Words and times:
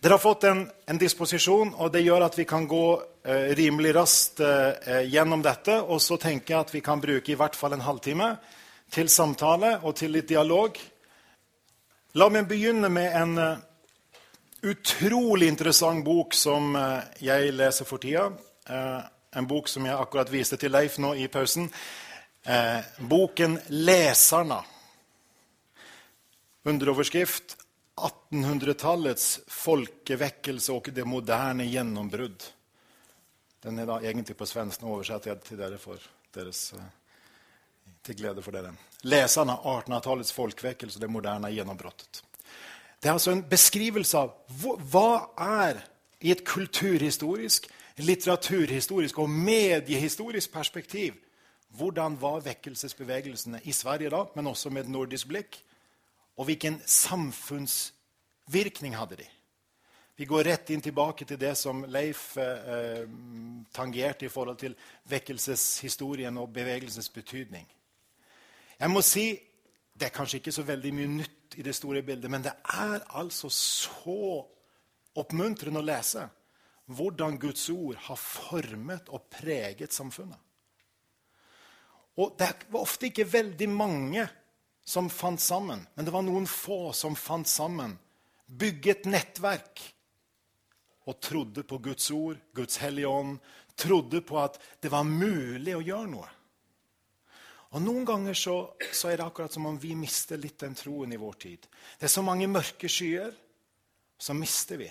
Dere 0.00 0.16
har 0.16 0.18
fått 0.18 0.44
en, 0.44 0.62
en, 0.86 0.98
disposisjon, 0.98 1.74
og 1.76 1.90
det 1.92 2.00
gjør 2.00 2.22
at 2.24 2.36
vi 2.38 2.46
kan 2.48 2.64
gå 2.64 2.84
eh, 3.20 3.50
rimelig 3.58 3.90
raskt 3.98 4.40
eh, 4.40 5.02
gjennom 5.12 5.42
dette. 5.44 5.74
Og 5.92 6.00
så 6.00 6.16
tenker 6.16 6.54
jeg 6.54 6.64
at 6.64 6.72
vi 6.72 6.80
kan 6.80 7.02
bruke 7.02 7.34
i 7.34 7.36
hvert 7.36 7.58
fall 7.58 7.76
en 7.76 7.84
halvtime 7.84 8.30
til 8.88 9.12
samtale 9.12 9.74
og 9.84 9.98
til 10.00 10.16
litt 10.16 10.30
dialog. 10.32 10.80
La 12.16 12.30
meg 12.32 12.48
begynne 12.48 12.88
med 12.88 13.12
en 13.20 13.36
uh, 13.38 13.60
utrolig 14.66 15.50
interessant 15.52 16.00
bok 16.02 16.32
som 16.34 16.72
uh, 16.74 17.04
jeg 17.20 17.52
leser 17.52 17.86
for 17.86 18.00
tida. 18.00 18.24
Uh, 18.66 19.04
en 19.36 19.46
bok 19.46 19.68
som 19.68 19.84
jeg 19.84 20.00
akkurat 20.00 20.32
viste 20.32 20.56
til 20.58 20.72
Leif 20.72 20.96
nå 20.98 21.12
i 21.14 21.28
pausen. 21.28 21.68
boken 22.98 23.58
'Leserne'. 23.68 24.64
Underoverskrift 26.64 27.59
1800-tallets 28.08 29.26
folkevekkelse 29.50 30.72
og 30.74 30.90
det 30.94 31.04
moderne 31.08 31.66
gjennombrudd. 31.68 32.46
Den 33.60 33.78
er 33.78 33.88
da 33.88 33.98
egentlig 34.00 34.36
på 34.38 34.48
svensk. 34.48 34.80
Nå 34.80 34.94
oversetter 34.94 35.32
jeg 35.32 35.42
til 35.44 35.60
dere 35.60 35.78
for 35.80 36.00
deres, 36.34 36.72
eh, 36.72 37.94
til 38.06 38.20
glede 38.22 38.42
for 38.42 38.56
dere. 38.56 38.72
Leserne 39.04 39.58
av 39.58 39.82
1800-tallets 39.84 40.32
folkevekkelse 40.36 40.98
og 40.98 41.04
det 41.04 41.12
moderne 41.12 41.52
gjennombruddet. 41.52 42.22
Det 43.00 43.08
er 43.08 43.16
altså 43.16 43.32
en 43.32 43.46
beskrivelse 43.48 44.18
av 44.18 44.34
hva 44.92 45.30
er 45.40 45.80
i 46.20 46.32
et 46.32 46.44
kulturhistorisk, 46.44 47.68
litteraturhistorisk 48.00 49.18
og 49.18 49.30
mediehistorisk 49.30 50.52
perspektiv 50.52 51.16
hvordan 51.78 52.16
var 52.20 52.42
vekkelsesbevegelsene 52.44 53.60
i 53.64 53.72
Sverige 53.72 54.10
da, 54.10 54.24
men 54.34 54.46
også 54.50 54.70
med 54.70 54.84
et 54.84 54.90
nordisk 54.90 55.28
blikk? 55.30 55.60
Og 56.36 56.48
hvilken 56.48 56.80
samfunnsvirkning 58.50 58.96
hadde 58.96 59.16
de? 59.16 59.28
Vi 60.16 60.26
går 60.26 60.44
rett 60.44 60.70
inn 60.70 60.82
tilbake 60.82 61.24
til 61.24 61.38
det 61.38 61.56
som 61.56 61.84
Leif 61.88 62.36
eh, 62.36 63.08
tangerte 63.72 64.26
i 64.26 64.28
forhold 64.28 64.58
til 64.58 64.74
vekkelseshistorien 65.08 66.36
og 66.36 66.52
bevegelsens 66.52 67.08
betydning. 67.08 67.66
Jeg 68.78 68.90
må 68.90 69.00
si 69.02 69.40
det 69.94 70.06
er 70.06 70.14
kanskje 70.14 70.38
ikke 70.40 70.52
så 70.52 70.62
veldig 70.62 70.92
mye 70.94 71.08
nytt 71.08 71.56
i 71.56 71.62
det 71.62 71.74
store 71.74 72.02
bildet, 72.02 72.30
men 72.30 72.42
det 72.42 72.52
er 72.52 73.02
altså 73.16 73.48
så 73.50 74.46
oppmuntrende 75.16 75.80
å 75.80 75.84
lese 75.84 76.28
hvordan 76.86 77.38
Guds 77.38 77.68
ord 77.70 77.96
har 77.96 78.16
formet 78.16 79.08
og 79.08 79.28
preget 79.30 79.92
samfunnet. 79.92 80.38
Og 82.16 82.36
det 82.38 82.66
var 82.68 82.80
ofte 82.80 83.08
ikke 83.08 83.28
veldig 83.32 83.68
mange 83.68 84.28
som 84.84 85.08
fant 85.10 85.40
sammen. 85.40 85.86
Men 85.94 86.04
det 86.04 86.12
var 86.12 86.24
noen 86.26 86.46
få 86.46 86.92
som 86.92 87.16
fant 87.16 87.48
sammen, 87.48 87.96
bygget 88.50 89.06
nettverk 89.06 89.82
og 91.08 91.20
trodde 91.22 91.64
på 91.66 91.78
Guds 91.82 92.10
ord, 92.10 92.38
Guds 92.54 92.80
hellige 92.82 93.08
ånd. 93.08 93.38
Trodde 93.80 94.20
på 94.26 94.36
at 94.42 94.58
det 94.82 94.90
var 94.92 95.06
mulig 95.08 95.74
å 95.76 95.84
gjøre 95.84 96.10
noe. 96.10 96.28
Og 97.70 97.82
Noen 97.84 98.06
ganger 98.06 98.34
så, 98.34 98.56
så, 98.90 99.08
er 99.08 99.20
det 99.20 99.26
akkurat 99.28 99.54
som 99.54 99.68
om 99.70 99.76
vi 99.78 99.94
mister 99.94 100.40
litt 100.42 100.58
den 100.58 100.74
troen 100.74 101.12
i 101.14 101.20
vår 101.20 101.36
tid. 101.38 101.68
Det 101.98 102.08
er 102.08 102.12
så 102.12 102.24
mange 102.26 102.48
mørke 102.50 102.90
skyer, 102.90 103.30
så 104.20 104.34
mister 104.34 104.80
vi. 104.80 104.88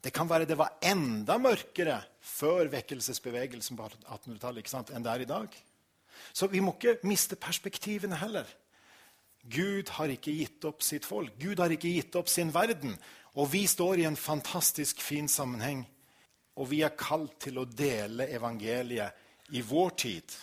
Det 0.00 0.12
kan 0.14 0.30
være 0.30 0.46
det 0.48 0.56
var 0.56 0.78
enda 0.86 1.36
mørkere 1.42 1.98
før 2.24 2.70
vekkelsesbevegelsen 2.72 3.76
på 3.76 3.88
1800-tallet 3.90 4.94
enn 4.94 5.04
det 5.04 5.12
er 5.12 5.26
i 5.26 5.28
dag. 5.28 5.58
Så 6.32 6.48
vi 6.52 6.62
må 6.62 6.76
ikke 6.76 7.00
miste 7.08 7.36
perspektivene 7.36 8.16
heller. 8.20 8.46
Gud 9.48 9.88
har 9.96 10.12
ikke 10.12 10.34
gitt 10.36 10.64
opp 10.68 10.84
sitt 10.84 11.06
folk. 11.08 11.32
Gud 11.40 11.60
har 11.62 11.72
ikke 11.72 11.92
gitt 11.92 12.16
opp 12.18 12.28
sin 12.28 12.52
verden. 12.54 12.96
Og 13.38 13.48
vi 13.52 13.64
står 13.70 14.02
i 14.02 14.06
en 14.08 14.18
fantastisk 14.18 15.00
fin 15.02 15.28
sammenheng. 15.28 15.84
Og 16.60 16.70
vi 16.72 16.82
er 16.84 16.96
kalt 16.98 17.38
til 17.46 17.60
å 17.60 17.64
dele 17.64 18.28
evangeliet 18.34 19.54
i 19.56 19.62
vår 19.64 19.90
tid. 20.02 20.36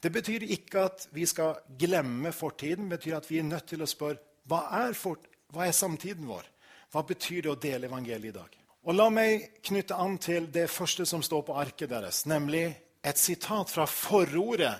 Det 0.00 0.10
betyr 0.12 0.46
ikke 0.54 0.86
at 0.88 1.06
vi 1.14 1.26
skal 1.28 1.60
glemme 1.78 2.32
fortiden. 2.32 2.88
Det 2.88 2.98
betyr 2.98 3.18
at 3.18 3.28
vi 3.30 3.40
er 3.42 3.48
nødt 3.48 3.68
til 3.72 3.84
å 3.84 3.90
spørre 3.90 4.20
hva 4.50 4.64
er, 4.82 4.96
fort, 4.98 5.28
hva 5.54 5.68
er 5.68 5.76
samtiden 5.76 6.26
vår? 6.26 6.48
Hva 6.92 7.04
betyr 7.06 7.44
det 7.44 7.52
å 7.52 7.60
dele 7.60 7.88
evangeliet 7.88 8.32
i 8.32 8.38
dag? 8.38 8.56
Og 8.82 8.96
La 8.98 9.06
meg 9.14 9.60
knytte 9.62 9.94
an 9.94 10.16
til 10.18 10.48
det 10.50 10.66
første 10.70 11.06
som 11.06 11.22
står 11.22 11.44
på 11.46 11.54
arket 11.54 11.92
deres, 11.92 12.24
nemlig 12.26 12.64
et 13.06 13.18
sitat 13.18 13.70
fra 13.70 13.86
forordet 13.86 14.74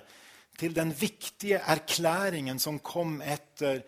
til 0.59 0.75
den 0.75 0.93
viktige 0.93 1.59
erklæringen 1.59 2.59
som 2.59 2.79
kom 2.79 3.21
etter 3.21 3.81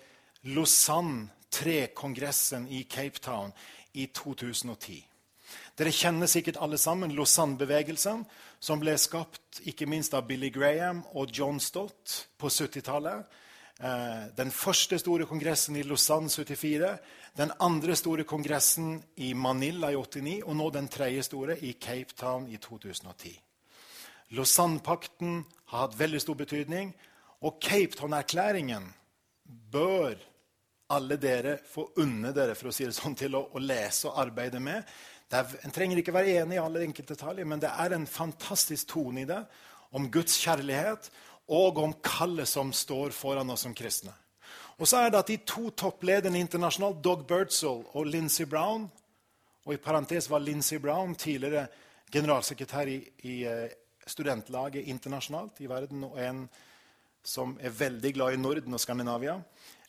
Lausanne 0.43 1.29
3-kongressen 1.55 2.67
i 2.67 2.83
Cape 2.83 3.19
Town 3.19 3.53
i 3.93 4.07
2010. 4.13 4.97
Dere 5.75 5.91
kjenner 5.91 6.27
sikkert 6.27 6.59
alle 6.63 6.77
sammen 6.79 7.13
Lausanne-bevegelsen, 7.15 8.25
som 8.59 8.81
ble 8.81 8.95
skapt 8.99 9.61
ikke 9.67 9.87
minst 9.87 10.15
av 10.15 10.27
Billy 10.27 10.49
Graham 10.51 11.03
og 11.13 11.31
John 11.35 11.59
Stott 11.59 12.27
på 12.39 12.49
70-tallet. 12.51 13.25
Eh, 13.79 14.21
den 14.37 14.51
første 14.55 14.99
store 14.99 15.27
kongressen 15.27 15.75
i 15.75 15.83
Lausanne 15.83 16.31
74, 16.31 16.93
den 17.37 17.51
andre 17.59 17.95
store 17.95 18.23
kongressen 18.23 19.01
i 19.17 19.33
Manila 19.33 19.91
i 19.91 19.99
89 19.99 20.37
og 20.45 20.55
nå 20.55 20.69
den 20.71 20.87
tredje 20.87 21.25
store 21.27 21.59
i 21.59 21.75
Cape 21.79 22.15
Town 22.15 22.47
i 22.47 22.57
2010. 22.57 23.35
Lausanne-pakten 24.35 25.43
har 25.75 25.87
hatt 25.87 25.99
veldig 25.99 26.21
stor 26.23 26.37
betydning. 26.39 26.93
Og 27.45 27.59
Cape 27.61 27.97
Town-erklæringen 27.99 28.87
bør 29.71 30.15
alle 30.95 31.17
dere 31.17 31.57
få 31.65 31.87
unne 32.01 32.31
dere 32.35 32.55
for 32.57 32.69
å 32.69 32.73
si 32.75 32.85
det 32.85 32.95
sånn, 32.95 33.17
til 33.17 33.37
å, 33.37 33.45
å 33.53 33.61
lese 33.61 34.09
og 34.09 34.19
arbeide 34.21 34.61
med. 34.61 34.85
Er, 35.33 35.55
en 35.65 35.73
trenger 35.73 35.99
ikke 35.99 36.13
være 36.15 36.35
enig 36.41 36.57
i 36.57 36.61
alle 36.61 36.83
enkelte 36.85 37.15
detaljer, 37.15 37.47
men 37.49 37.61
det 37.61 37.71
er 37.73 37.95
en 37.95 38.05
fantastisk 38.07 38.93
tone 38.93 39.23
i 39.23 39.29
det 39.29 39.41
om 39.95 40.09
Guds 40.13 40.37
kjærlighet 40.43 41.09
og 41.55 41.81
om 41.81 41.95
kallet 42.05 42.49
som 42.49 42.71
står 42.73 43.13
foran 43.15 43.49
oss 43.53 43.65
som 43.65 43.73
kristne. 43.77 44.13
Og 44.75 44.89
så 44.89 45.01
er 45.01 45.11
det 45.11 45.21
at 45.21 45.31
De 45.31 45.37
to 45.47 45.69
topplederne 45.71 46.39
internasjonalt, 46.41 47.01
Dog 47.03 47.25
Birdsall 47.27 47.83
og 47.93 48.07
Lindsey 48.09 48.45
Brown 48.49 48.89
og 49.65 49.73
i 49.73 49.81
parentes 49.81 50.29
var 50.29 50.43
Lindsey 50.43 50.77
Brown 50.79 51.15
tidligere 51.17 51.67
generalsekretær 52.13 52.89
i, 52.91 52.99
i 53.25 53.35
eh, 53.49 53.71
studentlaget 54.07 54.85
internasjonalt 54.87 55.59
i 55.59 55.69
verden, 55.69 56.03
og 56.03 56.19
en 56.21 56.45
som 57.25 57.55
er 57.61 57.73
veldig 57.73 58.13
glad 58.13 58.35
i 58.35 58.41
Norden 58.41 58.77
og 58.77 58.79
Skandinavia. 58.79 59.39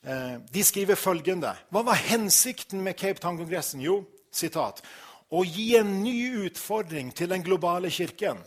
Eh, 0.02 0.38
de 0.54 0.64
skriver 0.64 0.96
følgende 0.96 1.52
Hva 1.70 1.82
var 1.84 2.00
hensikten 2.00 2.80
med 2.80 2.96
Cape 2.96 3.20
Town-kongressen? 3.20 3.82
Jo, 3.84 4.04
sitat, 4.32 4.82
å 5.30 5.44
gi 5.44 5.74
en 5.76 5.98
ny 6.02 6.46
utfordring 6.46 7.12
til 7.14 7.30
den 7.30 7.44
globale 7.44 7.90
kirken 7.90 8.40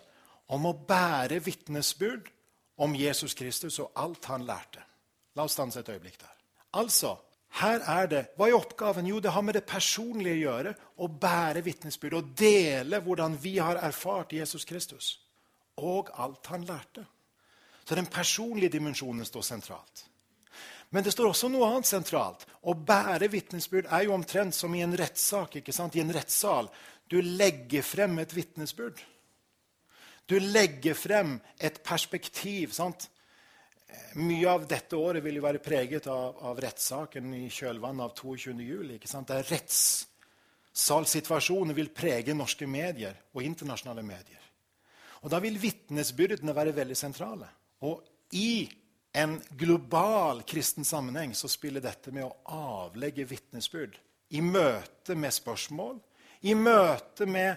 om 0.50 0.66
å 0.66 0.74
bære 0.74 1.42
vitnesbyrd 1.46 2.30
om 2.80 2.96
Jesus 2.96 3.36
Kristus 3.38 3.80
og 3.84 3.92
alt 3.96 4.26
han 4.32 4.46
lærte. 4.48 4.82
La 5.36 5.46
oss 5.46 5.54
stanse 5.54 5.84
et 5.84 5.90
øyeblikk 5.90 6.18
der. 6.22 6.34
Altså, 6.80 7.18
her 7.62 7.84
er 7.86 8.08
det, 8.08 8.26
Hva 8.38 8.48
er 8.48 8.58
oppgaven? 8.58 9.08
Jo, 9.08 9.20
det 9.20 9.32
har 9.32 9.42
med 9.42 9.54
det 9.54 9.66
personlige 9.66 10.38
å 10.38 10.44
gjøre. 10.50 10.74
Å 10.98 11.08
bære 11.08 11.64
vitnesbyrd 11.66 12.14
og 12.18 12.30
dele 12.38 13.02
hvordan 13.06 13.38
vi 13.42 13.58
har 13.58 13.82
erfart 13.84 14.34
Jesus 14.34 14.66
Kristus 14.66 15.18
og 15.80 16.12
alt 16.20 16.52
han 16.54 16.68
lærte. 16.68 17.06
Så 17.86 17.98
den 17.98 18.06
personlige 18.06 18.78
dimensjonen 18.78 19.26
står 19.26 19.42
sentralt. 19.42 20.06
Men 20.90 21.06
det 21.06 21.14
står 21.14 21.30
også 21.32 21.50
noe 21.54 21.68
annet 21.70 21.90
sentralt. 21.90 22.46
Å 22.66 22.74
bære 22.74 23.30
vitnesbyrd 23.30 23.92
er 23.94 24.04
jo 24.06 24.16
omtrent 24.16 24.56
som 24.58 24.74
i 24.76 24.82
en 24.86 24.98
rettssak. 24.98 25.56
I 25.62 26.02
en 26.02 26.14
rettssal. 26.14 26.70
Du 27.10 27.22
legger 27.22 27.82
frem 27.86 28.20
et 28.22 28.36
vitnesbyrd. 28.36 29.00
Du 30.30 30.40
legger 30.40 30.94
frem 30.94 31.40
et 31.58 31.84
perspektiv. 31.84 32.72
sant? 32.74 33.10
Mye 34.22 34.50
av 34.50 34.68
dette 34.70 34.96
året 34.98 35.24
vil 35.26 35.36
jo 35.40 35.44
være 35.46 35.60
preget 35.66 36.08
av, 36.10 36.38
av 36.46 36.60
rettssaken 36.62 37.34
i 37.34 37.50
kjølvannet 37.50 38.04
av 38.06 38.14
22. 38.18 38.62
juli. 38.62 38.96
ikke? 38.98 39.22
Der 39.30 39.44
rettssalsituasjonen 39.50 41.76
vil 41.78 41.90
prege 41.94 42.34
norske 42.38 42.68
medier 42.70 43.16
og 43.34 43.44
internasjonale 43.46 44.04
medier. 44.06 44.49
Og 45.22 45.30
Da 45.30 45.40
vil 45.44 45.58
vitnesbyrdene 45.60 46.56
være 46.56 46.76
veldig 46.76 46.98
sentrale. 46.98 47.50
Og 47.84 48.04
i 48.36 48.70
en 49.12 49.40
global 49.58 50.44
kristen 50.48 50.86
sammenheng 50.86 51.34
så 51.36 51.50
spiller 51.50 51.82
dette 51.82 52.12
med 52.12 52.28
å 52.28 52.36
avlegge 52.56 53.26
vitnesbyrd 53.26 53.98
i 54.38 54.42
møte 54.46 55.16
med 55.18 55.34
spørsmål, 55.34 55.98
i 56.46 56.54
møte 56.56 57.26
med 57.26 57.56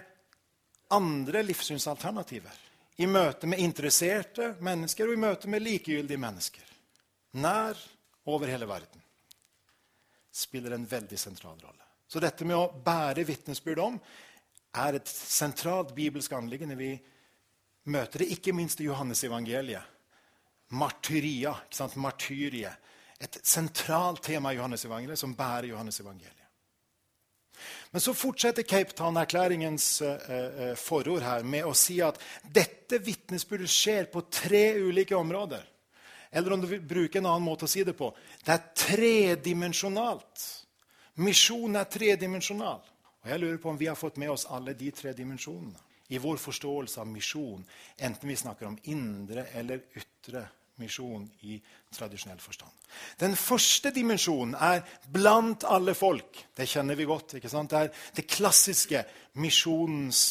andre 0.93 1.43
livssynsalternativer, 1.45 2.55
i 2.97 3.07
møte 3.09 3.47
med 3.49 3.61
interesserte 3.61 4.53
mennesker 4.61 5.07
og 5.07 5.13
i 5.13 5.21
møte 5.21 5.49
med 5.49 5.63
likegyldige 5.63 6.21
mennesker, 6.21 6.65
nær 7.37 7.77
over 8.29 8.49
hele 8.49 8.67
verden, 8.69 9.01
spiller 10.33 10.73
en 10.73 10.89
veldig 10.89 11.19
sentral 11.19 11.57
rolle. 11.61 11.85
Så 12.09 12.21
dette 12.21 12.45
med 12.45 12.57
å 12.57 12.69
bære 12.85 13.25
vitnesbyrd 13.25 13.81
om 13.81 13.97
er 14.81 14.97
et 14.97 15.09
sentralt 15.09 15.93
bibelsk 15.95 16.33
anliggende 16.33 16.77
vi 16.77 16.91
møter 17.89 18.23
det 18.23 18.31
ikke 18.35 18.53
minst 18.55 18.81
i 18.81 18.87
Johannes 18.87 19.23
evangeliet. 19.23 19.91
Martyria, 20.73 21.53
ikke 21.65 21.77
sant? 21.77 21.97
martyrie. 22.01 22.71
Et 23.21 23.39
sentralt 23.45 24.23
tema 24.23 24.53
i 24.53 24.57
Johannes 24.57 24.85
evangeliet 24.85 25.19
som 25.19 25.35
bærer 25.37 25.69
Johannes 25.69 25.99
evangeliet. 26.01 26.39
Men 27.91 28.01
så 28.01 28.13
fortsetter 28.17 28.65
Cape 28.65 28.95
Town-erklæringens 28.97 30.01
eh, 30.01 30.73
forord 30.75 31.21
her 31.21 31.45
med 31.45 31.67
å 31.69 31.75
si 31.77 31.99
at 32.01 32.17
dette 32.43 32.97
vitnesbyrdet 33.05 33.69
skjer 33.69 34.09
på 34.11 34.25
tre 34.33 34.63
ulike 34.81 35.15
områder. 35.15 35.61
Eller 36.33 36.55
om 36.55 36.63
du 36.63 36.67
vil 36.67 36.81
bruke 36.81 37.21
en 37.21 37.29
annen 37.29 37.45
måte 37.45 37.67
å 37.67 37.71
si 37.71 37.85
det 37.85 37.93
på 37.93 38.09
det 38.43 38.55
er 38.55 38.65
tredimensjonalt. 38.73 40.47
Misjon 41.21 41.77
er 41.77 41.85
tredimensjonal. 41.93 42.81
Og 43.23 43.29
jeg 43.29 43.39
lurer 43.39 43.61
på 43.61 43.69
om 43.69 43.77
vi 43.79 43.87
har 43.87 43.99
fått 43.99 44.17
med 44.19 44.33
oss 44.33 44.49
alle 44.49 44.73
de 44.75 44.89
tre 44.91 45.13
dimensjonene 45.15 45.92
i 46.07 46.19
vår 46.21 46.37
forståelse 46.41 46.99
av 47.01 47.07
misjon, 47.07 47.63
enten 47.97 48.29
vi 48.29 48.35
snakker 48.35 48.67
om 48.67 48.77
indre 48.91 49.47
eller 49.55 49.85
ytre 49.97 50.45
misjon 50.81 51.25
i 51.47 51.59
tradisjonell 51.93 52.39
forstand. 52.41 52.71
Den 53.21 53.35
første 53.37 53.91
dimensjonen 53.93 54.55
er 54.57 54.81
blant 55.13 55.65
alle 55.69 55.93
folk. 55.97 56.45
Det 56.55 56.67
kjenner 56.69 56.97
vi 56.97 57.07
godt. 57.09 57.37
ikke 57.37 57.51
sant? 57.51 57.71
Det 57.71 57.79
er 57.79 57.91
det 58.15 58.27
klassiske 58.27 59.03
misjonens 59.41 60.23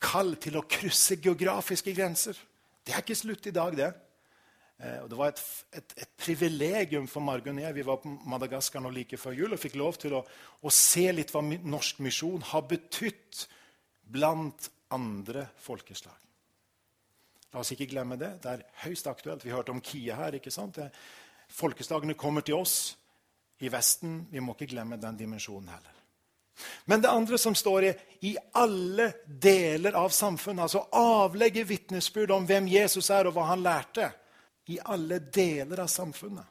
kall 0.00 0.36
til 0.40 0.56
å 0.56 0.66
krysse 0.68 1.18
geografiske 1.20 1.94
grenser. 1.94 2.38
Det 2.86 2.94
er 2.94 3.04
ikke 3.04 3.18
slutt 3.18 3.50
i 3.50 3.54
dag, 3.54 3.76
det. 3.76 3.90
Eh, 4.80 5.04
det 5.10 5.18
var 5.18 5.34
et, 5.34 5.42
et, 5.76 5.94
et 6.06 6.12
privilegium 6.16 7.08
for 7.10 7.24
Margunn 7.24 7.58
og 7.60 7.66
jeg. 7.66 7.76
Vi 7.76 7.86
var 7.86 8.00
på 8.00 8.14
Madagaskar 8.32 8.82
nå 8.84 8.92
like 8.94 9.18
før 9.20 9.36
jul 9.36 9.52
og 9.52 9.60
fikk 9.60 9.76
lov 9.80 9.98
til 10.00 10.16
å, 10.16 10.24
å 10.62 10.72
se 10.72 11.10
litt 11.12 11.34
hva 11.34 11.42
norsk 11.44 12.00
misjon 12.06 12.46
har 12.52 12.64
betydd 12.70 13.44
blant 14.10 14.70
andre 14.94 15.46
folkeslag. 15.60 16.16
La 17.50 17.62
oss 17.62 17.72
ikke 17.74 17.88
glemme 17.90 18.18
det. 18.18 18.36
Det 18.42 18.50
er 18.50 18.66
høyst 18.84 19.08
aktuelt. 19.10 19.44
Vi 19.44 19.54
hørte 19.54 19.74
om 19.74 19.80
Kia 19.82 20.16
her. 20.18 20.36
ikke 20.38 20.52
sant? 20.54 20.78
Folkeslagene 21.50 22.14
kommer 22.14 22.46
til 22.46 22.60
oss 22.60 22.96
i 23.58 23.70
Vesten. 23.72 24.26
Vi 24.30 24.40
må 24.40 24.54
ikke 24.54 24.70
glemme 24.74 25.00
den 25.00 25.18
dimensjonen 25.18 25.72
heller. 25.72 25.96
Men 26.84 27.00
det 27.00 27.08
andre 27.08 27.38
som 27.38 27.54
står 27.56 27.84
i, 27.88 27.90
i 28.30 28.36
alle 28.60 29.12
deler 29.24 29.96
av 29.96 30.12
samfunnet, 30.12 30.66
altså 30.66 30.84
avlegge 30.92 31.64
vitnesbyrd 31.64 32.34
om 32.36 32.46
hvem 32.46 32.68
Jesus 32.68 33.08
er, 33.10 33.26
og 33.26 33.34
hva 33.34 33.46
han 33.48 33.62
lærte, 33.64 34.10
i 34.68 34.76
alle 34.92 35.18
deler 35.32 35.80
av 35.82 35.88
samfunnet. 35.90 36.44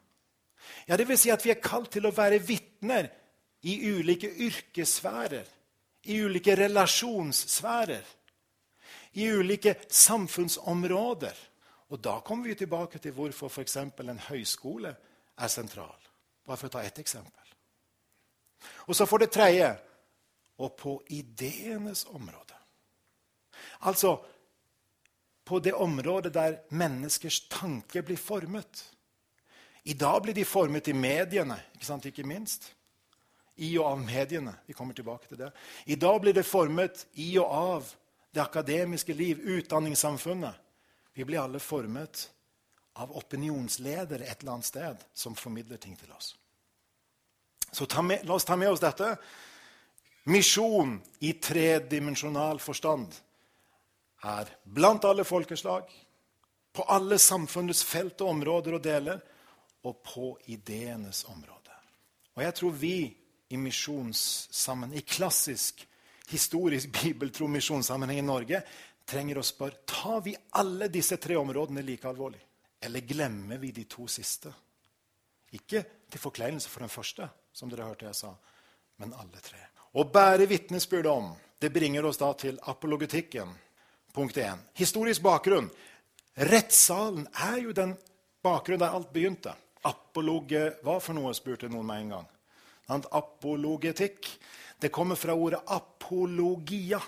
Ja, 0.90 0.98
det 0.98 1.06
vil 1.08 1.20
si 1.20 1.30
at 1.32 1.46
vi 1.46 1.54
er 1.54 1.62
kalt 1.62 1.92
til 1.94 2.10
å 2.10 2.16
være 2.16 2.42
vitner 2.42 3.08
i 3.70 3.78
ulike 3.94 4.32
yrkessfærer, 4.48 5.46
i 6.10 6.18
ulike 6.26 6.56
relasjonssfærer 6.58 8.19
i 9.12 9.30
ulike 9.32 9.76
samfunnsområder. 9.90 11.38
Og 11.90 12.00
Da 12.00 12.20
kommer 12.20 12.48
vi 12.48 12.56
tilbake 12.56 13.00
til 13.00 13.12
hvorfor 13.12 13.50
f.eks. 13.50 13.76
en 13.76 14.26
høyskole 14.30 14.96
er 15.38 15.48
sentral. 15.48 15.98
Bare 16.46 16.58
for 16.58 16.68
å 16.68 16.70
ta 16.78 16.84
ett 16.84 17.00
eksempel. 17.00 17.34
Og 18.88 18.96
så 18.96 19.06
for 19.06 19.18
det 19.18 19.32
tredje 19.32 19.72
og 20.60 20.76
på 20.78 21.02
ideenes 21.10 22.06
område. 22.06 22.56
Altså 23.80 24.18
på 25.46 25.60
det 25.60 25.74
området 25.74 26.34
der 26.34 26.60
menneskers 26.70 27.40
tanke 27.50 28.02
blir 28.02 28.18
formet. 28.18 28.84
I 29.84 29.94
dag 29.94 30.22
blir 30.22 30.34
de 30.34 30.46
formet 30.46 30.88
i 30.88 30.94
mediene, 30.94 31.56
ikke 31.74 31.86
sant, 31.86 32.06
ikke 32.06 32.28
minst. 32.28 32.68
I 33.58 33.72
og 33.80 33.88
av 33.92 34.04
mediene. 34.04 34.54
Vi 34.68 34.74
kommer 34.74 34.94
tilbake 34.94 35.28
til 35.28 35.40
det. 35.40 35.50
I 35.86 35.96
dag 35.96 36.22
blir 36.22 36.34
det 36.34 36.46
formet 36.46 37.08
i 37.14 37.32
og 37.40 37.50
av 37.50 37.90
det 38.32 38.40
akademiske 38.40 39.14
liv, 39.14 39.40
utdanningssamfunnet. 39.40 40.56
Vi 41.14 41.26
blir 41.26 41.40
alle 41.40 41.60
formet 41.60 42.30
av 42.94 43.18
opinionsledere 43.18 44.26
et 44.26 44.42
eller 44.42 44.52
annet 44.52 44.66
sted 44.66 45.04
som 45.14 45.36
formidler 45.36 45.78
ting 45.78 45.96
til 45.98 46.12
oss. 46.12 46.36
Så 47.72 47.88
med, 48.02 48.26
la 48.26 48.34
oss 48.34 48.46
ta 48.46 48.56
med 48.56 48.72
oss 48.72 48.82
dette. 48.82 49.16
Misjon 50.30 50.98
i 51.20 51.34
tredimensjonal 51.34 52.60
forstand 52.60 53.14
er 54.26 54.50
blant 54.64 55.06
alle 55.06 55.24
folkeslag, 55.24 55.90
på 56.74 56.84
alle 56.84 57.18
samfunnets 57.20 57.84
felt 57.84 58.22
og 58.22 58.34
områder 58.36 58.76
og 58.78 58.84
deler, 58.84 59.22
og 59.84 60.02
på 60.04 60.34
ideenes 60.52 61.24
område. 61.32 61.76
Og 62.36 62.44
jeg 62.44 62.56
tror 62.56 62.76
vi 62.76 62.98
i 63.50 63.58
misjonssammenheng, 63.58 65.00
i 65.00 65.08
klassisk 65.08 65.86
historisk 66.30 66.92
bibeltro 67.02 67.48
misjonssammenheng 67.48 68.22
i 68.22 68.26
Norge, 68.26 68.62
trenger 69.10 69.40
å 69.40 69.46
spørre 69.46 69.84
tar 69.90 70.22
vi 70.26 70.36
alle 70.62 70.90
disse 70.94 71.18
tre 71.18 71.38
områdene 71.40 71.84
like 71.86 72.08
alvorlig. 72.08 72.42
Eller 72.82 73.04
glemmer 73.04 73.58
vi 73.58 73.72
de 73.76 73.86
to 73.90 74.06
siste? 74.08 74.52
Ikke 75.58 75.84
til 76.10 76.22
forkleinelse 76.22 76.70
for 76.70 76.86
den 76.86 76.94
første, 76.94 77.28
som 77.52 77.72
dere 77.72 77.88
hørte 77.90 78.08
jeg 78.08 78.18
sa, 78.18 78.34
men 79.02 79.16
alle 79.18 79.42
tre. 79.44 79.62
Å 79.98 80.06
bære 80.06 80.46
vitnesbyrd 80.50 81.10
om 81.10 81.32
det 81.60 81.72
bringer 81.74 82.06
oss 82.06 82.22
da 82.22 82.30
til 82.38 82.60
apologetikken. 82.72 83.50
Punkt 84.14 84.38
1. 84.38 84.70
Historisk 84.78 85.26
bakgrunn. 85.26 85.70
Rettssalen 86.50 87.26
er 87.50 87.58
jo 87.66 87.74
den 87.76 87.96
bakgrunnen 88.46 88.86
der 88.86 88.96
alt 88.96 89.10
begynte. 89.14 89.56
Apologe 89.90 90.76
hva 90.86 91.00
for 91.04 91.18
noe, 91.18 91.34
spurte 91.36 91.70
noen 91.72 91.88
meg 91.88 92.06
en 92.06 92.14
gang. 92.16 92.30
Apologetikk. 93.18 94.30
Det 94.80 94.90
kommer 94.90 95.16
fra 95.16 95.34
ordet 95.34 95.60
apologia. 95.66 97.02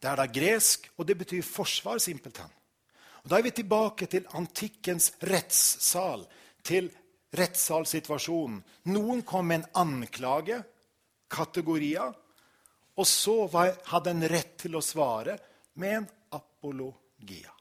Det 0.00 0.08
er 0.08 0.16
da 0.16 0.26
gresk, 0.26 0.88
og 0.96 1.06
det 1.06 1.18
betyr 1.18 1.42
forsvar, 1.44 1.98
simpelthen. 1.98 2.50
Og 3.24 3.28
Da 3.28 3.38
er 3.38 3.42
vi 3.42 3.50
tilbake 3.50 4.06
til 4.06 4.26
antikkens 4.32 5.12
rettssal, 5.20 6.24
til 6.62 6.88
rettssalsituasjonen. 7.36 8.62
Noen 8.88 9.22
kom 9.22 9.46
med 9.46 9.60
en 9.60 9.68
anklage, 9.82 10.62
kategorier, 11.28 12.14
og 12.96 13.06
så 13.06 13.36
hadde 13.92 14.10
en 14.10 14.28
rett 14.28 14.56
til 14.64 14.78
å 14.78 14.82
svare 14.82 15.36
med 15.74 15.96
en 15.98 16.08
apologia. 16.38 17.52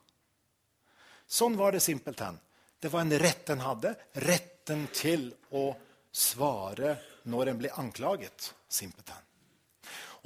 Sånn 1.27 1.57
var 1.59 1.75
det 1.75 1.83
simpelthen. 1.83 2.39
Det 2.79 2.89
var 2.93 3.03
en 3.03 3.19
rett 3.19 3.49
en 3.49 3.65
hadde. 3.65 3.95
Retten 4.23 4.87
til 4.95 5.27
å 5.51 5.67
svare 6.11 6.95
når 7.27 7.51
en 7.51 7.59
ble 7.59 7.75
anklaget. 7.75 8.53
simpelthen. 8.69 9.26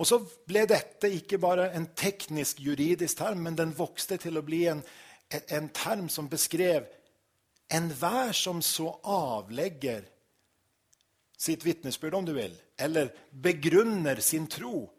Og 0.02 0.08
så 0.10 0.18
ble 0.50 0.64
dette 0.66 1.12
ikke 1.14 1.38
bare 1.38 1.68
en 1.78 1.86
teknisk, 1.94 2.60
juridisk 2.66 3.20
term, 3.20 3.44
men 3.46 3.58
den 3.58 3.74
vokste 3.78 4.18
til 4.18 4.40
å 4.40 4.46
bli 4.46 4.64
en, 4.72 4.82
en 5.30 5.68
term 5.78 6.08
som 6.10 6.30
beskrev 6.32 6.88
enhver 7.72 8.34
som 8.34 8.64
så 8.66 8.90
avlegger 9.06 10.08
sitt 11.38 11.64
vitnesbyrd, 11.66 12.18
om 12.18 12.26
du 12.26 12.34
vil, 12.34 12.56
eller 12.82 13.14
begrunner 13.32 14.20
sin 14.26 14.48
tro, 14.50 14.90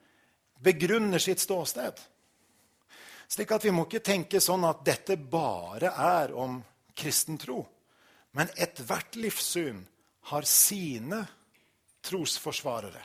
begrunner 0.62 1.18
sitt 1.22 1.42
ståsted. 1.42 1.98
Slik 3.26 3.52
at 3.54 3.64
Vi 3.64 3.74
må 3.74 3.88
ikke 3.88 4.04
tenke 4.04 4.40
sånn 4.44 4.64
at 4.68 4.84
dette 4.86 5.16
bare 5.16 5.92
er 5.98 6.34
om 6.36 6.60
kristen 6.94 7.38
tro. 7.40 7.64
Men 8.36 8.50
ethvert 8.56 9.16
livssyn 9.16 9.82
har 10.30 10.46
sine 10.48 11.22
trosforsvarere. 12.04 13.02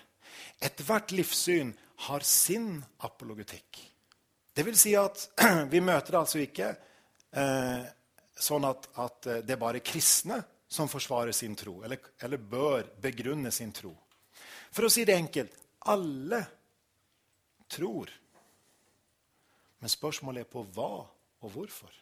Ethvert 0.64 1.14
livssyn 1.16 1.74
har 2.06 2.20
sin 2.20 2.78
apologetikk. 3.06 3.80
Det 4.54 4.66
vil 4.66 4.78
si 4.78 4.94
at 4.98 5.30
vi 5.74 5.82
møter 5.82 6.20
altså 6.20 6.42
ikke 6.42 6.70
eh, 7.32 7.88
sånn 8.38 8.68
at, 8.70 8.90
at, 9.02 9.30
det 9.46 9.56
er 9.56 9.62
bare 9.62 9.84
kristne 9.86 10.40
som 10.68 10.90
forsvarer 10.92 11.34
sin 11.34 11.56
tro, 11.58 11.80
eller, 11.86 12.12
eller 12.22 12.38
bør 12.38 12.90
begrunne 13.02 13.52
sin 13.56 13.72
tro. 13.74 13.94
For 14.74 14.86
å 14.86 14.92
si 14.92 15.06
det 15.08 15.16
enkelt 15.16 15.56
alle 15.88 16.42
tror. 17.72 18.12
Men 19.80 19.94
spørsmålet 19.94 20.44
er 20.44 20.52
på 20.52 20.66
hva 20.76 20.92
og 21.06 21.54
hvorfor. 21.54 21.94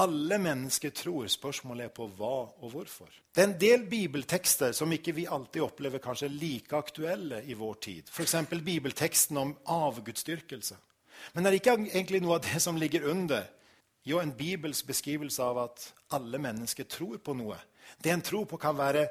Alle 0.00 0.38
mennesker 0.42 0.90
tror. 0.90 1.26
Spørsmålet 1.30 1.86
er 1.86 1.92
på 1.94 2.08
hva 2.18 2.48
og 2.50 2.72
hvorfor. 2.72 3.10
Det 3.34 3.42
er 3.42 3.48
en 3.48 3.58
del 3.60 3.84
bibeltekster 3.90 4.72
som 4.74 4.92
ikke 4.92 5.14
vi 5.14 5.26
alltid 5.30 5.62
opplever 5.62 6.02
kanskje 6.02 6.32
like 6.32 6.74
aktuelle 6.76 7.42
i 7.46 7.54
vår 7.58 7.74
tid. 7.86 8.10
F.eks. 8.10 8.34
bibelteksten 8.50 9.38
om 9.38 9.54
avgudsdyrkelse. 9.70 10.76
Men 11.32 11.44
det 11.44 11.50
er 11.50 11.58
ikke 11.60 11.76
egentlig 11.84 12.20
noe 12.24 12.40
av 12.40 12.46
det 12.46 12.62
som 12.62 12.78
ligger 12.78 13.06
under 13.10 13.46
jo 14.04 14.18
en 14.20 14.34
Bibels 14.36 14.82
beskrivelse 14.84 15.42
av 15.42 15.58
at 15.62 15.86
alle 16.12 16.38
mennesker 16.38 16.84
tror 16.90 17.20
på 17.24 17.34
noe. 17.38 17.56
Det 18.02 18.12
en 18.12 18.24
tror 18.24 18.44
på, 18.48 18.58
kan 18.60 18.76
være 18.76 19.06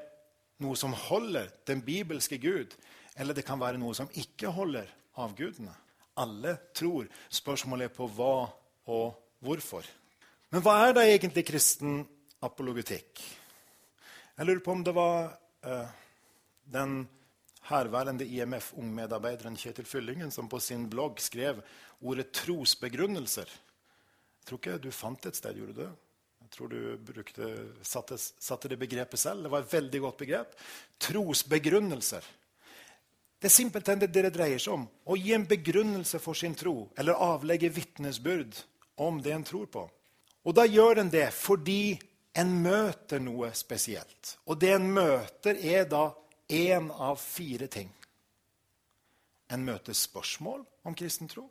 noe 0.61 0.77
som 0.77 0.93
holder 1.07 1.49
den 1.67 1.81
bibelske 1.81 2.37
Gud, 2.37 2.75
eller 3.17 3.33
det 3.33 3.45
kan 3.47 3.61
være 3.61 3.81
noe 3.81 3.95
som 3.97 4.11
ikke 4.19 4.53
holder 4.53 4.89
avgudene. 5.21 5.73
Alle 6.21 6.57
tror. 6.77 7.09
Spørsmålet 7.33 7.89
er 7.89 7.95
på 7.95 8.07
hva 8.13 8.35
og 8.93 9.15
hvorfor. 9.41 9.87
Men 10.53 10.61
hva 10.61 10.73
er 10.85 10.91
da 10.93 11.01
egentlig 11.09 11.47
kristen 11.47 12.03
apologetikk? 12.45 13.23
Jeg 14.37 14.45
lurer 14.45 14.59
på 14.61 14.73
om 14.75 14.81
det 14.85 14.91
var 14.93 15.31
uh, 15.65 15.87
den 16.69 16.91
herværende 17.71 18.27
IMF-ungmedarbeideren 18.27 19.57
Kjetil 19.57 19.87
Fyllingen 19.89 20.29
som 20.35 20.45
på 20.51 20.59
sin 20.61 20.83
blogg 20.91 21.17
skrev 21.25 21.63
ordet 22.05 22.27
'trosbegrunnelser'. 22.37 23.49
Jeg 23.49 24.45
tror 24.45 24.59
ikke 24.61 24.75
du 24.83 24.91
fant 24.93 25.25
et 25.25 25.39
sted, 25.39 25.57
gjorde 25.57 25.73
du 25.73 25.81
det? 25.81 25.89
Jeg 26.43 26.53
tror 26.53 26.69
du 26.69 26.77
brukte, 27.01 27.49
satte, 27.81 28.19
satte 28.21 28.69
det 28.69 28.77
begrepet 28.77 29.19
selv. 29.19 29.41
Det 29.47 29.51
var 29.55 29.65
et 29.65 29.73
veldig 29.73 30.03
godt 30.05 30.21
begrep. 30.21 30.53
Trosbegrunnelser. 30.99 32.29
Det 33.41 33.49
er 33.49 33.57
simpelthen 33.57 34.05
det 34.05 34.13
det 34.13 34.35
dreier 34.37 34.61
seg 34.61 34.77
om. 34.77 34.85
Å 34.85 35.17
gi 35.17 35.33
en 35.33 35.49
begrunnelse 35.49 36.21
for 36.21 36.37
sin 36.37 36.53
tro 36.53 36.91
eller 36.93 37.17
avlegge 37.17 37.73
vitnesbyrd 37.73 38.61
om 39.01 39.17
det 39.17 39.33
en 39.33 39.49
tror 39.49 39.65
på. 39.65 39.89
Og 40.43 40.55
da 40.55 40.65
gjør 40.67 41.03
en 41.03 41.11
det 41.11 41.29
fordi 41.35 41.95
en 42.39 42.53
møter 42.63 43.21
noe 43.23 43.51
spesielt. 43.55 44.37
Og 44.49 44.59
det 44.59 44.73
en 44.75 44.89
møter, 44.93 45.57
er 45.59 45.85
da 45.89 46.09
én 46.49 46.89
av 46.91 47.19
fire 47.21 47.67
ting. 47.71 47.91
En 49.53 49.65
møter 49.65 49.93
spørsmål 49.93 50.63
om 50.83 50.95
kristen 50.97 51.29
tro. 51.29 51.45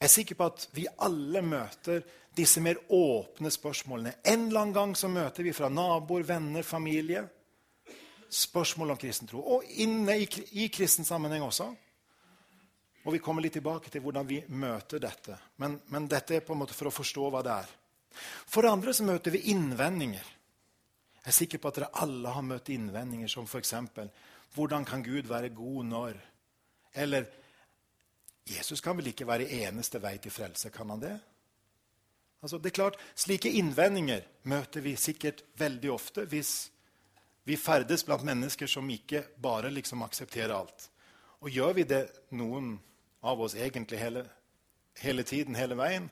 Jeg 0.00 0.10
er 0.10 0.12
sikker 0.12 0.36
på 0.36 0.46
at 0.50 0.66
vi 0.76 0.84
alle 1.00 1.40
møter 1.42 2.02
disse 2.36 2.60
mer 2.60 2.76
åpne 2.92 3.50
spørsmålene. 3.50 4.18
En 4.24 4.48
eller 4.48 4.60
annen 4.60 4.74
gang 4.76 4.92
så 4.98 5.08
møter 5.08 5.46
vi 5.46 5.54
fra 5.56 5.70
naboer, 5.72 6.26
venner, 6.28 6.62
familie 6.62 7.24
spørsmål 8.34 8.90
om 8.90 8.98
kristen 9.00 9.30
tro. 9.30 9.40
Og 9.40 9.64
inne 9.80 10.18
i, 10.20 10.28
i 10.60 10.68
kristen 10.68 11.06
sammenheng 11.06 11.44
også. 11.46 11.70
Og 13.04 13.12
Vi 13.12 13.20
kommer 13.20 13.44
litt 13.44 13.52
tilbake 13.58 13.90
til 13.92 14.00
hvordan 14.00 14.26
vi 14.26 14.40
møter 14.48 15.02
dette. 15.02 15.36
Men, 15.60 15.76
men 15.92 16.08
dette 16.08 16.38
er 16.38 16.44
på 16.44 16.54
en 16.54 16.62
måte 16.62 16.76
for 16.76 16.88
å 16.88 16.94
forstå 16.94 17.30
hva 17.30 17.42
det 17.44 17.56
er. 17.64 17.72
For 18.48 18.64
det 18.64 18.72
andre 18.72 18.94
så 18.96 19.04
møter 19.04 19.34
vi 19.34 19.42
innvendinger. 19.52 20.24
Jeg 21.24 21.32
er 21.32 21.36
sikker 21.36 21.60
på 21.60 21.68
at 21.68 21.80
dere 21.80 21.92
alle 22.04 22.32
har 22.32 22.44
møtt 22.46 22.70
innvendinger 22.72 23.28
som 23.28 23.48
f.eks.: 23.48 23.74
Hvordan 24.54 24.84
kan 24.84 25.02
Gud 25.02 25.28
være 25.28 25.52
god 25.52 25.84
når? 25.90 26.18
Eller 26.94 27.26
Jesus 28.46 28.80
kan 28.80 28.96
vel 28.96 29.10
ikke 29.12 29.26
være 29.26 29.48
eneste 29.64 30.00
vei 30.00 30.16
til 30.18 30.32
frelse? 30.32 30.70
Kan 30.70 30.90
han 30.90 31.00
det? 31.00 31.14
Altså, 32.44 32.58
det 32.58 32.70
er 32.70 32.76
klart, 32.76 32.96
Slike 33.16 33.48
innvendinger 33.48 34.24
møter 34.42 34.84
vi 34.84 34.96
sikkert 35.00 35.42
veldig 35.56 35.90
ofte 35.92 36.26
hvis 36.28 36.70
vi 37.48 37.56
ferdes 37.56 38.04
blant 38.04 38.24
mennesker 38.24 38.68
som 38.68 38.88
ikke 38.90 39.22
bare 39.40 39.72
liksom 39.72 40.04
aksepterer 40.04 40.52
alt. 40.52 40.90
Og 41.40 41.50
gjør 41.52 41.72
vi 41.76 41.86
det, 41.88 42.02
noen 42.36 42.74
av 43.24 43.40
oss 43.40 43.56
egentlig 43.56 43.98
hele, 43.98 44.24
hele 45.00 45.24
tiden, 45.26 45.56
hele 45.56 45.76
veien, 45.78 46.10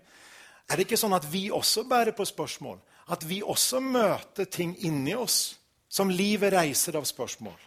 er 0.71 0.78
det 0.78 0.87
ikke 0.87 1.00
sånn 1.00 1.16
at 1.16 1.26
vi 1.28 1.49
også 1.52 1.85
bærer 1.88 2.16
på 2.16 2.25
spørsmål? 2.26 2.78
At 3.12 3.26
vi 3.28 3.42
også 3.45 3.81
møter 3.85 4.49
ting 4.49 4.73
inni 4.87 5.14
oss 5.19 5.59
som 5.92 6.11
livet 6.11 6.54
reiser 6.54 6.97
av 6.97 7.04
spørsmål? 7.09 7.59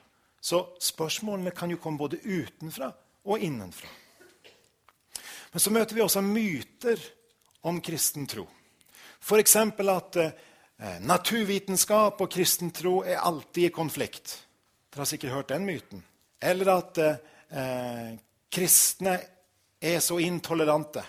Så 0.42 0.62
spørsmålene 0.82 1.54
kan 1.54 1.72
jo 1.74 1.80
komme 1.82 2.02
både 2.02 2.22
utenfra 2.24 2.92
og 3.26 3.42
innenfra. 3.42 3.90
Men 5.52 5.64
så 5.64 5.72
møter 5.74 5.98
vi 5.98 6.04
også 6.04 6.22
myter 6.26 7.02
om 7.66 7.80
kristen 7.82 8.28
tro. 8.30 8.46
F.eks. 9.22 9.56
at 9.56 10.18
eh, 10.22 10.98
naturvitenskap 11.02 12.22
og 12.22 12.32
kristen 12.32 12.74
tro 12.76 13.00
er 13.04 13.24
alltid 13.24 13.70
i 13.70 13.74
konflikt. 13.74 14.36
Dere 14.92 15.02
har 15.02 15.10
sikkert 15.10 15.34
hørt 15.34 15.54
den 15.54 15.66
myten. 15.66 16.04
Eller 16.42 16.74
at 16.76 17.00
eh, 17.02 18.12
kristne 18.54 19.16
er 19.86 20.02
så 20.04 20.18
intolerante. 20.20 21.04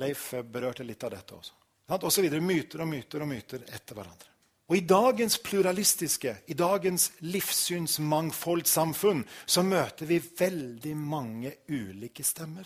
Leif 0.00 0.32
berørte 0.48 0.84
litt 0.84 1.04
av 1.04 1.12
dette 1.12 1.36
også. 1.36 1.52
Og 1.92 2.12
så 2.12 2.22
videre, 2.24 2.40
myter 2.40 2.84
og 2.84 2.88
myter 2.88 3.24
og 3.24 3.28
myter 3.28 3.64
etter 3.68 3.98
hverandre. 3.98 4.28
Og 4.72 4.78
I 4.78 4.86
dagens 4.88 5.36
pluralistiske, 5.44 6.36
i 6.48 6.54
dagens 6.56 7.10
livssynsmangfoldsamfunn 7.28 9.20
så 9.44 9.64
møter 9.66 10.08
vi 10.08 10.16
veldig 10.22 10.94
mange 10.96 11.52
ulike 11.68 12.24
stemmer. 12.24 12.64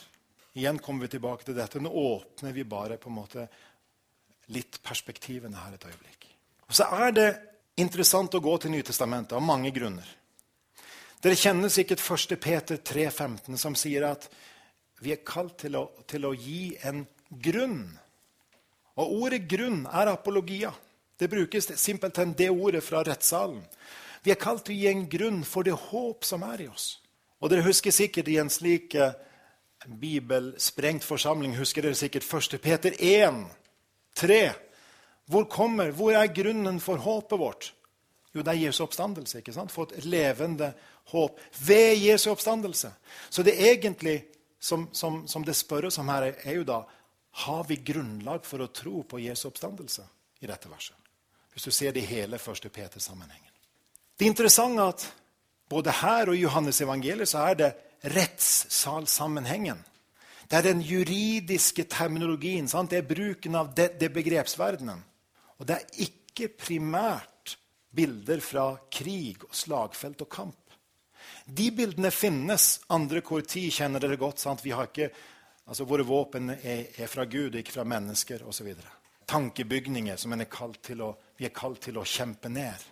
Igjen 0.57 0.79
kommer 0.79 1.07
vi 1.07 1.17
tilbake 1.17 1.49
til 1.49 1.57
dette. 1.57 1.81
Nå 1.83 1.91
åpner 1.91 2.53
vi 2.55 2.65
bare 2.65 2.97
på 3.01 3.11
en 3.11 3.19
måte 3.19 3.49
litt 4.55 4.79
perspektivene 4.87 5.59
her 5.65 5.75
et 5.75 5.89
øyeblikk. 5.89 6.29
Og 6.69 6.75
Så 6.79 6.85
er 6.95 7.11
det 7.13 7.31
interessant 7.83 8.35
å 8.35 8.41
gå 8.41 8.59
til 8.63 8.71
Nytestamentet 8.71 9.37
av 9.37 9.43
mange 9.43 9.71
grunner. 9.75 10.07
Dere 11.27 11.35
kjenner 11.35 11.73
sikkert 11.75 11.99
1. 11.99 12.37
Peter 12.39 12.77
3,15, 12.77 13.57
som 13.59 13.75
sier 13.75 14.05
at 14.07 14.29
vi 15.03 15.11
er 15.11 15.25
kalt 15.27 15.57
til 15.59 15.75
å, 15.75 15.89
til 16.07 16.23
å 16.23 16.31
gi 16.39 16.77
en 16.87 17.01
grunn. 17.43 17.81
Og 18.95 19.25
ordet 19.25 19.41
'grunn' 19.51 19.89
er 19.91 20.13
apologia. 20.13 20.71
Det 21.19 21.27
brukes 21.27 21.67
simpelthen 21.83 22.37
det 22.39 22.47
ordet 22.51 22.85
fra 22.87 23.03
rettssalen. 23.03 23.65
Vi 24.23 24.31
er 24.31 24.39
kalt 24.39 24.69
til 24.69 24.77
å 24.77 24.79
gi 24.79 24.87
en 24.93 25.05
grunn 25.11 25.43
for 25.43 25.67
det 25.67 25.75
håp 25.75 26.23
som 26.25 26.47
er 26.47 26.63
i 26.63 26.71
oss. 26.71 27.01
Og 27.43 27.51
dere 27.51 27.67
husker 27.67 27.91
sikkert 27.91 28.31
i 28.31 28.39
en 28.39 28.51
slik 28.51 28.95
eh, 28.95 29.19
bibelsprengt 29.83 31.03
forsamling 31.03 31.59
husker 31.59 31.83
dere 31.83 31.99
sikkert 31.99 32.23
1. 32.23 32.61
Peter 32.63 32.95
1, 33.03 33.49
3. 34.15 34.43
Hvor 35.27 35.51
kommer, 35.51 35.91
hvor 35.91 36.15
er 36.15 36.31
grunnen 36.31 36.79
for 36.79 37.03
håpet 37.03 37.41
vårt? 37.41 37.73
Jo, 38.37 38.43
det 38.45 38.53
er 38.53 38.67
Jesu 38.69 38.85
oppstandelse. 38.85 39.39
ikke 39.39 39.53
sant? 39.53 39.73
For 39.73 39.91
et 39.91 40.05
levende 40.05 40.75
håp 41.13 41.41
ved 41.67 41.95
Jesu 42.01 42.31
oppstandelse. 42.33 42.93
Så 43.31 43.43
det 43.47 43.57
egentlig 43.61 44.25
som, 44.59 44.89
som, 44.93 45.29
som 45.29 45.45
det 45.45 45.55
spørres 45.57 45.99
om 45.99 46.09
her, 46.11 46.33
er 46.43 46.59
jo 46.59 46.67
da 46.67 46.83
har 47.47 47.67
vi 47.69 47.77
grunnlag 47.77 48.47
for 48.49 48.65
å 48.65 48.73
tro 48.73 49.03
på 49.05 49.21
Jesu 49.21 49.47
oppstandelse 49.51 50.07
i 50.41 50.49
dette 50.49 50.71
verset. 50.73 50.97
Hvis 51.53 51.69
du 51.69 51.73
ser 51.73 51.93
det 51.93 52.03
i 52.05 52.11
hele 52.11 52.41
1. 52.41 52.69
Peter-sammenhengen. 52.73 53.53
Det 54.17 54.25
er 54.25 54.33
interessant 54.33 54.81
at 54.81 55.05
både 55.69 55.93
her 56.01 56.31
og 56.31 56.37
i 56.37 56.43
Johannes 56.43 56.81
evangeliet 56.85 57.29
så 57.29 57.45
er 57.51 57.61
det 57.61 57.71
rettssalsammenhengen. 58.17 59.79
Det 60.47 60.59
er 60.59 60.67
den 60.69 60.83
juridiske 60.85 61.87
terminologien. 61.91 62.69
Sant? 62.69 62.91
Det 62.91 63.03
er 63.03 63.09
bruken 63.09 63.57
av 63.59 63.73
det, 63.75 63.97
det 64.01 64.13
begrepsverdenen. 64.15 65.03
Og 65.59 65.69
det 65.69 65.79
er 65.79 66.05
ikke 66.07 66.53
primært 66.55 67.57
bilder 67.97 68.43
fra 68.45 68.67
krig 68.93 69.43
og 69.49 69.57
slagfelt 69.57 70.23
og 70.23 70.31
kamp. 70.31 70.66
De 71.49 71.71
bildene 71.71 72.11
finnes. 72.11 72.81
Andre 72.91 73.23
kor 73.23 73.45
ti 73.47 73.69
kjenner 73.71 74.03
dere 74.03 74.19
godt. 74.19 74.43
Sant? 74.43 74.65
Vi 74.65 74.75
har 74.75 74.89
ikke, 74.91 75.11
altså 75.71 75.87
Våre 75.87 76.07
våpen 76.07 76.51
er, 76.57 76.89
er 76.99 77.11
fra 77.11 77.25
Gud, 77.25 77.55
ikke 77.55 77.77
fra 77.79 77.87
mennesker 77.87 78.43
osv. 78.43 78.73
Tankebygninger 79.31 80.19
som 80.19 80.35
er 80.35 80.47
å, 81.03 81.13
vi 81.39 81.47
er 81.47 81.55
kalt 81.55 81.85
til 81.87 82.01
å 82.03 82.07
kjempe 82.07 82.51
ned. 82.51 82.83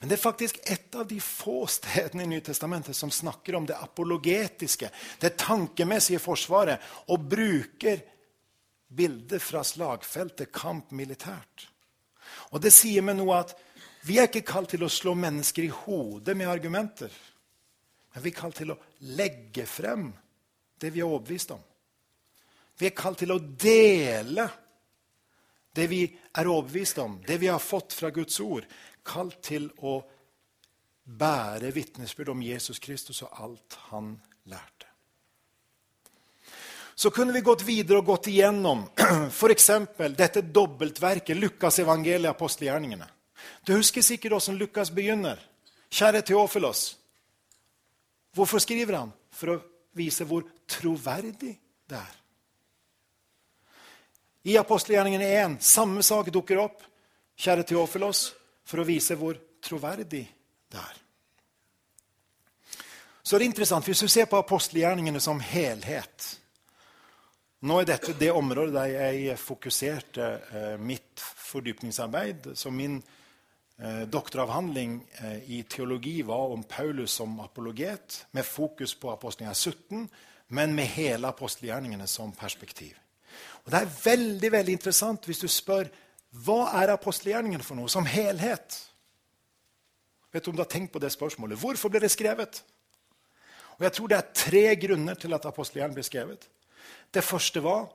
Men 0.00 0.08
det 0.08 0.16
er 0.16 0.22
faktisk 0.22 0.58
et 0.64 0.94
av 0.96 1.06
de 1.06 1.20
få 1.20 1.66
stedene 1.70 2.24
i 2.24 2.30
Nytestamentet 2.30 2.96
som 2.96 3.12
snakker 3.12 3.54
om 3.58 3.66
det 3.68 3.76
apologetiske, 3.76 4.90
det 5.20 5.36
tankemessige 5.38 6.22
forsvaret, 6.22 6.82
og 7.12 7.28
bruker 7.28 8.00
bilder 8.88 9.42
fra 9.42 9.62
slagfeltet, 9.66 10.50
kamp 10.54 10.90
militært. 10.96 11.68
Og 12.50 12.60
Det 12.62 12.72
sier 12.74 13.04
meg 13.04 13.18
noe 13.20 13.42
at 13.44 13.54
vi 14.06 14.18
er 14.18 14.30
ikke 14.30 14.46
kalt 14.46 14.72
til 14.74 14.86
å 14.86 14.92
slå 14.92 15.14
mennesker 15.18 15.66
i 15.66 15.74
hodet 15.84 16.36
med 16.38 16.50
argumenter. 16.50 17.10
Men 18.16 18.24
vi 18.24 18.30
er 18.32 18.36
kalt 18.38 18.56
til 18.56 18.70
å 18.72 18.78
legge 19.12 19.66
frem 19.68 20.06
det 20.80 20.88
vi 20.94 21.02
er 21.02 21.08
overbevist 21.10 21.50
om. 21.52 21.60
Vi 22.80 22.88
er 22.88 22.94
kalt 22.96 23.20
til 23.20 23.34
å 23.34 23.36
dele 23.44 24.46
det 25.76 25.84
vi 25.90 26.00
er 26.08 26.48
overbevist 26.48 27.02
om, 27.04 27.18
det 27.26 27.36
vi 27.44 27.50
har 27.52 27.60
fått 27.60 27.92
fra 27.92 28.08
Guds 28.08 28.40
ord. 28.40 28.64
Kalt 29.04 29.36
til 29.44 29.68
å 29.84 29.98
bære 31.04 31.74
vitnesbyrd 31.76 32.32
om 32.32 32.40
Jesus 32.40 32.80
Kristus 32.80 33.20
og 33.28 33.36
alt 33.36 33.76
han 33.90 34.14
lærte. 34.48 34.88
Så 36.96 37.12
kunne 37.12 37.36
vi 37.36 37.44
gått 37.44 37.68
videre 37.68 38.00
og 38.00 38.14
gått 38.14 38.32
igjennom 38.32 38.88
f.eks. 39.28 39.70
dette 40.16 40.40
dobbeltverket, 40.40 41.36
Lukas 41.36 41.84
evangeliet, 41.84 42.32
apostelgjerningene. 42.32 43.12
Du 43.68 43.76
husker 43.76 44.00
sikkert 44.00 44.38
hvordan 44.38 44.56
Lukas 44.56 44.88
begynner. 44.88 45.50
Kjære 45.92 46.24
Teofilos. 46.32 46.94
Hvorfor 48.36 48.60
skriver 48.60 48.98
han? 49.00 49.12
For 49.32 49.54
å 49.54 49.60
vise 49.96 50.26
hvor 50.28 50.44
troverdig 50.68 51.54
det 51.88 51.96
er. 51.96 52.16
I 54.46 54.58
apostelgjerningene 54.60 55.30
1 55.40 55.56
samme 55.64 56.04
sak 56.06 56.28
dukker 56.34 56.60
opp. 56.62 56.84
Kjære 57.36 57.66
Teofilos, 57.68 58.30
for 58.64 58.80
å 58.80 58.86
vise 58.88 59.16
hvor 59.18 59.36
troverdig 59.64 60.22
det 60.72 60.80
er. 60.80 61.02
Så 63.26 63.36
det 63.36 63.44
er 63.44 63.50
interessant, 63.50 63.86
Hvis 63.88 64.00
du 64.00 64.08
ser 64.08 64.28
på 64.30 64.38
apostelgjerningene 64.38 65.20
som 65.20 65.40
helhet 65.42 66.28
Nå 67.66 67.80
er 67.80 67.88
dette 67.88 68.14
det 68.14 68.30
området 68.30 68.74
der 68.76 68.92
jeg 68.92 69.38
fokuserte 69.40 70.26
eh, 70.52 70.74
mitt 70.78 71.20
fordypningsarbeid. 71.20 72.52
Så 72.54 72.70
min 72.70 73.00
doktoravhandling 74.12 75.08
eh, 75.20 75.50
i 75.50 75.62
teologi 75.68 76.22
var 76.22 76.52
om 76.54 76.62
Paulus 76.62 77.12
som 77.12 77.40
apologet, 77.40 78.26
med 78.30 78.44
fokus 78.44 78.94
på 78.94 79.10
apostelgjerninga 79.12 79.54
17, 79.54 80.08
men 80.48 80.74
med 80.74 80.84
hele 80.84 81.28
apostelgjerningene 81.28 82.06
som 82.06 82.32
perspektiv. 82.32 82.94
Og 83.64 83.70
Det 83.70 83.80
er 83.80 83.96
veldig 84.04 84.52
veldig 84.52 84.72
interessant 84.72 85.26
hvis 85.26 85.42
du 85.42 85.48
spør 85.48 85.90
hva 86.46 86.70
er 86.80 86.94
apostelgjerningene 86.94 87.64
for 87.64 87.76
noe 87.76 87.90
som 87.92 88.06
helhet. 88.08 88.78
Vet 90.32 90.44
du 90.44 90.50
om 90.50 90.56
du 90.56 90.62
har 90.62 90.70
tenkt 90.70 90.92
på 90.92 91.02
det 91.02 91.12
spørsmålet? 91.12 91.58
Hvorfor 91.58 91.92
ble 91.92 92.00
det 92.00 92.10
skrevet? 92.10 92.62
Og 93.76 93.84
Jeg 93.84 93.92
tror 93.92 94.08
det 94.08 94.16
er 94.16 94.32
tre 94.34 94.64
grunner 94.76 95.14
til 95.14 95.34
at 95.34 95.44
apostelgjerningen 95.44 95.98
ble 95.98 96.04
skrevet. 96.06 96.48
Det 97.12 97.24
første 97.24 97.60
var 97.60 97.90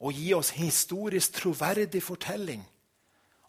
å 0.00 0.10
gi 0.10 0.32
oss 0.34 0.50
historisk 0.56 1.38
troverdig 1.38 2.02
fortelling 2.02 2.64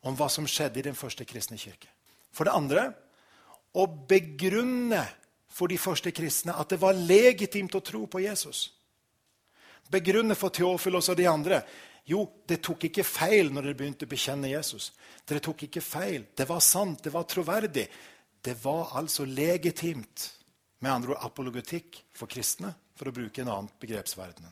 om 0.01 0.17
hva 0.17 0.27
som 0.31 0.47
skjedde 0.49 0.81
i 0.81 0.87
den 0.89 0.97
første 0.97 1.25
kristne 1.27 1.59
kirke. 1.61 1.89
For 2.33 2.47
det 2.47 2.55
andre 2.55 2.89
å 3.77 3.85
begrunne 3.87 5.03
for 5.51 5.71
de 5.71 5.77
første 5.79 6.11
kristne 6.15 6.55
at 6.57 6.71
det 6.71 6.79
var 6.81 6.95
legitimt 6.95 7.75
å 7.75 7.83
tro 7.83 8.05
på 8.07 8.23
Jesus. 8.23 8.69
Begrunne 9.91 10.37
for 10.39 10.53
Theofilos 10.55 11.11
og 11.11 11.19
de 11.19 11.27
andre. 11.27 11.61
Jo, 12.07 12.23
det 12.47 12.61
tok 12.63 12.87
ikke 12.87 13.05
feil 13.05 13.51
når 13.51 13.67
dere 13.67 13.79
begynte 13.81 14.07
å 14.07 14.11
bekjenne 14.11 14.51
Jesus. 14.51 14.91
Dere 15.27 15.43
tok 15.43 15.67
ikke 15.67 15.83
feil. 15.83 16.25
Det 16.35 16.47
var 16.49 16.63
sant, 16.63 17.03
det 17.03 17.13
var 17.13 17.27
troverdig. 17.29 17.87
Det 18.41 18.55
var 18.63 18.95
altså 18.99 19.27
legitimt. 19.27 20.29
Med 20.81 20.91
andre 20.91 21.13
ord 21.13 21.27
apologetikk 21.27 21.99
for 22.17 22.31
kristne, 22.31 22.71
for 22.97 23.11
å 23.11 23.13
bruke 23.13 23.43
en 23.43 23.51
annen 23.51 23.69
begrepsverden. 23.79 24.47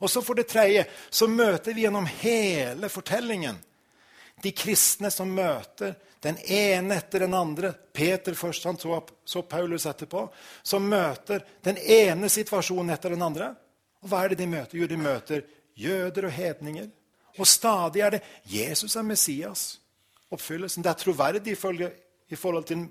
Og 0.00 0.10
så 0.10 0.22
for 0.24 0.38
det 0.38 0.46
tredje 0.50 0.86
så 1.12 1.28
møter 1.30 1.76
vi 1.76 1.84
gjennom 1.84 2.06
hele 2.22 2.88
fortellingen 2.92 3.58
de 4.44 4.52
kristne 4.52 5.10
som 5.12 5.30
møter 5.32 5.94
den 6.24 6.38
ene 6.48 6.96
etter 6.96 7.24
den 7.24 7.34
andre. 7.36 7.72
Peter 7.92 8.36
først, 8.36 8.64
han 8.64 8.78
så, 8.80 9.00
så 9.24 9.42
Paulus 9.42 9.86
etterpå. 9.86 10.26
Som 10.62 10.88
møter 10.88 11.44
den 11.64 11.78
ene 11.78 12.30
situasjonen 12.32 12.94
etter 12.94 13.12
den 13.12 13.24
andre. 13.24 13.50
Og 14.04 14.08
hva 14.08 14.24
er 14.24 14.32
det 14.32 14.40
de 14.40 14.48
møter? 14.48 14.78
Jo, 14.78 14.88
de 14.88 15.00
møter 15.00 15.44
jøder 15.76 16.28
og 16.28 16.32
hedninger. 16.32 16.88
Og 17.38 17.48
stadig 17.48 18.04
er 18.04 18.14
det 18.14 18.22
Jesus 18.48 18.96
er 18.96 19.06
Messias. 19.06 19.64
Oppfyllelsen. 20.32 20.84
Det 20.84 20.90
er 20.90 21.00
troverdig 21.02 21.52
i 21.52 22.36
forhold 22.36 22.68
til 22.68 22.86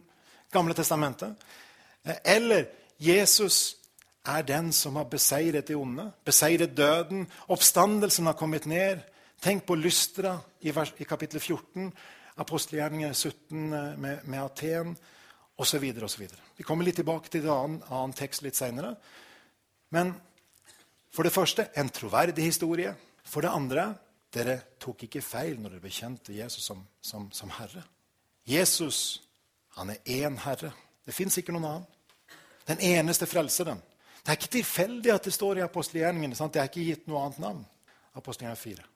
Gamle 0.54 0.76
testamentet. 0.78 1.34
Eller 2.26 2.68
Jesus 3.02 3.76
er 4.26 4.44
den 4.46 4.72
som 4.72 4.96
har 4.96 5.08
beseiret 5.10 5.68
det 5.68 5.76
onde, 5.76 6.12
beseiret 6.26 6.78
døden. 6.78 7.26
Oppstandelsen 7.48 8.30
har 8.30 8.38
kommet 8.38 8.68
ned. 8.70 9.02
Tenk 9.44 9.66
på 9.68 9.76
Lystra 9.76 10.38
i, 10.64 10.72
vers, 10.72 10.94
i 10.98 11.04
kapittel 11.04 11.42
14, 11.42 11.90
apostelgjerningene 12.40 13.14
17 13.14 13.74
eh, 13.74 13.88
med, 14.00 14.22
med 14.32 14.40
Aten 14.40 14.94
osv. 15.60 15.84
Vi 16.56 16.64
kommer 16.64 16.88
litt 16.88 16.96
tilbake 17.02 17.28
til 17.28 17.44
en 17.44 17.52
annen, 17.52 17.82
annen 17.90 18.14
tekst 18.16 18.46
litt 18.46 18.56
seinere. 18.56 18.94
Men 19.92 20.14
for 21.12 21.28
det 21.28 21.34
første 21.36 21.68
en 21.76 21.92
troverdig 21.92 22.46
historie. 22.48 22.94
For 23.28 23.44
det 23.44 23.52
andre 23.52 23.90
dere 24.34 24.56
tok 24.80 25.04
ikke 25.10 25.22
feil 25.22 25.60
når 25.60 25.76
dere 25.76 25.86
bekjente 25.90 26.38
Jesus 26.38 26.64
som, 26.72 26.80
som, 27.04 27.28
som 27.36 27.52
Herre. 27.60 27.84
Jesus 28.48 29.20
han 29.76 29.92
er 29.92 30.00
én 30.08 30.40
Herre. 30.46 30.72
Det 31.04 31.16
fins 31.16 31.36
ikke 31.42 31.52
noen 31.52 31.68
annen. 31.68 31.86
Den 32.64 32.80
eneste 32.96 33.28
frelseren. 33.28 33.84
Det 34.24 34.32
er 34.32 34.40
ikke 34.40 34.56
tilfeldig 34.56 35.12
at 35.12 35.28
det 35.28 35.36
står 35.36 35.60
i 35.60 35.68
apostelgjerningene. 35.68 36.40
Det 36.48 36.64
er 36.64 36.72
ikke 36.72 36.88
gitt 36.88 37.12
noe 37.12 37.28
annet 37.28 37.44
navn. 37.44 37.64
Apostelgjerningen 38.16 38.64
4. 38.64 38.93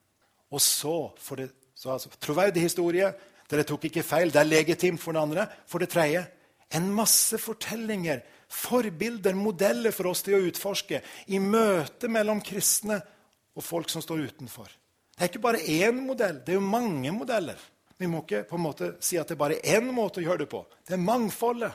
Og 0.52 0.62
så, 0.64 0.96
for 1.20 1.40
det, 1.40 1.50
så 1.76 1.92
altså, 1.94 2.10
troverdig 2.20 2.64
historie. 2.64 3.10
Dere 3.48 3.64
tok 3.68 3.88
ikke 3.88 4.06
feil. 4.06 4.32
Det 4.32 4.40
er 4.40 4.48
legitimt 4.48 5.00
for 5.02 5.16
det 5.16 5.22
andre. 5.22 5.46
For 5.68 5.82
det 5.82 5.90
tredje 5.92 6.24
en 6.76 6.90
masse 6.92 7.38
fortellinger, 7.40 8.20
forbilder, 8.52 9.36
modeller 9.36 9.94
for 9.94 10.10
oss 10.10 10.20
til 10.24 10.36
å 10.36 10.42
utforske 10.50 11.00
i 11.32 11.40
møte 11.40 12.10
mellom 12.12 12.42
kristne 12.44 12.98
og 13.56 13.64
folk 13.64 13.88
som 13.92 14.04
står 14.04 14.26
utenfor. 14.28 14.68
Det 15.16 15.24
er 15.24 15.30
ikke 15.32 15.42
bare 15.42 15.64
én 15.64 15.96
modell, 16.04 16.42
det 16.44 16.54
er 16.54 16.60
jo 16.60 16.64
mange 16.64 17.12
modeller. 17.12 17.58
Vi 17.98 18.06
må 18.06 18.20
ikke 18.22 18.44
på 18.46 18.58
en 18.58 18.62
måte 18.62 18.90
si 19.02 19.18
at 19.18 19.26
det 19.26 19.34
er 19.34 19.40
bare 19.40 19.62
én 19.66 19.88
måte 19.90 20.20
å 20.20 20.26
gjøre 20.26 20.44
det 20.44 20.50
på. 20.52 20.60
Det 20.86 20.94
er 20.94 21.02
mangfoldet. 21.02 21.72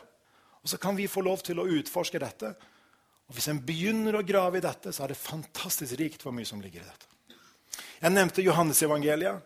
Og 0.63 0.71
så 0.71 0.79
kan 0.79 0.95
vi 0.95 1.09
få 1.11 1.25
lov 1.25 1.41
til 1.43 1.59
å 1.59 1.67
utforske 1.67 2.21
dette 2.21 2.53
og 3.23 3.37
Hvis 3.37 3.47
en 3.49 3.61
begynner 3.63 4.17
å 4.17 4.25
grave 4.27 4.59
i 4.59 4.61
dette, 4.61 4.91
så 4.91 5.05
er 5.05 5.13
det 5.13 5.17
fantastisk 5.17 5.95
rikt 5.97 6.25
hvor 6.25 6.33
mye 6.35 6.45
som 6.45 6.59
ligger 6.61 6.83
i 6.83 6.85
dette. 6.85 7.12
Jeg 8.03 8.11
nevnte 8.13 8.43
Johannes-evangeliet. 8.43 9.41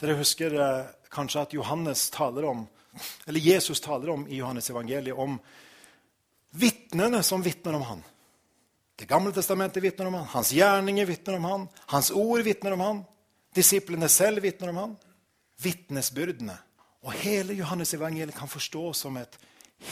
Dere 0.00 0.18
husker 0.18 0.54
eh, 0.60 0.90
kanskje 1.12 1.42
at 1.42 1.54
Johannes 1.56 2.08
taler 2.14 2.44
om, 2.48 2.66
eller 3.26 3.40
Jesus 3.40 3.80
taler 3.80 4.12
om 4.12 4.26
i 4.28 4.40
Johannes-evangeliet 4.40 5.16
om 5.16 5.38
vitnene 6.56 7.22
som 7.22 7.42
vitner 7.42 7.74
om 7.78 7.82
han. 7.82 8.04
Det 8.96 9.08
gamle 9.08 9.32
testamentet 9.32 9.82
vitner 9.82 10.08
om 10.08 10.14
han, 10.14 10.28
hans 10.32 10.52
gjerninger 10.52 11.08
vitner 11.08 11.36
om 11.36 11.44
han, 11.44 11.66
hans 11.92 12.10
ord 12.10 12.44
vitner 12.46 12.76
om 12.76 12.84
han, 12.84 13.02
disiplene 13.56 14.08
selv 14.08 14.44
vitner 14.44 14.72
om 14.72 14.80
han. 14.80 14.96
Vitnesbyrdene. 15.60 16.56
Og 17.04 17.12
hele 17.20 17.56
Johannes-evangeliet 17.56 18.36
kan 18.36 18.48
forstås 18.48 19.04
som 19.04 19.16
et 19.20 19.36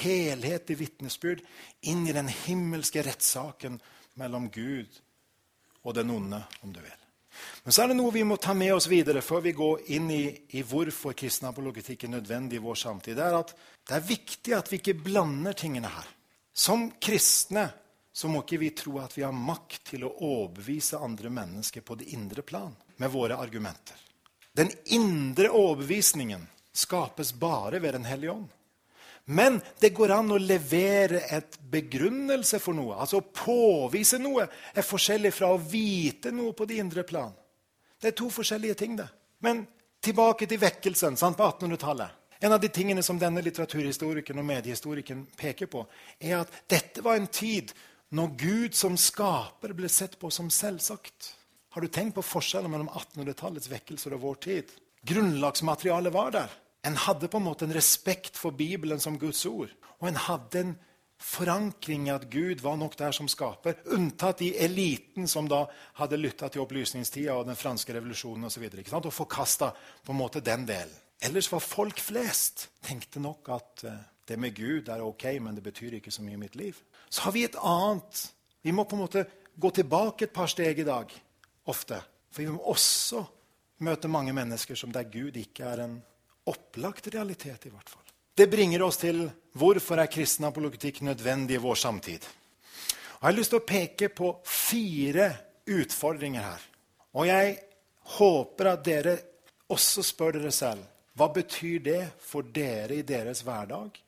helhetlig 0.00 0.78
vitnesbyrd 0.80 1.44
inn 1.88 2.06
i 2.08 2.16
den 2.16 2.28
himmelske 2.32 3.04
rettssaken 3.04 3.80
mellom 4.20 4.48
Gud 4.52 5.00
og 5.84 5.96
den 5.96 6.12
onde, 6.12 6.40
om 6.64 6.72
du 6.72 6.80
vil. 6.80 7.03
Men 7.64 7.74
så 7.74 7.84
er 7.84 7.90
det 7.90 7.98
noe 7.98 8.12
vi 8.14 8.24
må 8.26 8.36
ta 8.40 8.54
med 8.56 8.74
oss 8.74 8.88
videre 8.90 9.22
før 9.24 9.44
vi 9.46 9.52
går 9.56 9.86
inn 9.96 10.10
i, 10.12 10.24
i 10.58 10.62
hvorfor 10.66 11.16
kristen 11.18 11.48
apologetikk 11.48 12.04
er 12.04 12.14
nødvendig 12.16 12.58
i 12.60 12.64
vår 12.64 12.80
samtid. 12.82 13.16
Det 13.18 13.24
er 13.24 13.38
at 13.38 13.54
det 13.84 13.96
er 13.96 14.06
viktig 14.08 14.54
at 14.56 14.70
vi 14.72 14.80
ikke 14.80 14.98
blander 15.06 15.56
tingene 15.58 15.90
her. 15.92 16.08
Som 16.54 16.90
kristne 17.02 17.68
så 18.14 18.30
må 18.30 18.44
ikke 18.44 18.60
vi 18.62 18.70
tro 18.78 19.00
at 19.02 19.16
vi 19.18 19.24
har 19.26 19.34
makt 19.34 19.88
til 19.90 20.06
å 20.06 20.12
overbevise 20.22 21.00
andre 21.02 21.32
mennesker 21.34 21.82
på 21.82 21.96
det 21.98 22.12
indre 22.14 22.44
plan 22.46 22.74
med 23.02 23.10
våre 23.10 23.40
argumenter. 23.42 23.98
Den 24.54 24.70
indre 24.94 25.50
overbevisningen 25.50 26.44
skapes 26.74 27.32
bare 27.34 27.80
ved 27.82 27.96
Den 27.96 28.06
hellige 28.06 28.30
ånd. 28.30 28.46
Men 29.24 29.60
det 29.80 29.94
går 29.96 30.12
an 30.12 30.34
å 30.34 30.40
levere 30.40 31.22
et 31.32 31.56
begrunnelse 31.72 32.58
for 32.60 32.76
noe. 32.76 32.98
Altså 33.00 33.22
å 33.22 33.28
påvise 33.28 34.18
noe 34.20 34.44
er 34.74 34.84
forskjellig 34.84 35.32
fra 35.32 35.48
å 35.54 35.60
vite 35.60 36.32
noe 36.34 36.52
på 36.52 36.66
det 36.68 36.80
indre 36.82 37.06
plan. 37.08 37.32
Det 38.00 38.12
er 38.12 38.18
to 38.18 38.28
forskjellige 38.28 38.74
ting. 38.74 38.96
det. 38.96 39.08
Men 39.40 39.64
tilbake 40.04 40.46
til 40.46 40.60
vekkelsen 40.60 41.16
sant, 41.16 41.38
på 41.38 41.46
1800-tallet. 41.46 42.20
En 42.44 42.52
av 42.52 42.60
de 42.60 42.68
tingene 42.68 43.02
som 43.02 43.16
denne 43.16 43.40
litteraturhistorikeren 43.40 44.42
og 44.42 44.48
mediehistorikeren 44.50 45.24
peker 45.38 45.70
på, 45.72 45.86
er 46.20 46.42
at 46.42 46.52
dette 46.68 47.00
var 47.00 47.16
en 47.16 47.30
tid 47.30 47.72
når 48.12 48.34
Gud 48.36 48.76
som 48.76 48.98
skaper 49.00 49.72
ble 49.72 49.88
sett 49.88 50.18
på 50.20 50.28
som 50.30 50.50
selvsagt. 50.52 51.30
Har 51.72 51.80
du 51.80 51.88
tenkt 51.88 52.18
på 52.18 52.26
forskjellen 52.26 52.70
mellom 52.70 52.90
1800-tallets 52.92 53.70
vekkelser 53.72 54.12
og 54.14 54.26
vår 54.26 54.36
tid? 54.44 54.74
Grunnlagsmaterialet 55.08 56.12
var 56.12 56.36
der. 56.36 56.52
En 56.84 56.96
hadde 56.96 57.30
på 57.32 57.40
en 57.40 57.46
måte 57.46 57.64
en 57.64 57.74
respekt 57.74 58.36
for 58.36 58.56
Bibelen 58.56 59.00
som 59.00 59.18
Guds 59.18 59.44
ord. 59.48 59.72
Og 60.00 60.08
en 60.10 60.20
hadde 60.20 60.60
en 60.60 60.74
forankring 61.24 62.08
i 62.08 62.12
at 62.12 62.26
Gud 62.30 62.60
var 62.60 62.76
nok 62.76 62.96
der 62.98 63.14
som 63.16 63.28
skaper. 63.30 63.78
Unntatt 63.96 64.42
de 64.42 64.50
eliten 64.60 65.28
som 65.30 65.48
da 65.48 65.64
hadde 66.00 66.20
lytta 66.20 66.50
til 66.52 66.64
opplysningstida 66.64 67.36
og 67.38 67.48
den 67.48 67.58
franske 67.58 67.94
revolusjonen 67.96 68.50
osv. 68.50 68.66
Og, 68.68 68.90
så 68.90 69.00
og 69.00 69.14
forkasta 69.14 69.70
på 70.04 70.12
en 70.12 70.20
måte 70.20 70.44
den 70.44 70.66
delen. 70.68 71.00
Ellers 71.24 71.48
var 71.52 71.62
folk 71.64 72.02
flest 72.02 72.68
tenkte 72.84 73.22
nok 73.22 73.48
at 73.54 73.84
uh, 73.86 73.92
det 74.28 74.36
med 74.40 74.56
Gud 74.56 74.88
er 74.92 75.04
ok, 75.04 75.24
men 75.40 75.54
det 75.56 75.62
betyr 75.64 75.96
ikke 75.96 76.12
så 76.12 76.24
mye 76.24 76.36
i 76.36 76.42
mitt 76.42 76.56
liv. 76.56 76.76
Så 77.08 77.22
har 77.24 77.32
vi 77.32 77.44
et 77.46 77.56
annet. 77.56 78.26
Vi 78.60 78.72
må 78.72 78.84
på 78.84 78.96
en 78.96 79.04
måte 79.06 79.24
gå 79.56 79.70
tilbake 79.70 80.26
et 80.26 80.34
par 80.34 80.50
steg 80.50 80.82
i 80.82 80.86
dag. 80.88 81.12
Ofte. 81.70 82.00
For 82.32 82.42
vi 82.42 82.50
må 82.52 82.60
også 82.74 83.22
møte 83.84 84.10
mange 84.10 84.34
mennesker 84.36 84.76
som 84.76 84.92
der 84.92 85.08
Gud 85.08 85.36
ikke 85.38 85.64
er 85.64 85.84
en 85.84 86.02
opplagt 86.50 87.08
realitet, 87.14 87.66
i 87.66 87.72
hvert 87.72 87.88
fall. 87.88 88.02
Det 88.34 88.50
bringer 88.50 88.82
oss 88.82 88.98
til 88.98 89.22
hvorfor 89.54 90.00
er 90.02 90.10
kristen 90.10 90.46
apologitikk 90.48 91.02
nødvendig 91.06 91.58
i 91.58 91.62
vår 91.62 91.78
samtid. 91.78 92.24
Jeg 92.24 93.28
har 93.30 93.36
lyst 93.36 93.54
til 93.54 93.62
å 93.62 93.66
peke 93.68 94.10
på 94.12 94.32
fire 94.44 95.28
utfordringer 95.70 96.42
her. 96.44 96.64
Og 97.14 97.28
jeg 97.30 97.54
håper 98.18 98.72
at 98.72 98.82
dere 98.84 99.14
også 99.72 100.02
spør 100.04 100.40
dere 100.40 100.52
selv 100.52 100.90
hva 101.14 101.28
betyr 101.30 101.78
det 101.84 102.00
for 102.20 102.42
dere 102.42 102.98
i 102.98 103.06
deres 103.06 103.44
hverdag 103.46 104.00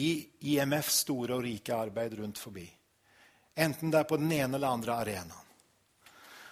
i 0.00 0.10
IMFs 0.54 1.02
store 1.04 1.36
og 1.36 1.44
rike 1.44 1.76
arbeid 1.76 2.16
rundt 2.18 2.40
forbi. 2.40 2.64
Enten 3.60 3.92
det 3.92 4.00
er 4.00 4.08
på 4.08 4.16
den 4.16 4.32
ene 4.32 4.56
eller 4.56 4.72
andre 4.72 4.96
arenaen. 5.02 5.49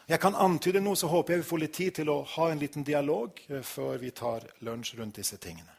Jeg 0.09 0.21
kan 0.23 0.37
antyde 0.41 0.81
noe, 0.81 0.97
så 0.97 1.11
håper 1.13 1.35
jeg 1.35 1.43
vi 1.43 1.49
får 1.51 1.61
litt 1.61 1.75
tid 1.77 1.97
til 1.99 2.09
å 2.09 2.23
ha 2.37 2.47
en 2.49 2.61
liten 2.63 2.85
dialog 2.87 3.41
eh, 3.49 3.61
før 3.61 3.99
vi 4.01 4.13
tar 4.17 4.47
lunsj 4.65 4.95
rundt 4.97 5.19
disse 5.21 5.37
tingene. 5.37 5.75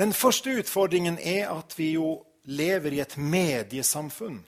Den 0.00 0.14
første 0.16 0.54
utfordringen 0.62 1.18
er 1.20 1.50
at 1.52 1.74
vi 1.76 1.90
jo 1.98 2.14
lever 2.48 2.96
i 2.96 3.02
et 3.04 3.18
mediesamfunn. 3.20 4.38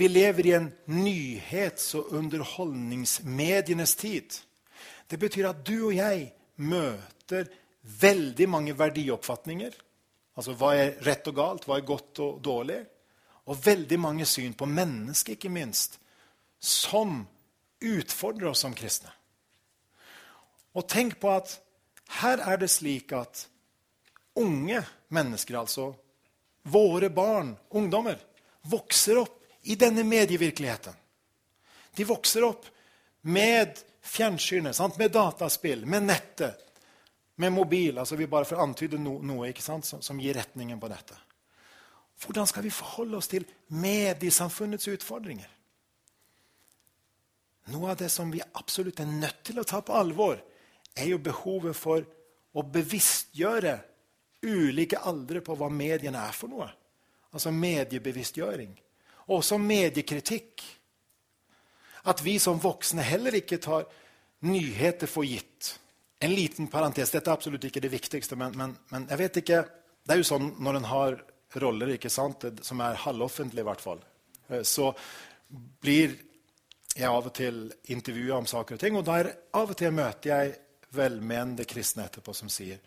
Vi 0.00 0.08
lever 0.08 0.48
i 0.48 0.54
en 0.56 0.70
nyhets- 0.88 1.92
og 1.98 2.14
underholdningsmedienes 2.16 3.94
tid. 4.00 4.38
Det 5.08 5.18
betyr 5.20 5.50
at 5.50 5.60
du 5.66 5.90
og 5.90 5.94
jeg 5.98 6.30
møter 6.56 7.50
veldig 8.00 8.48
mange 8.48 8.78
verdioppfatninger. 8.78 9.76
Altså 10.40 10.56
hva 10.56 10.72
er 10.78 10.96
rett 11.04 11.28
og 11.28 11.36
galt, 11.36 11.68
hva 11.68 11.76
er 11.76 11.84
godt 11.84 12.22
og 12.24 12.40
dårlig? 12.40 12.80
Og 13.52 13.60
veldig 13.60 14.00
mange 14.00 14.24
syn 14.24 14.56
på 14.56 14.64
mennesket, 14.70 15.36
ikke 15.36 15.52
minst, 15.52 15.98
som 16.56 17.26
utfordrer 17.82 18.52
oss 18.52 18.62
som 18.64 18.74
kristne. 18.74 19.10
Og 20.72 20.86
tenk 20.88 21.18
på 21.20 21.30
at 21.32 21.58
her 22.22 22.40
er 22.44 22.60
det 22.60 22.70
slik 22.72 23.12
at 23.16 23.46
unge 24.40 24.80
mennesker, 25.12 25.58
altså 25.60 25.92
våre 26.62 27.10
barn, 27.10 27.56
ungdommer, 27.68 28.18
vokser 28.62 29.18
opp 29.24 29.38
i 29.62 29.76
denne 29.76 30.04
medievirkeligheten. 30.06 30.94
De 31.94 32.04
vokser 32.04 32.44
opp 32.46 32.66
med 33.20 33.78
fjernsynet, 34.02 34.98
med 34.98 35.10
dataspill, 35.10 35.86
med 35.86 36.02
nettet, 36.02 36.58
med 37.36 37.52
mobil. 37.52 37.98
altså 37.98 38.16
Vi 38.16 38.26
bare 38.26 38.44
får 38.44 38.62
antyde 38.62 38.98
no, 38.98 39.18
noe 39.22 39.52
som, 39.58 39.82
som, 39.82 40.20
gir 40.20 40.34
retningen 40.34 40.80
på 40.80 40.88
dette. 40.88 41.16
Hvordan 42.22 42.46
skal 42.46 42.62
vi 42.62 42.70
forholde 42.70 43.18
oss 43.18 43.28
til 43.28 43.46
mediesamfunnets 43.66 44.88
utfordringer? 44.88 45.48
Noe 47.70 47.92
av 47.92 47.96
det 48.00 48.08
som 48.10 48.30
vi 48.32 48.42
absolutt 48.58 49.00
er 49.00 49.10
nødt 49.10 49.44
til 49.46 49.60
å 49.62 49.66
ta 49.68 49.80
på 49.84 49.94
alvor, 49.94 50.40
er 50.98 51.12
jo 51.12 51.20
behovet 51.22 51.76
for 51.78 52.04
å 52.52 52.64
bevisstgjøre 52.66 53.76
ulike 54.42 54.98
aldre 55.06 55.40
på 55.44 55.54
hva 55.56 55.68
mediene 55.72 56.24
er 56.26 56.34
for 56.36 56.50
noe. 56.52 56.68
Altså 57.32 57.52
mediebevisstgjøring. 57.54 58.72
Og 59.30 59.38
også 59.38 59.58
mediekritikk. 59.62 60.64
At 62.10 62.20
vi 62.24 62.36
som 62.42 62.60
voksne 62.60 63.04
heller 63.06 63.38
ikke 63.38 63.60
tar 63.62 63.86
nyheter 64.42 65.06
for 65.06 65.24
gitt. 65.24 65.76
En 66.22 66.34
liten 66.34 66.66
parentes. 66.70 67.14
Dette 67.14 67.30
er 67.30 67.38
absolutt 67.38 67.64
ikke 67.68 67.82
det 67.82 67.92
viktigste, 67.92 68.36
men, 68.36 68.56
men, 68.58 68.74
men 68.90 69.06
jeg 69.10 69.22
vet 69.22 69.40
ikke 69.42 69.62
Det 70.02 70.16
er 70.16 70.18
jo 70.18 70.26
sånn 70.26 70.48
når 70.58 70.76
en 70.80 70.86
har 70.90 71.16
roller 71.62 71.92
ikke 71.94 72.10
sant, 72.10 72.42
som 72.66 72.80
er 72.82 72.98
halvoffentlige, 73.04 73.62
i 73.62 73.68
hvert 73.68 73.82
fall, 73.84 74.00
eh, 74.48 74.64
så 74.66 74.88
blir 75.84 76.16
jeg 76.96 77.08
av 77.08 77.28
og 77.28 77.34
til 77.36 77.64
intervjuer 77.94 78.36
om 78.36 78.48
saker 78.48 78.76
og 78.76 78.82
ting. 78.82 78.96
Og 78.98 79.06
der 79.06 79.30
av 79.56 79.70
og 79.72 79.78
til 79.78 79.94
møter 79.94 80.32
jeg 80.32 80.56
velmenende 80.92 81.64
kristne 81.68 82.06
etterpå 82.08 82.34
som 82.36 82.50
sier 82.52 82.80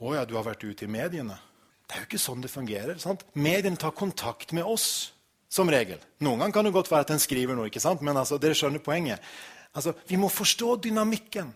å 0.00 0.14
ja, 0.16 0.24
du 0.26 0.34
har 0.36 0.46
vært 0.46 0.64
ute 0.64 0.86
i 0.86 0.90
mediene. 0.90 1.36
Det 1.84 1.96
er 1.96 2.02
jo 2.02 2.08
ikke 2.08 2.20
sånn 2.20 2.42
det 2.42 2.50
fungerer. 2.50 2.96
sant? 2.98 3.22
Mediene 3.36 3.78
tar 3.80 3.92
kontakt 3.96 4.52
med 4.56 4.64
oss 4.66 5.12
som 5.52 5.70
regel. 5.70 6.00
Noen 6.24 6.40
ganger 6.40 6.56
kan 6.56 6.66
det 6.66 6.74
godt 6.74 6.90
være 6.90 7.06
at 7.06 7.12
en 7.14 7.22
skriver 7.22 7.56
noe, 7.56 7.68
ikke 7.70 7.82
sant? 7.82 8.02
men 8.02 8.16
altså, 8.16 8.40
dere 8.42 8.56
skjønner 8.58 8.82
poenget. 8.82 9.22
Altså, 9.74 9.94
vi 10.08 10.18
må 10.18 10.30
forstå 10.32 10.76
dynamikken. 10.88 11.52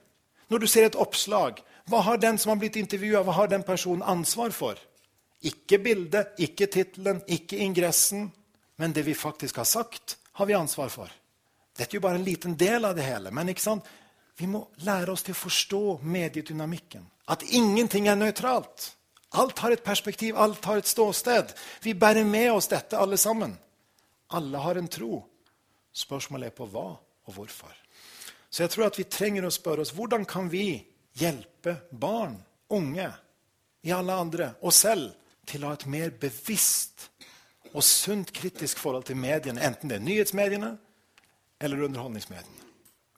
Når 0.48 0.62
du 0.62 0.68
ser 0.70 0.86
et 0.86 0.98
oppslag, 0.98 1.58
hva 1.90 2.02
har 2.04 2.20
den 2.20 2.38
som 2.40 2.52
har 2.52 2.60
blitt 2.60 2.78
intervjua, 2.80 3.24
hva 3.24 3.34
har 3.40 3.50
den 3.50 3.64
personen 3.66 4.04
ansvar 4.06 4.54
for? 4.54 4.78
Ikke 5.48 5.80
bildet, 5.82 6.34
ikke 6.38 6.68
tittelen, 6.70 7.22
ikke 7.26 7.58
ingressen, 7.62 8.28
men 8.78 8.94
det 8.94 9.04
vi 9.06 9.16
faktisk 9.18 9.60
har 9.60 9.68
sagt, 9.68 10.18
har 10.38 10.46
vi 10.46 10.56
ansvar 10.56 10.92
for. 10.92 11.12
Dette 11.78 11.94
er 11.94 12.00
jo 12.00 12.02
bare 12.02 12.18
en 12.18 12.26
liten 12.26 12.56
del 12.58 12.84
av 12.84 12.96
det 12.98 13.06
hele. 13.06 13.30
Men 13.30 13.54
vi 14.38 14.46
må 14.50 14.64
lære 14.86 15.12
oss 15.14 15.22
til 15.26 15.34
å 15.34 15.38
forstå 15.38 15.82
mediedynamikken. 16.02 17.04
At 17.30 17.44
ingenting 17.44 18.08
er 18.08 18.18
nøytralt. 18.18 18.92
Alt 19.38 19.58
har 19.60 19.74
et 19.74 19.84
perspektiv, 19.84 20.36
alt 20.36 20.64
har 20.64 20.80
et 20.80 20.88
ståsted. 20.88 21.52
Vi 21.84 21.94
bærer 21.94 22.24
med 22.24 22.50
oss 22.52 22.70
dette, 22.70 22.98
alle 22.98 23.18
sammen. 23.20 23.52
Alle 24.34 24.58
har 24.58 24.80
en 24.80 24.88
tro. 24.88 25.20
Spørsmålet 25.92 26.50
er 26.50 26.56
på 26.56 26.66
hva 26.72 26.88
og 27.28 27.34
hvorfor. 27.34 27.74
Så 28.50 28.64
jeg 28.64 28.72
tror 28.72 28.88
at 28.88 28.98
vi 28.98 29.04
trenger 29.04 29.44
å 29.44 29.52
spørre 29.52 29.84
oss 29.84 29.92
hvordan 29.94 30.24
kan 30.28 30.48
vi 30.50 30.80
hjelpe 31.20 31.76
barn, 31.90 32.38
unge, 32.72 33.10
i 33.84 33.92
alle 33.94 34.14
andre, 34.16 34.50
oss 34.64 34.82
selv, 34.86 35.12
til 35.48 35.62
å 35.62 35.70
ha 35.70 35.78
et 35.78 35.86
mer 35.88 36.10
bevisst 36.20 37.06
og 37.74 37.84
sunt 37.84 38.32
kritisk 38.34 38.80
forhold 38.80 39.06
til 39.08 39.18
mediene, 39.20 39.62
enten 39.64 39.90
det 39.90 39.98
er 39.98 40.04
nyhetsmediene 40.04 40.72
eller 41.60 41.82
underholdningsmediene. 41.82 42.66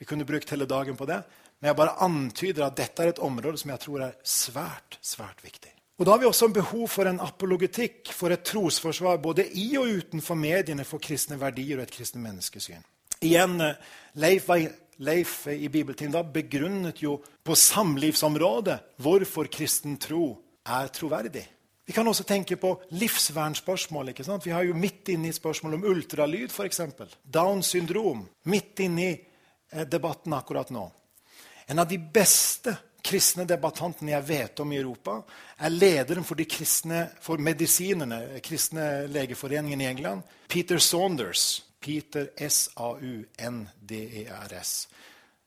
Vi 0.00 0.06
kunne 0.08 0.24
brukt 0.24 0.50
hele 0.50 0.64
dagen 0.64 0.96
på 0.96 1.06
det, 1.06 1.20
men 1.60 1.68
jeg 1.68 1.76
bare 1.76 1.98
antyder 2.00 2.64
at 2.64 2.78
dette 2.78 3.04
er 3.04 3.12
et 3.12 3.20
område 3.20 3.60
som 3.60 3.72
jeg 3.74 3.82
tror 3.82 4.06
er 4.06 4.16
svært, 4.24 4.96
svært 5.04 5.44
viktig. 5.44 5.74
Og 6.00 6.06
Da 6.06 6.14
har 6.14 6.18
vi 6.22 6.26
også 6.30 6.48
behov 6.48 6.86
for 6.88 7.04
en 7.04 7.20
apologetikk, 7.20 8.08
for 8.16 8.32
et 8.32 8.44
trosforsvar 8.48 9.18
både 9.20 9.44
i 9.60 9.76
og 9.76 9.90
utenfor 10.00 10.34
mediene 10.34 10.86
for 10.88 10.98
kristne 10.98 11.36
verdier 11.36 11.76
og 11.76 11.84
et 11.84 11.92
kristne 11.92 12.22
menneskesyn. 12.24 12.80
Igjen, 13.20 13.60
eh, 13.60 13.74
Leif, 14.14 14.48
Leif 14.96 15.46
i 15.46 15.68
bibeltiden 15.68 16.12
da 16.12 16.22
begrunnet 16.22 17.02
jo 17.02 17.18
på 17.44 17.52
samlivsområdet 17.52 18.78
hvorfor 18.96 19.52
kristen 19.52 19.98
tro 20.00 20.38
er 20.64 20.88
troverdig. 20.88 21.44
Vi 21.90 21.94
kan 21.94 22.06
også 22.06 22.22
tenke 22.22 22.54
på 22.56 22.82
livsvernspørsmål. 22.94 24.08
ikke 24.08 24.24
sant? 24.24 24.46
Vi 24.46 24.50
har 24.54 24.62
jo 24.62 24.74
midt 24.78 25.08
inne 25.10 25.28
i 25.28 25.32
spørsmål 25.34 25.74
om 25.74 25.84
ultralyd, 25.90 26.52
f.eks. 26.54 26.80
Downs 27.24 27.66
syndrom. 27.66 28.28
Midt 28.46 28.78
inne 28.84 29.02
i 29.02 29.20
eh, 29.72 29.82
debatten 29.90 30.32
akkurat 30.38 30.70
nå. 30.70 30.92
En 31.66 31.78
av 31.82 31.88
de 31.90 31.98
beste 31.98 32.76
kristne 33.02 33.42
debattantene 33.42 34.12
jeg 34.12 34.28
vet 34.28 34.60
om 34.62 34.70
i 34.70 34.78
Europa, 34.78 35.18
er 35.58 35.74
lederen 35.74 36.22
for, 36.22 36.38
de 36.38 36.46
kristne, 36.46 37.10
for 37.18 37.42
medisinerne, 37.42 38.38
kristne 38.38 39.10
legeforeningen 39.10 39.80
i 39.82 39.90
England, 39.90 40.22
Peter 40.46 40.78
Saunders. 40.78 41.66
Peter 41.80 42.30
S-A-U-N-D-E-R-S. 42.36 43.28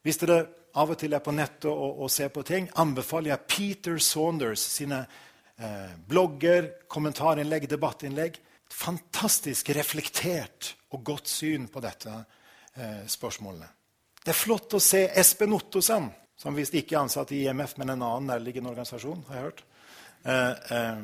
Hvis 0.04 0.18
dere 0.20 0.46
av 0.76 0.92
og 0.92 0.98
til 1.00 1.14
er 1.16 1.24
på 1.24 1.32
nettet 1.32 1.72
og, 1.72 2.04
og 2.04 2.12
ser 2.12 2.36
på 2.36 2.44
ting, 2.44 2.68
anbefaler 2.76 3.30
jeg 3.32 3.48
Peter 3.48 3.96
Saunders 3.98 4.60
sine 4.60 5.06
blogger, 6.10 6.72
kommentarinnlegg, 6.90 7.68
debattinnlegg. 7.70 8.40
Fantastisk 8.74 9.70
reflektert 9.78 10.74
og 10.94 11.04
godt 11.06 11.30
syn 11.30 11.68
på 11.72 11.82
dette 11.84 12.14
eh, 12.76 13.04
spørsmålene. 13.10 13.68
Det 14.24 14.32
er 14.32 14.40
flott 14.40 14.74
å 14.78 14.82
se 14.82 15.06
Espen 15.20 15.54
Ottosen, 15.54 16.08
som 16.40 16.56
visst 16.56 16.76
ikke 16.78 16.96
er 16.96 17.04
ansatt 17.04 17.34
i 17.36 17.44
IMF, 17.44 17.76
men 17.78 17.94
en 17.94 18.06
annen 18.06 18.32
nærliggende 18.32 18.72
organisasjon. 18.72 19.26
har 19.28 19.36
jeg 19.36 19.44
hørt. 19.50 19.64
Eh, 20.24 20.78
eh 20.78 21.04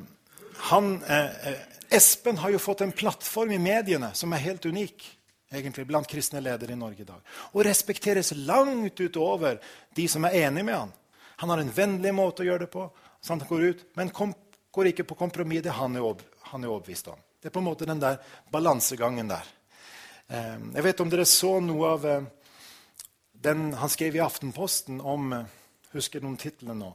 han, 0.59 1.03
eh, 1.03 1.47
eh, 1.47 1.59
Espen 1.89 2.37
har 2.37 2.49
jo 2.51 2.59
fått 2.59 2.81
en 2.81 2.91
plattform 2.91 3.51
i 3.51 3.57
mediene 3.57 4.11
som 4.13 4.33
er 4.33 4.43
helt 4.43 4.65
unik 4.65 5.05
egentlig 5.51 5.85
blant 5.87 6.07
kristne 6.07 6.41
ledere 6.41 6.73
i 6.73 6.75
Norge 6.75 7.01
i 7.01 7.07
dag. 7.07 7.21
Og 7.53 7.63
respekteres 7.65 8.33
langt 8.35 8.99
utover 8.99 9.59
de 9.95 10.07
som 10.07 10.25
er 10.25 10.35
enige 10.43 10.63
med 10.63 10.75
han. 10.75 10.91
Han 11.37 11.49
har 11.49 11.61
en 11.63 11.71
vennlig 11.71 12.13
måte 12.13 12.43
å 12.43 12.45
gjøre 12.49 12.65
det 12.65 12.71
på. 12.73 12.89
Sånn 13.21 13.41
går 13.47 13.63
ut, 13.71 13.85
men 13.99 14.11
kom, 14.15 14.33
går 14.71 14.91
ikke 14.91 15.07
på 15.09 15.17
kompromiss 15.19 15.63
det 15.65 15.75
han 15.75 15.97
er, 15.97 16.05
overbevist 16.05 17.09
om. 17.11 17.19
Det 17.39 17.49
er 17.49 17.55
på 17.55 17.61
en 17.61 17.69
måte 17.69 17.87
den 17.87 18.01
der 18.01 18.19
balansegangen 18.51 19.31
der. 19.31 19.47
Ehm, 20.29 20.71
jeg 20.75 20.85
vet 20.85 21.01
om 21.03 21.11
dere 21.11 21.25
så 21.27 21.57
noe 21.63 21.93
av 21.95 22.07
eh, 22.07 22.27
den 23.31 23.71
han 23.79 23.91
skrev 23.91 24.17
i 24.17 24.23
Aftenposten 24.23 25.01
om 25.01 25.33
eh, 25.33 25.55
Husker 25.89 26.21
noen 26.21 26.35
titlene 26.37 26.75
nå? 26.77 26.87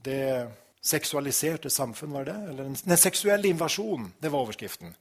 Det 0.00 0.48
seksualiserte 0.80 1.68
samfunn, 1.68 2.14
var 2.16 2.24
det? 2.24 2.36
Eller 2.48 2.70
den 2.72 2.96
seksuelle 2.96 3.50
invasjonen. 3.50 4.06
Det 4.18 4.30
var 4.32 4.46
overskriften. 4.46 4.94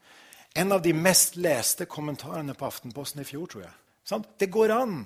En 0.53 0.75
av 0.75 0.81
de 0.83 0.91
mest 0.93 1.37
leste 1.39 1.87
kommentarene 1.87 2.53
på 2.59 2.67
Aftenposten 2.67 3.23
i 3.23 3.25
fjor, 3.25 3.47
tror 3.47 3.63
jeg. 3.63 3.71
Sånn? 4.03 4.25
Det 4.35 4.49
går 4.51 4.73
an, 4.75 4.97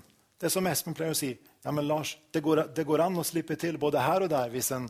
det 0.42 0.50
er 0.50 0.56
som 0.56 0.66
Espen 0.66 0.98
pleier 0.98 1.14
å 1.14 1.20
si. 1.20 1.36
Ja, 1.62 1.72
men 1.72 1.86
Lars, 1.86 2.16
det 2.34 2.42
går, 2.42 2.64
det 2.74 2.88
går 2.88 3.06
an 3.06 3.22
å 3.22 3.28
slippe 3.28 3.58
til 3.62 3.78
både 3.82 4.02
her 4.04 4.26
og 4.26 4.34
der 4.34 4.50
hvis 4.54 4.72
en 4.74 4.90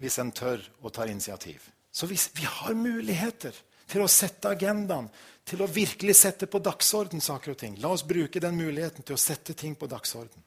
hvis 0.00 0.18
en 0.22 0.32
tør 0.32 0.62
å 0.82 0.92
ta 0.92 1.06
initiativ. 1.08 1.62
Så 1.92 2.08
hvis 2.10 2.28
vi 2.36 2.44
har 2.44 2.74
muligheter 2.76 3.56
til 3.88 4.02
å 4.04 4.10
sette 4.10 4.50
agendaen, 4.52 5.08
til 5.46 5.62
å 5.62 5.70
virkelig 5.70 6.16
sette 6.18 6.48
på 6.50 6.58
dagsorden 6.58 7.22
saker 7.22 7.54
og 7.54 7.58
ting. 7.60 7.76
La 7.78 7.92
oss 7.94 8.02
bruke 8.06 8.42
den 8.42 8.56
muligheten 8.58 9.06
til 9.06 9.14
å 9.14 9.20
sette 9.20 9.54
ting 9.54 9.76
på 9.78 9.86
dagsorden. 9.86 10.42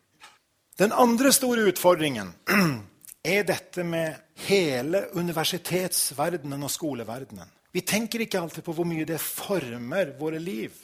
Den 0.80 0.92
andre 0.96 1.32
store 1.36 1.64
utfordringen 1.72 2.34
er 3.36 3.48
dette 3.48 3.86
med 3.88 4.20
hele 4.48 5.06
universitetsverdenen 5.16 6.68
og 6.68 6.72
skoleverdenen. 6.72 7.48
Vi 7.72 7.84
tenker 7.88 8.26
ikke 8.26 8.42
alltid 8.42 8.66
på 8.66 8.76
hvor 8.76 8.88
mye 8.88 9.08
det 9.08 9.22
former 9.24 10.16
våre 10.20 10.40
liv. 10.42 10.76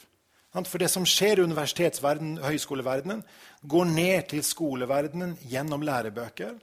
For 0.55 0.79
det 0.79 0.87
som 0.87 1.03
skjer 1.03 1.41
i 1.41 1.47
universitetsverdenen, 1.49 2.37
høyskoleverdenen, 2.45 3.23
går 3.67 3.89
ned 3.91 4.29
til 4.31 4.43
skoleverdenen 4.47 5.33
gjennom 5.51 5.83
lærebøker 5.83 6.53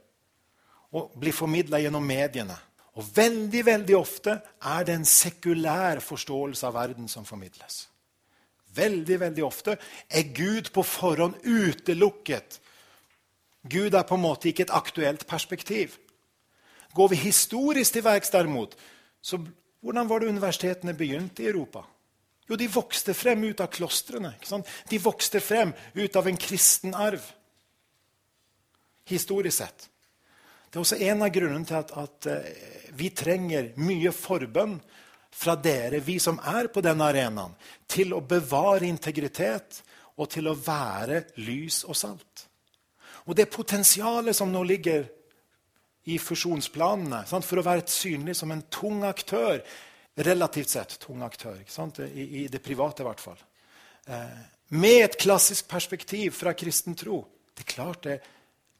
og 0.93 1.15
blir 1.19 1.35
formidla 1.35 1.79
gjennom 1.81 2.05
mediene. 2.05 2.55
Og 2.93 3.07
veldig 3.15 3.63
veldig 3.65 3.95
ofte 3.97 4.35
er 4.69 4.85
det 4.85 4.95
en 4.99 5.07
sekulær 5.07 6.01
forståelse 6.05 6.67
av 6.67 6.75
verden 6.77 7.09
som 7.09 7.25
formidles. 7.25 7.87
Veldig, 8.73 9.19
veldig 9.21 9.45
ofte 9.45 9.77
er 10.09 10.29
Gud 10.33 10.69
på 10.73 10.83
forhånd 10.85 11.41
utelukket. 11.45 12.59
Gud 13.69 13.93
er 13.93 14.05
på 14.05 14.17
en 14.17 14.25
måte 14.25 14.49
ikke 14.49 14.67
et 14.67 14.75
aktuelt 14.75 15.25
perspektiv. 15.29 15.97
Går 16.93 17.09
vi 17.09 17.21
historisk 17.23 17.95
til 17.95 18.05
verks, 18.05 18.29
derimot, 18.29 18.75
så 19.21 19.39
hvordan 19.81 20.09
var 20.09 20.21
det 20.21 20.29
universitetene 20.29 20.93
begynte 20.93 21.43
i 21.43 21.49
Europa? 21.49 21.81
Jo, 22.49 22.57
de 22.59 22.67
vokste 22.69 23.15
frem 23.15 23.45
ut 23.47 23.61
av 23.63 23.71
klostrene. 23.71 24.33
De 24.89 24.99
vokste 25.01 25.39
frem 25.41 25.71
ut 25.95 26.15
av 26.19 26.27
en 26.27 26.37
kristen 26.37 26.93
arv. 26.93 27.23
Historisk 29.09 29.57
sett. 29.57 29.87
Det 30.73 30.79
er 30.79 30.81
også 30.87 30.97
en 31.05 31.21
av 31.21 31.29
grunnene 31.29 31.69
til 31.69 31.77
at, 31.77 31.91
at 32.01 32.27
eh, 32.33 32.69
vi 32.97 33.11
trenger 33.13 33.75
mye 33.77 34.09
forbønn 34.09 34.79
fra 35.33 35.53
dere, 35.53 35.99
vi 36.01 36.15
som 36.17 36.39
er 36.49 36.71
på 36.73 36.81
denne 36.81 37.05
arenaen, 37.13 37.53
til 37.85 38.15
å 38.17 38.23
bevare 38.25 38.89
integritet 38.89 39.83
og 40.17 40.31
til 40.33 40.49
å 40.49 40.55
være 40.57 41.27
lys 41.45 41.83
og 41.85 41.97
salt. 41.97 42.47
Og 43.29 43.37
det 43.37 43.51
potensialet 43.53 44.33
som 44.33 44.49
nå 44.49 44.63
ligger 44.65 45.05
i 46.09 46.17
fusjonsplanene 46.17 47.21
sant, 47.29 47.45
for 47.45 47.61
å 47.61 47.65
være 47.69 47.85
synlig 47.93 48.35
som 48.41 48.51
en 48.51 48.65
tung 48.73 49.05
aktør, 49.05 49.61
relativt 50.25 50.73
sett 50.73 50.97
tung 51.05 51.21
aktør, 51.25 51.61
I, 52.09 52.25
I, 52.43 52.47
det 52.49 52.65
private, 52.65 53.05
i 53.05 53.07
hvert 53.11 53.21
fall. 53.21 53.45
Eh, 54.09 54.41
med 54.73 55.03
et 55.05 55.21
klassisk 55.21 55.69
perspektiv 55.69 56.33
fra 56.33 56.57
kristen 56.57 56.97
tro. 56.97 57.21
Det 57.53 57.61
er 57.61 57.75
klart 57.75 58.09
det 58.09 58.17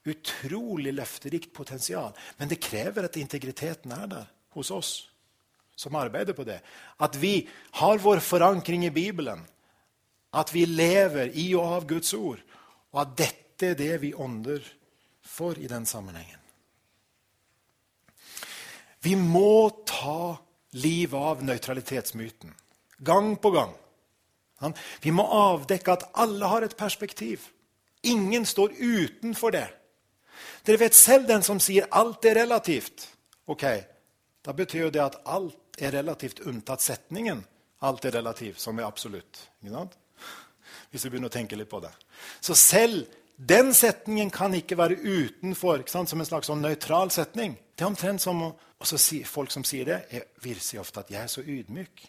utrolig 0.05 0.93
løfterikt 0.93 1.53
potensial. 1.53 2.11
Men 2.37 2.51
det 2.51 2.61
krever 2.63 3.07
at 3.07 3.17
integriteten 3.19 3.91
er 3.95 4.07
der 4.07 4.29
hos 4.55 4.71
oss. 4.71 5.09
som 5.75 5.95
arbeider 5.95 6.33
på 6.37 6.43
det. 6.45 6.59
At 7.01 7.15
vi 7.17 7.49
har 7.71 7.97
vår 7.97 8.19
forankring 8.19 8.85
i 8.85 8.91
Bibelen. 8.93 9.41
At 10.31 10.53
vi 10.53 10.65
lever 10.65 11.31
i 11.33 11.47
og 11.55 11.65
av 11.65 11.87
Guds 11.89 12.13
ord. 12.13 12.39
Og 12.93 13.01
at 13.01 13.15
dette 13.17 13.71
er 13.71 13.79
det 13.79 14.01
vi 14.01 14.13
ånder 14.13 14.61
for 15.21 15.57
i 15.57 15.67
den 15.67 15.85
sammenhengen. 15.85 16.39
Vi 19.01 19.15
må 19.15 19.69
ta 19.85 20.37
livet 20.77 21.17
av 21.17 21.41
nøytralitetsmyten. 21.43 22.53
Gang 22.97 23.33
på 23.41 23.51
gang. 23.51 23.73
Vi 25.01 25.11
må 25.11 25.25
avdekke 25.25 25.97
at 25.97 26.05
alle 26.13 26.47
har 26.47 26.61
et 26.61 26.77
perspektiv. 26.77 27.49
Ingen 28.03 28.45
står 28.45 28.77
utenfor 28.77 29.51
det. 29.51 29.67
Dere 30.65 30.79
vet 30.79 30.95
selv 30.95 31.27
den 31.27 31.43
som 31.43 31.59
sier 31.59 31.87
alt 31.91 32.25
er 32.25 32.35
relativt. 32.43 33.07
Ok, 33.47 33.65
Da 34.43 34.51
betyr 34.51 34.81
jo 34.81 34.89
det 34.91 34.99
at 34.99 35.21
alt 35.25 35.79
er 35.79 35.93
relativt 35.95 36.41
unntatt 36.43 36.81
setningen. 36.81 37.45
Alt 37.81 38.05
er 38.05 38.11
relativt, 38.11 38.59
som 38.59 38.79
er 38.79 38.83
absolutt. 38.83 39.39
Hvis 40.91 41.05
vi 41.05 41.09
begynner 41.09 41.31
å 41.31 41.33
tenke 41.33 41.55
litt 41.55 41.69
på 41.71 41.79
det. 41.79 41.91
Så 42.41 42.55
selv 42.55 43.05
den 43.37 43.73
setningen 43.73 44.29
kan 44.31 44.53
ikke 44.53 44.77
være 44.77 44.99
utenfor 44.99 45.79
ikke 45.81 46.05
som 46.05 46.19
en 46.19 46.27
slags 46.27 46.47
sånn 46.51 46.61
nøytral 46.61 47.11
setning. 47.11 47.55
Det 47.75 47.85
er 47.85 47.91
omtrent 47.91 48.21
som 48.21 48.43
så 48.83 48.99
sier 48.99 49.25
folk 49.25 49.51
som 49.51 49.63
sier 49.63 49.87
det, 49.87 50.25
vil 50.43 50.59
si 50.59 50.77
ofte 50.77 50.99
at 50.99 51.11
jeg 51.11 51.23
er 51.23 51.31
så 51.31 51.41
ydmyk. 51.41 52.03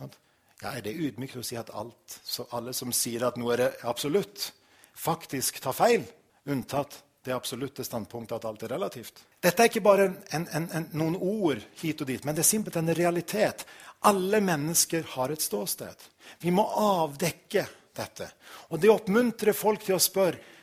Ja, 0.00 0.70
Er 0.72 0.80
det 0.80 0.94
ydmykt 0.96 1.36
å 1.36 1.44
si 1.44 1.56
at 1.56 1.70
alt, 1.74 2.20
alle 2.52 2.72
som 2.72 2.92
sier 2.92 3.26
at 3.26 3.36
noe 3.36 3.56
er 3.56 3.74
absolutt, 3.84 4.52
faktisk 4.94 5.60
tar 5.60 5.76
feil? 5.76 6.04
Unntatt 6.48 7.02
det 7.26 7.34
absolutte 7.34 7.84
standpunktet 7.84 8.38
at 8.38 8.44
alt 8.48 8.62
er 8.62 8.72
relativt. 8.76 9.22
Dette 9.42 9.62
er 9.62 9.70
ikke 9.70 9.84
bare 9.84 10.06
en, 10.06 10.46
en, 10.46 10.68
en, 10.78 10.88
noen 10.96 11.16
ord 11.18 11.62
hit 11.80 12.00
og 12.02 12.10
dit, 12.10 12.22
men 12.24 12.36
det 12.36 12.44
er 12.44 12.48
simpelthen 12.48 12.86
en 12.86 12.98
realitet. 12.98 13.64
Alle 14.06 14.40
mennesker 14.44 15.06
har 15.16 15.34
et 15.34 15.42
ståsted. 15.42 16.06
Vi 16.42 16.52
må 16.54 16.64
avdekke 16.80 17.66
dette. 17.96 18.28
Og 18.70 18.80
det 18.82 18.92
oppmuntrer 18.92 19.56
folk 19.56 19.82
til 19.86 19.96
å 19.96 20.02
spørre 20.02 20.54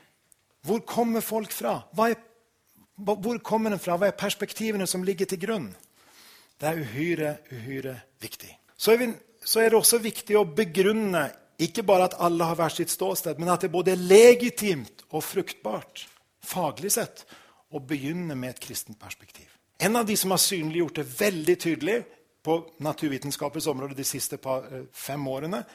hvor 0.63 0.79
kommer 0.87 1.19
folk 1.19 1.51
fra? 1.51 1.75
Er, 2.07 2.15
hvor 2.95 3.39
kommer 3.43 3.73
den 3.73 3.81
fra? 3.83 3.97
Hva 3.99 4.07
er 4.07 4.15
perspektivene 4.15 4.87
som 4.87 5.03
ligger 5.03 5.27
til 5.27 5.41
grunn? 5.41 5.65
Det 6.55 6.69
er 6.69 6.79
uhyre, 6.79 7.33
uhyre 7.51 7.97
viktig. 8.23 8.53
Så 8.79 8.93
er, 8.93 9.01
vi, 9.01 9.09
så 9.43 9.59
er 9.59 9.73
det 9.73 9.81
også 9.81 9.99
viktig 9.99 10.37
å 10.39 10.45
begrunne 10.47 11.25
ikke 11.63 11.83
bare 11.85 12.07
at 12.07 12.15
alle 12.23 12.47
har 12.47 12.57
hvert 12.57 12.79
sitt 12.79 12.93
ståsted, 12.93 13.41
men 13.41 13.51
at 13.51 13.65
det 13.65 13.73
både 13.73 13.91
er 13.93 14.07
legitimt 14.07 15.03
og 15.11 15.19
fruktbart 15.27 16.05
faglig 16.43 16.91
sett 16.95 17.25
å 17.73 17.81
begynne 17.81 18.35
med 18.35 18.53
et 18.53 18.61
kristent 18.61 18.99
perspektiv. 18.99 19.49
En 19.79 19.95
av 19.95 20.05
de 20.05 20.17
som 20.17 20.31
har 20.31 20.41
synliggjort 20.41 20.99
det 21.01 21.07
veldig 21.19 21.55
tydelig 21.59 21.97
på 22.43 22.57
naturvitenskapens 22.83 23.67
område 23.67 23.97
de 23.97 24.03
siste 24.03 24.37
par, 24.37 24.65
eh, 24.65 24.85
fem 24.91 25.27
årene, 25.27 25.65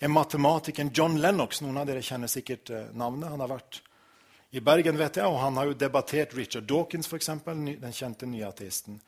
er 0.00 0.08
matematikeren 0.08 0.92
John 0.94 1.18
Lennox. 1.18 1.60
Noen 1.60 1.76
av 1.76 1.86
dere 1.86 2.02
kjenner 2.02 2.28
sikkert 2.28 2.70
eh, 2.70 2.90
navnet. 2.92 3.30
Han 3.30 3.40
har 3.40 3.48
vært 3.48 3.80
i 4.52 4.60
Bergen, 4.60 4.96
vet 4.96 5.16
jeg, 5.16 5.26
og 5.26 5.40
han 5.42 5.56
har 5.56 5.66
jo 5.66 5.74
debattert 5.74 6.34
Richard 6.36 6.66
Dawkins, 6.68 7.06
for 7.06 7.16
eksempel, 7.16 7.54
den 7.80 7.92
kjente 7.92 8.26
nyateisten. 8.26 8.94
ateisten. 8.94 9.00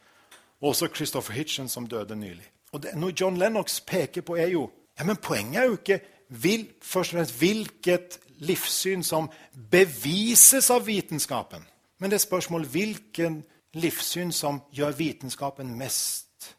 også 0.60 0.88
Christopher 0.94 1.32
Hitchens, 1.32 1.72
som 1.72 1.86
døde 1.88 2.16
nylig. 2.16 2.44
Og 2.72 2.82
det, 2.82 2.94
Noe 2.94 3.12
John 3.20 3.38
Lennox 3.38 3.80
peker 3.80 4.22
på, 4.22 4.36
er 4.36 4.48
jo 4.48 4.70
ja, 4.98 5.04
men 5.04 5.16
Poenget 5.16 5.62
er 5.62 5.64
jo 5.64 5.78
ikke 5.78 6.00
vil, 6.28 6.68
først 6.82 7.14
og 7.14 7.16
fremst 7.16 7.38
hvilket 7.38 8.18
livssyn 8.46 9.04
som 9.04 9.28
bevises 9.52 10.70
av 10.70 10.84
vitenskapen. 10.86 11.64
Men 12.00 12.10
det 12.10 12.20
er 12.20 12.26
spørsmål 12.26 12.66
hvilken 12.72 13.40
livssyn 13.76 14.32
som 14.32 14.62
gjør 14.74 14.96
vitenskapen 14.98 15.74
mest 15.78 16.54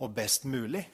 og 0.00 0.14
best 0.16 0.46
mulig. 0.48 0.84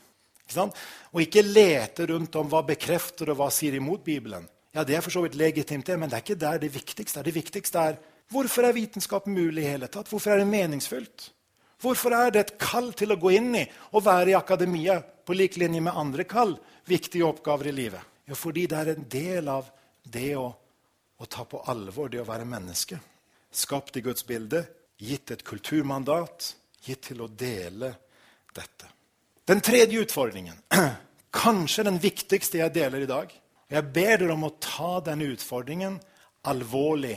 Ikke 0.42 0.66
og 1.12 1.20
ikke 1.22 1.42
lete 1.42 2.07
rundt 2.11 2.35
om 2.37 2.48
hva 2.50 2.62
bekrefter 2.66 3.31
og 3.33 3.38
hva 3.38 3.48
sier 3.50 3.78
imot 3.78 4.05
Bibelen. 4.05 4.48
Ja, 4.74 4.85
Det 4.85 4.96
er 4.96 5.00
for 5.00 5.11
så 5.11 5.22
vidt 5.22 5.35
legitimt, 5.35 5.87
det, 5.87 5.98
men 5.98 6.09
det 6.09 6.16
er 6.16 6.24
ikke 6.24 6.40
der 6.40 6.59
det 6.59 6.74
viktigste 6.74 7.20
er. 7.20 7.22
Det 7.22 7.35
viktigste 7.35 7.78
er 7.78 7.96
hvorfor 8.33 8.64
er 8.64 8.72
vitenskap 8.72 9.26
mulig 9.26 9.64
i 9.64 9.70
hele 9.70 9.87
tatt? 9.87 10.09
Hvorfor 10.09 10.33
er 10.33 10.38
det 10.38 10.48
meningsfylt? 10.48 11.33
Hvorfor 11.81 12.14
er 12.14 12.31
det 12.31 12.40
et 12.40 12.59
kall 12.59 12.92
til 12.92 13.12
å 13.12 13.18
gå 13.20 13.35
inn 13.37 13.55
i 13.59 13.66
og 13.92 14.05
være 14.05 14.31
i 14.31 14.38
akademia 14.38 15.00
på 15.02 15.35
lik 15.35 15.57
linje 15.57 15.81
med 15.81 15.96
andre 15.96 16.24
kall? 16.24 16.57
Viktige 16.87 17.26
oppgaver 17.26 17.68
i 17.68 17.72
livet. 17.72 18.00
Jo, 18.26 18.35
fordi 18.35 18.66
det 18.66 18.78
er 18.78 18.92
en 18.94 19.09
del 19.11 19.48
av 19.48 19.70
det 20.02 20.34
å, 20.36 20.46
å 21.16 21.26
ta 21.30 21.44
på 21.48 21.62
alvor 21.70 22.10
det 22.12 22.22
å 22.22 22.28
være 22.28 22.48
menneske. 22.48 22.98
Skapt 23.52 23.96
i 23.96 24.04
Guds 24.04 24.26
bilde, 24.26 24.64
gitt 25.02 25.30
et 25.30 25.44
kulturmandat, 25.44 26.54
gitt 26.82 27.08
til 27.10 27.22
å 27.24 27.28
dele 27.28 27.92
dette. 28.54 28.88
Den 29.48 29.60
tredje 29.64 30.02
utfordringen, 30.04 30.62
kanskje 31.42 31.86
den 31.88 31.98
viktigste 32.02 32.62
jeg 32.62 32.74
deler 32.74 33.02
i 33.02 33.10
dag 33.10 33.30
Jeg 33.72 33.88
ber 33.88 34.18
dere 34.20 34.34
om 34.34 34.44
å 34.44 34.56
ta 34.60 34.98
denne 35.00 35.30
utfordringen 35.32 35.94
alvorlig 36.44 37.14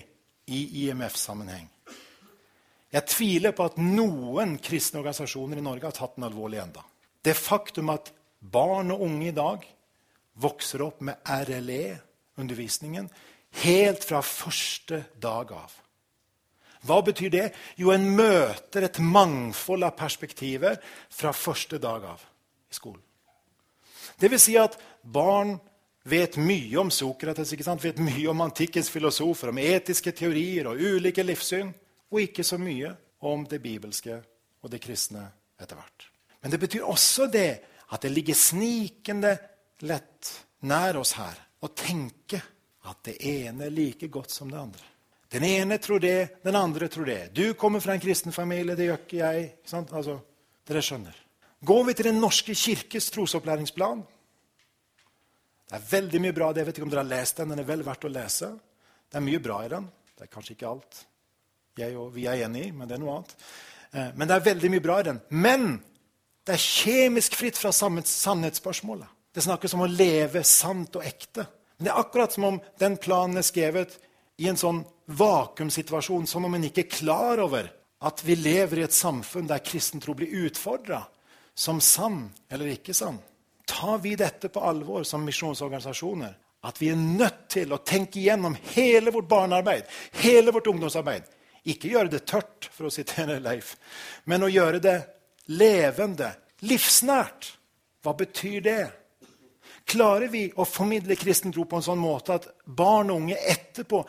i 0.56 0.86
IMF-sammenheng. 0.86 1.66
Jeg 2.96 3.12
tviler 3.12 3.52
på 3.52 3.66
at 3.68 3.80
noen 3.82 4.54
kristne 4.64 5.02
organisasjoner 5.02 5.60
i 5.60 5.66
Norge 5.66 5.90
har 5.90 5.96
tatt 5.98 6.16
den 6.16 6.28
alvorlig 6.30 6.62
enda. 6.62 6.86
Det 7.20 7.36
faktum 7.36 7.92
at 7.92 8.14
barn 8.40 8.94
og 8.96 9.04
unge 9.04 9.28
i 9.28 9.36
dag 9.36 9.66
vokser 10.40 10.86
opp 10.86 11.02
med 11.04 11.20
RLE, 11.28 11.98
undervisningen 12.40 13.10
helt 13.64 14.04
fra 14.04 14.22
første 14.26 15.04
dag 15.22 15.52
av. 15.56 15.74
Hva 16.86 17.00
betyr 17.06 17.32
det? 17.34 17.46
Jo, 17.80 17.90
en 17.94 18.06
møter 18.14 18.86
et 18.86 19.00
mangfold 19.02 19.86
av 19.88 19.96
perspektiver 19.98 20.78
fra 21.10 21.34
første 21.34 21.80
dag 21.82 22.04
av 22.12 22.22
i 22.70 22.78
skolen. 22.78 23.02
Det 24.20 24.30
vil 24.32 24.40
si 24.42 24.54
at 24.60 24.78
barn 25.02 25.56
vet 26.06 26.38
mye 26.38 26.78
om 26.78 26.92
Sokrates, 26.94 27.56
vet 27.82 27.98
mye 27.98 28.28
om 28.30 28.44
antikkens 28.46 28.92
filosofer, 28.94 29.50
om 29.50 29.58
etiske 29.58 30.14
teorier 30.14 30.70
og 30.70 30.80
ulike 30.80 31.26
livssyn, 31.26 31.74
og 32.14 32.22
ikke 32.22 32.46
så 32.46 32.60
mye 32.62 32.94
om 33.26 33.48
det 33.50 33.64
bibelske 33.64 34.20
og 34.62 34.70
det 34.70 34.84
kristne 34.84 35.26
etter 35.58 35.80
hvert. 35.80 36.06
Men 36.44 36.54
det 36.54 36.62
betyr 36.62 36.86
også 36.86 37.26
det 37.34 37.50
at 37.90 38.06
det 38.06 38.14
ligger 38.14 38.38
snikende 38.38 39.34
lett 39.86 40.30
nær 40.66 41.02
oss 41.02 41.16
her 41.18 41.45
å 41.66 41.74
tenke 41.76 42.42
at 42.86 43.02
det 43.08 43.16
ene 43.26 43.68
er 43.68 43.74
like 43.74 44.10
godt 44.14 44.34
som 44.34 44.52
det 44.52 44.60
andre. 44.60 44.92
Den 45.36 45.44
ene 45.48 45.78
tror 45.82 46.00
det, 46.00 46.42
den 46.46 46.56
andre 46.56 46.88
tror 46.92 47.10
det. 47.10 47.22
Du 47.36 47.54
kommer 47.60 47.82
fra 47.84 47.96
en 47.96 48.04
kristen 48.04 48.34
familie, 48.36 48.76
det 48.78 48.88
gjør 48.88 49.02
ikke 49.02 49.22
jeg. 49.22 49.48
Ikke 49.66 49.82
altså, 49.98 50.20
dere 50.70 50.84
skjønner. 50.86 51.18
Går 51.66 51.82
vi 51.88 51.96
til 51.98 52.12
Den 52.12 52.22
norske 52.22 52.54
kirkes 52.54 53.08
trosopplæringsplan 53.16 54.04
Det 55.66 55.76
er 55.80 55.88
veldig 55.90 56.22
mye 56.22 56.36
bra. 56.36 56.52
Jeg 56.54 56.68
vet 56.68 56.78
ikke 56.78 56.86
om 56.86 56.94
dere 56.94 57.02
har 57.02 57.10
lest 57.10 57.42
den. 57.42 57.52
Den 57.52 57.64
er 57.64 57.68
vel 57.68 57.84
verdt 57.84 58.06
å 58.06 58.12
lese. 58.12 58.52
Det 59.10 59.18
er 59.18 59.26
mye 59.26 59.42
bra 59.42 59.64
i 59.66 59.72
den. 59.74 59.90
Det 60.16 60.28
er 60.28 60.32
kanskje 60.32 60.54
ikke 60.56 60.70
alt 60.70 61.02
jeg 61.76 61.96
og 62.00 62.14
vi 62.16 62.24
er 62.30 62.46
enig 62.46 62.70
i, 62.70 62.72
men 62.72 62.88
det 62.88 62.96
er 62.96 63.02
noe 63.04 63.18
annet. 63.18 63.36
Eh, 63.92 64.12
men 64.16 64.30
det 64.30 64.38
er 64.38 64.48
veldig 64.48 64.72
mye 64.72 64.84
bra 64.84 65.00
i 65.02 65.08
den. 65.10 65.20
Men 65.36 65.66
det 66.46 66.56
er 66.56 66.62
kjemisk 66.62 67.36
fritt 67.36 67.60
fra 67.60 67.74
sannhetsspørsmålet. 67.76 69.10
Det 69.36 69.44
snakkes 69.44 69.74
om 69.76 69.84
å 69.84 69.92
leve 69.92 70.46
sant 70.48 70.96
og 70.96 71.04
ekte. 71.04 71.44
Men 71.76 71.90
det 71.90 71.92
er 71.92 72.00
akkurat 72.00 72.32
som 72.32 72.46
om 72.48 72.60
den 72.80 72.96
planen 73.04 73.42
er 73.42 73.44
skrevet 73.44 73.98
i 74.40 74.48
en 74.48 74.60
sånn 74.60 74.80
vakuumsituasjon, 75.12 76.24
som 76.28 76.48
om 76.48 76.56
en 76.56 76.64
ikke 76.64 76.86
er 76.86 76.94
klar 76.94 77.42
over 77.44 77.68
at 78.08 78.24
vi 78.24 78.38
lever 78.40 78.80
i 78.80 78.86
et 78.88 78.96
samfunn 78.96 79.52
der 79.52 79.64
kristen 79.66 80.00
tro 80.00 80.16
blir 80.16 80.48
utfordra 80.48 81.02
som 81.52 81.84
sann 81.84 82.30
eller 82.48 82.72
ikke 82.78 82.96
sann. 82.96 83.20
Tar 83.68 84.00
vi 84.08 84.16
dette 84.16 84.48
på 84.48 84.64
alvor 84.64 85.04
som 85.04 85.28
misjonsorganisasjoner? 85.28 86.36
At 86.66 86.80
vi 86.82 86.94
er 86.94 87.00
nødt 87.00 87.46
til 87.52 87.76
å 87.76 87.84
tenke 87.84 88.22
igjennom 88.22 88.56
hele 88.72 89.12
vårt 89.12 89.28
barnearbeid, 89.30 89.84
hele 90.24 90.56
vårt 90.56 90.72
ungdomsarbeid. 90.72 91.28
Ikke 91.68 91.92
gjøre 91.92 92.14
det 92.14 92.24
tørt, 92.30 92.70
for 92.72 92.88
å 92.88 92.94
sitere 92.94 93.42
Leif, 93.44 93.76
men 94.32 94.48
å 94.48 94.52
gjøre 94.52 94.80
det 94.80 95.00
levende, 95.52 96.32
livsnært. 96.64 97.52
Hva 98.00 98.14
betyr 98.16 98.64
det? 98.64 98.84
Klarer 99.86 100.32
vi 100.34 100.48
å 100.58 100.66
formidle 100.66 101.18
kristen 101.20 101.54
tro 101.54 101.68
på 101.70 101.78
en 101.78 101.86
sånn 101.86 102.02
måte 102.02 102.40
at 102.40 102.48
barn 102.66 103.12
og 103.14 103.22
unge 103.22 103.38
etterpå 103.38 104.02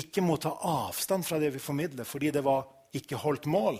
ikke 0.00 0.24
må 0.24 0.38
ta 0.40 0.54
avstand 0.66 1.26
fra 1.26 1.38
det 1.38 1.52
vi 1.54 1.62
formidler 1.62 2.08
fordi 2.08 2.32
det 2.34 2.42
var 2.44 2.64
ikke 2.96 3.20
holdt 3.20 3.46
mål? 3.50 3.76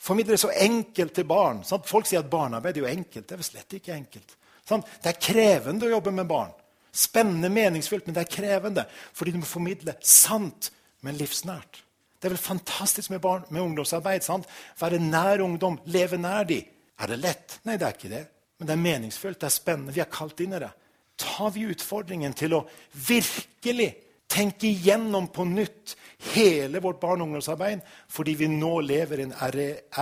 Formidle 0.00 0.38
så 0.40 0.50
enkelt 0.50 1.14
til 1.16 1.26
barn. 1.28 1.62
Sant? 1.64 1.86
Folk 1.88 2.08
sier 2.08 2.24
at 2.24 2.30
barnearbeid 2.32 2.76
er 2.76 2.84
jo 2.84 2.90
enkelt. 2.90 3.26
Det 3.28 3.36
er 3.36 3.40
vel 3.40 3.46
slett 3.46 3.76
ikke 3.78 3.94
enkelt. 3.94 4.36
Sant? 4.66 4.88
Det 5.00 5.12
er 5.12 5.22
krevende 5.22 5.86
å 5.86 5.94
jobbe 5.94 6.12
med 6.16 6.28
barn. 6.28 6.52
Spennende, 6.94 7.50
meningsfylt, 7.52 8.06
men 8.06 8.16
det 8.16 8.24
er 8.24 8.32
krevende. 8.32 8.84
Fordi 9.16 9.34
du 9.34 9.40
må 9.40 9.48
formidle 9.48 9.96
sant, 10.04 10.70
men 11.04 11.16
livsnært. 11.18 11.80
Det 12.18 12.28
er 12.28 12.34
vel 12.34 12.40
fantastisk 12.40 13.12
med, 13.12 13.20
barn, 13.24 13.44
med 13.52 13.62
ungdomsarbeid. 13.64 14.24
Sant? 14.24 14.48
Være 14.80 15.00
nær 15.02 15.44
ungdom, 15.44 15.80
leve 15.92 16.20
nær 16.20 16.46
dem. 16.48 16.68
Er 17.00 17.10
det 17.10 17.18
lett? 17.20 17.58
Nei, 17.64 17.78
det 17.80 17.88
er 17.88 17.96
ikke 17.96 18.12
det. 18.12 18.24
Men 18.58 18.66
det 18.66 18.72
er 18.74 18.82
meningsfullt, 18.82 19.40
det 19.40 19.48
er 19.48 19.54
spennende. 19.54 19.92
Vi 19.94 20.02
er 20.04 20.10
kalt 20.12 20.40
inn 20.40 20.54
i 20.54 20.62
det. 20.62 20.72
Tar 21.20 21.50
vi 21.54 21.66
utfordringen 21.70 22.34
til 22.34 22.54
å 22.56 22.66
virkelig 23.06 23.90
tenke 24.30 24.66
igjennom 24.66 25.28
på 25.34 25.44
nytt 25.46 25.96
hele 26.34 26.80
vårt 26.82 27.00
barne- 27.00 27.22
og 27.22 27.28
ungdomsarbeid 27.28 27.80
fordi 28.10 28.34
vi 28.34 28.48
nå 28.50 28.80
lever 28.80 29.20
i 29.20 29.26
en 29.28 29.36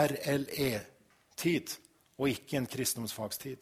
RLE-tid 0.05 1.75
og 2.19 2.29
ikke 2.29 2.57
en 2.61 2.71
kristendomsfagstid. 2.71 3.59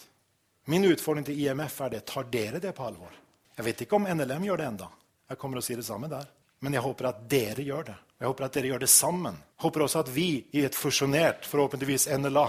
Min 0.70 0.84
utfordring 0.84 1.24
til 1.26 1.40
IMF 1.40 1.80
er 1.80 1.90
det. 1.96 2.04
Tar 2.06 2.28
dere 2.30 2.60
det 2.62 2.74
på 2.76 2.84
alvor? 2.86 3.14
Jeg 3.56 3.64
vet 3.64 3.80
ikke 3.84 3.96
om 3.98 4.06
NLM 4.06 4.44
gjør 4.46 4.60
det 4.60 4.68
enda. 4.68 4.88
Jeg 5.30 5.38
kommer 5.38 5.58
å 5.58 5.64
si 5.64 5.74
det 5.78 5.86
samme 5.86 6.08
der. 6.10 6.28
Men 6.60 6.76
jeg 6.76 6.84
håper 6.84 7.08
at 7.08 7.24
dere 7.30 7.64
gjør 7.64 7.84
det. 7.88 7.96
Jeg 8.20 8.28
håper 8.28 8.44
at 8.44 8.56
dere 8.56 8.70
gjør 8.70 8.82
det 8.84 8.90
sammen. 8.92 9.34
Jeg 9.34 9.64
håper 9.64 9.84
også 9.86 10.02
at 10.04 10.10
vi 10.12 10.28
i 10.52 10.64
et 10.66 10.76
fusjonert, 10.76 11.46
forhåpentligvis 11.48 12.08
NLA, 12.20 12.46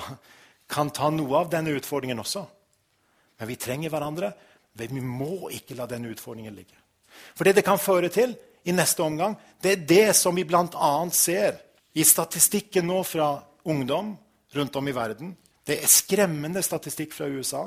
kan 0.71 0.89
ta 0.95 1.09
noe 1.11 1.43
av 1.43 1.51
denne 1.51 1.73
utfordringen 1.75 2.21
også. 2.23 2.45
Men 3.39 3.49
vi 3.49 3.59
trenger 3.59 3.91
hverandre. 3.91 4.31
Vi 4.79 5.03
må 5.03 5.49
ikke 5.51 5.75
la 5.75 5.87
denne 5.89 6.11
utfordringen 6.13 6.55
ligge. 6.55 6.77
For 7.35 7.43
det 7.43 7.57
det 7.59 7.67
kan 7.67 7.81
føre 7.81 8.09
til 8.13 8.37
i 8.63 8.73
neste 8.75 9.03
omgang, 9.03 9.35
det 9.61 9.71
er 9.71 9.85
det 9.89 10.15
som 10.15 10.35
vi 10.37 10.45
bl.a. 10.47 10.91
ser 11.11 11.59
i 11.97 12.05
statistikken 12.07 12.87
nå 12.87 13.01
fra 13.03 13.33
ungdom 13.67 14.13
rundt 14.55 14.75
om 14.75 14.87
i 14.87 14.95
verden. 14.95 15.33
Det 15.65 15.81
er 15.81 15.91
skremmende 15.91 16.63
statistikk 16.63 17.13
fra 17.13 17.27
USA. 17.27 17.65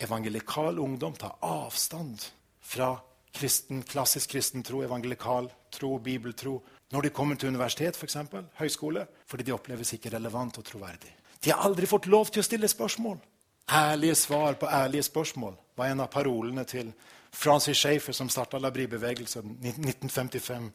Evangelikal 0.00 0.80
ungdom 0.82 1.14
tar 1.18 1.36
avstand 1.44 2.24
fra 2.64 2.94
kristen, 3.34 3.82
klassisk 3.82 4.32
kristen 4.34 4.62
tro, 4.62 4.82
evangelikal 4.82 5.50
tro, 5.74 5.98
bibeltro, 5.98 6.60
når 6.94 7.06
de 7.06 7.12
kommer 7.14 7.38
til 7.38 7.50
universitet, 7.50 7.96
for 7.98 8.06
eksempel, 8.06 8.46
høyskole, 8.58 9.06
fordi 9.26 9.46
de 9.46 9.54
oppleves 9.54 9.94
ikke 9.96 10.12
relevant 10.14 10.58
og 10.58 10.66
troverdig. 10.66 11.10
De 11.44 11.50
har 11.50 11.64
aldri 11.64 11.86
fått 11.86 12.06
lov 12.06 12.30
til 12.32 12.42
å 12.42 12.46
stille 12.46 12.68
spørsmål. 12.68 13.18
Ærlige 13.72 14.14
svar 14.18 14.56
på 14.60 14.68
ærlige 14.68 15.06
spørsmål 15.06 15.54
var 15.76 15.90
en 15.90 16.04
av 16.04 16.10
parolene 16.12 16.64
til 16.68 16.92
Francis 17.34 17.78
Schaefer, 17.78 18.12
som 18.12 18.28
starta 18.28 18.60
Labri-bevegelsen 18.60 19.56
1955 19.62 20.68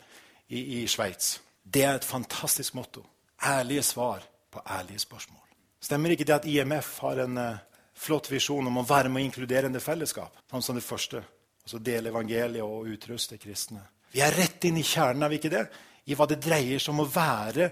i, 0.47 0.59
i 0.81 0.87
Sveits. 0.87 1.39
Det 1.63 1.83
er 1.85 1.99
et 1.99 2.05
fantastisk 2.05 2.73
motto. 2.77 3.05
Ærlige 3.45 3.83
svar 3.83 4.25
på 4.51 4.61
ærlige 4.65 4.99
spørsmål. 4.99 5.45
Stemmer 5.81 6.13
ikke 6.13 6.27
det 6.27 6.35
at 6.35 6.47
IMF 6.49 6.97
har 7.05 7.21
en 7.23 7.37
uh, 7.37 7.59
flott 7.95 8.27
visjon 8.31 8.67
om 8.67 8.81
å 8.81 8.87
være 8.87 9.09
med 9.09 9.21
og 9.23 9.29
inkluderende 9.29 9.79
fellesskap? 9.79 10.41
Sånn 10.51 10.65
som 10.65 10.75
det 10.75 10.83
første. 10.83 11.21
Altså 11.63 11.79
dele 11.79 12.11
evangeliet 12.11 12.65
og 12.65 12.89
utruste 12.89 13.37
kristne. 13.39 13.85
Vi 14.11 14.21
er 14.25 14.35
rett 14.35 14.65
inn 14.65 14.81
i 14.81 14.83
kjernen 14.83 15.23
av 15.23 15.33
ikke 15.33 15.53
det? 15.53 15.67
i 16.09 16.17
hva 16.17 16.25
det 16.29 16.39
dreier 16.41 16.81
seg 16.81 16.93
om 16.93 17.03
å 17.03 17.11
være 17.11 17.69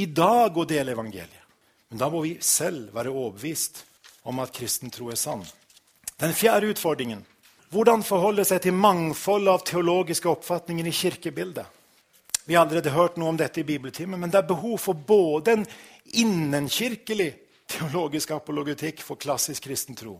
i 0.00 0.06
dag 0.12 0.56
og 0.56 0.68
dele 0.68 0.92
evangeliet. 0.94 1.39
Men 1.90 1.98
da 1.98 2.08
må 2.10 2.22
vi 2.24 2.36
selv 2.44 2.94
være 2.94 3.12
overbevist 3.12 3.84
om 4.30 4.38
at 4.42 4.54
kristen 4.54 4.92
tro 4.94 5.10
er 5.10 5.18
sann. 5.18 5.42
Den 6.20 6.34
fjerde 6.36 6.70
utfordringen 6.70 7.24
hvordan 7.70 8.02
forholde 8.02 8.42
seg 8.46 8.64
til 8.64 8.74
mangfold 8.74 9.46
av 9.50 9.60
teologiske 9.66 10.26
oppfatninger 10.26 10.88
i 10.90 10.94
kirkebildet. 10.94 11.66
Vi 12.44 12.56
har 12.56 12.64
allerede 12.64 12.90
hørt 12.90 13.18
noe 13.20 13.30
om 13.30 13.38
dette 13.38 13.62
i 13.62 13.66
bibeltimen, 13.66 14.18
men 14.18 14.32
det 14.32 14.40
er 14.40 14.48
behov 14.48 14.80
for 14.82 14.98
både 14.98 15.54
en 15.54 15.66
innenkirkelig 16.18 17.28
teologisk 17.70 18.32
apologetikk 18.34 19.04
for 19.06 19.20
klassisk 19.20 19.68
kristen 19.68 19.98
tro 19.98 20.16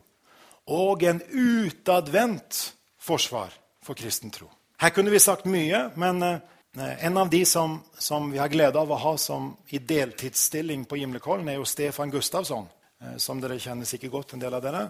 og 0.70 1.02
en 1.02 1.18
utadvendt 1.34 2.58
forsvar 3.00 3.50
for 3.82 3.98
kristen 3.98 4.30
tro. 4.30 4.46
Her 4.80 4.92
kunne 4.94 5.10
vi 5.10 5.18
sagt 5.18 5.48
mye, 5.50 5.88
men 5.98 6.22
eh, 6.22 6.42
en 6.76 7.16
av 7.16 7.30
de 7.30 7.44
som, 7.46 7.80
som, 7.98 8.30
vi 8.30 8.38
har 8.38 8.48
glede 8.48 8.78
av 8.78 8.90
å 8.92 8.98
ha 9.02 9.16
som 9.18 9.56
i 9.74 9.78
deltidsstilling 9.78 10.84
på 10.84 11.00
Gimlekollen, 11.00 11.48
er 11.48 11.58
jo 11.58 11.66
Stefan 11.66 12.10
Gustavsson. 12.10 12.68
Eh, 13.02 13.16
som 13.16 13.40
dere 13.40 13.58
kjenner 13.58 13.88
sikkert 13.88 14.12
godt, 14.12 14.34
en 14.34 14.42
del 14.42 14.54
av 14.54 14.62
dere. 14.62 14.84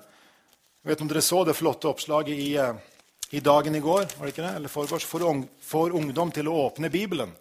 Jeg 0.83 0.91
vet 0.91 1.05
om 1.05 1.09
dere 1.09 1.23
så 1.25 1.45
det 1.45 1.55
flotte 1.57 1.89
oppslaget 1.89 2.37
i, 2.37 2.51
eh, 2.57 2.75
i 3.31 3.41
Dagen 3.41 3.75
i 3.75 3.81
går 3.81 4.05
var 4.19 4.27
det 4.27 4.33
ikke 4.35 4.43
det? 4.43 4.57
eller 4.57 4.69
forgårs, 4.69 5.05
for, 5.05 5.45
for 5.61 5.95
ungdom 5.97 6.33
til 6.33 6.49
å 6.49 6.57
åpne 6.67 6.91
Bibelen. 6.91 7.33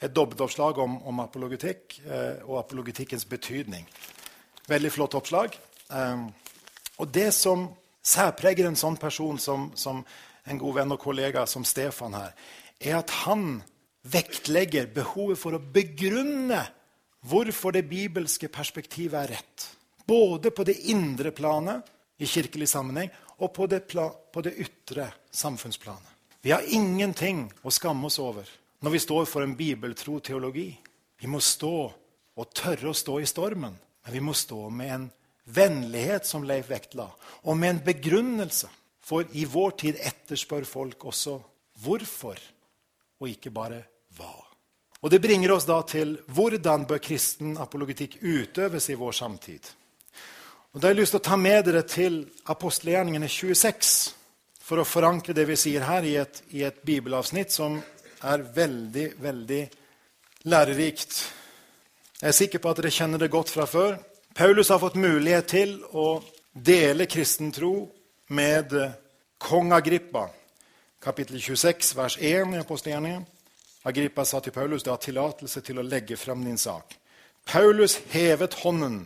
Et 0.00 0.12
dobbeltoppslag 0.14 0.78
om, 0.78 0.96
om 1.06 1.20
apologetikk 1.20 2.00
eh, 2.06 2.42
og 2.48 2.58
apologetikkens 2.64 3.28
betydning. 3.28 3.86
Veldig 4.66 4.90
flott 4.90 5.14
oppslag. 5.14 5.54
Eh, 5.90 6.24
og 6.98 7.08
det 7.14 7.30
som 7.34 7.68
særpreger 8.02 8.66
en 8.66 8.78
sånn 8.78 8.96
person 8.96 9.38
som, 9.38 9.70
som 9.76 10.02
en 10.44 10.58
god 10.58 10.80
venn 10.80 10.96
og 10.96 11.00
kollega 11.00 11.46
som 11.46 11.64
Stefan 11.64 12.16
her, 12.16 12.34
er 12.80 12.98
at 12.98 13.12
han 13.24 13.62
vektlegger 14.04 14.90
behovet 14.94 15.40
for 15.40 15.56
å 15.56 15.62
begrunne 15.62 16.60
hvorfor 17.24 17.72
det 17.72 17.86
bibelske 17.88 18.50
perspektivet 18.52 19.16
er 19.22 19.32
rett. 19.38 19.68
Både 20.04 20.52
på 20.52 20.64
det 20.68 20.76
indre 20.92 21.32
planet 21.32 21.88
i 22.20 22.28
kirkelig 22.28 22.68
sammenheng 22.68 23.08
og 23.40 23.52
på 23.56 23.66
det, 23.66 23.86
på 23.88 24.44
det 24.44 24.54
ytre 24.60 25.08
samfunnsplanet. 25.32 26.10
Vi 26.44 26.52
har 26.52 26.66
ingenting 26.68 27.46
å 27.64 27.72
skamme 27.72 28.10
oss 28.10 28.20
over 28.20 28.48
når 28.84 28.92
vi 28.92 29.00
står 29.00 29.24
for 29.24 29.44
en 29.44 29.56
bibeltro 29.56 30.18
teologi. 30.20 30.68
Vi 31.16 31.30
må 31.30 31.40
stå 31.40 31.76
og 32.34 32.50
tørre 32.52 32.90
å 32.90 32.96
stå 32.96 33.16
i 33.22 33.28
stormen, 33.28 33.72
men 34.04 34.12
vi 34.12 34.20
må 34.20 34.34
stå 34.36 34.68
med 34.68 34.92
en 34.92 35.06
vennlighet, 35.44 36.26
som 36.26 36.44
Leif 36.44 36.68
vektla, 36.68 37.08
og 37.48 37.56
med 37.56 37.70
en 37.70 37.80
begrunnelse. 37.86 38.68
For 39.04 39.24
i 39.36 39.44
vår 39.48 39.74
tid 39.80 40.00
etterspør 40.00 40.64
folk 40.68 41.04
også 41.08 41.38
hvorfor, 41.84 42.38
og 43.20 43.28
ikke 43.28 43.52
bare. 43.52 43.82
Og 45.04 45.10
Det 45.10 45.20
bringer 45.20 45.52
oss 45.52 45.66
da 45.68 45.82
til 45.84 46.14
hvordan 46.32 46.86
bør 46.88 47.00
kristen 47.04 47.58
apologetikk 47.60 48.22
utøves 48.22 48.88
i 48.88 48.94
vår 48.96 49.12
samtid. 49.12 49.66
Og 50.72 50.80
Da 50.80 50.88
har 50.88 50.94
jeg 50.94 51.00
lyst 51.02 51.12
til 51.12 51.20
å 51.20 51.28
ta 51.28 51.36
med 51.36 51.66
dere 51.66 51.82
til 51.84 52.22
apostelgjerningene 52.48 53.28
26 53.28 54.14
for 54.64 54.80
å 54.80 54.86
forankre 54.88 55.36
det 55.36 55.44
vi 55.44 55.58
sier 55.60 55.84
her, 55.84 56.08
i 56.08 56.16
et, 56.16 56.40
i 56.56 56.64
et 56.64 56.80
bibelavsnitt 56.80 57.52
som 57.52 57.76
er 58.24 58.46
veldig, 58.56 59.10
veldig 59.20 59.60
lærerikt. 60.48 61.18
Jeg 62.22 62.28
er 62.30 62.38
sikker 62.40 62.64
på 62.64 62.72
at 62.72 62.80
dere 62.80 62.94
kjenner 62.96 63.20
det 63.20 63.28
godt 63.28 63.52
fra 63.52 63.68
før. 63.68 63.98
Paulus 64.34 64.72
har 64.72 64.80
fått 64.80 64.96
mulighet 64.96 65.52
til 65.52 65.76
å 65.92 66.22
dele 66.56 67.04
kristen 67.04 67.52
tro 67.52 67.90
med 68.32 68.72
kong 69.36 69.76
Agrippa. 69.76 70.30
Kapittel 71.04 71.44
26, 71.44 71.92
vers 71.92 72.16
1 72.16 72.56
i 72.56 72.64
apostelgjerningen. 72.64 73.33
Agrippa 73.84 74.24
sa 74.24 74.40
til 74.40 74.52
Paulus 74.52 74.84
du 74.84 74.90
har 74.90 75.00
tillatelse 75.02 75.60
til 75.64 75.78
å 75.78 75.84
legge 75.84 76.16
frem 76.16 76.44
din 76.44 76.58
sak. 76.60 76.96
Paulus 77.44 77.98
hevet 78.14 78.56
hånden 78.62 79.02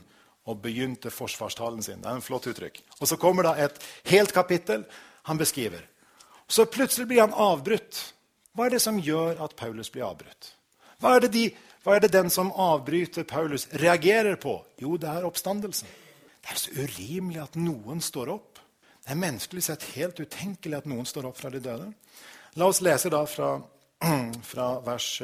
og 0.48 0.60
begynte 0.62 1.10
forsvarstalen 1.10 1.82
sin. 1.82 2.00
Det 2.00 2.08
er 2.08 2.20
en 2.20 2.24
flott 2.24 2.46
uttrykk. 2.48 2.80
Og 3.00 3.08
Så 3.08 3.16
kommer 3.16 3.42
det 3.42 3.54
et 3.64 3.80
helt 4.12 4.32
kapittel 4.32 4.84
han 5.28 5.38
beskriver. 5.38 5.82
Så 6.48 6.64
plutselig 6.64 7.08
blir 7.08 7.20
han 7.20 7.34
avbrutt. 7.34 8.14
Hva 8.54 8.66
er 8.66 8.76
det 8.76 8.82
som 8.82 8.98
gjør 8.98 9.42
at 9.44 9.56
Paulus 9.56 9.90
blir 9.90 10.06
avbrutt? 10.06 10.54
Hva 10.98 11.16
er, 11.16 11.28
de, 11.28 11.44
hva 11.84 11.96
er 11.96 12.00
det, 12.02 12.12
den 12.14 12.30
som 12.30 12.50
avbryter 12.50 13.26
Paulus, 13.28 13.68
reagerer 13.70 14.38
på? 14.40 14.56
Jo, 14.80 14.96
det 14.96 15.10
er 15.10 15.26
oppstandelsen. 15.28 15.90
Det 16.42 16.54
er 16.54 16.58
så 16.58 16.72
urimelig 16.78 17.42
at 17.42 17.58
noen 17.60 18.00
står 18.02 18.32
opp. 18.32 18.62
Det 19.04 19.12
er 19.12 19.20
menneskelig 19.20 19.62
sett 19.66 19.84
helt 19.94 20.18
utenkelig 20.18 20.78
at 20.80 20.88
noen 20.88 21.06
står 21.06 21.28
opp 21.28 21.38
fra 21.38 21.52
de 21.52 21.60
døde. 21.62 21.90
La 22.58 22.66
oss 22.66 22.80
lese 22.82 23.12
da 23.12 23.20
fra 23.28 23.58
fra 24.42 24.80
vers 24.80 25.22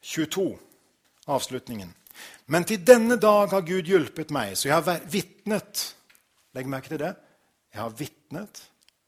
22, 0.00 0.46
eh, 0.52 0.58
avslutningen. 1.26 1.94
Men 2.46 2.64
til 2.64 2.82
denne 2.86 3.18
dag 3.20 3.52
har 3.52 3.66
Gud 3.66 3.88
hjulpet 3.88 4.32
meg, 4.34 4.56
så 4.56 4.70
jeg 4.70 4.78
har 4.78 5.06
vitnet. 5.12 5.84
Legg 6.56 6.68
merke 6.70 6.90
til 6.90 7.02
det. 7.02 7.14
Jeg 7.74 7.82
har 7.82 7.96
vitnet. 7.98 8.62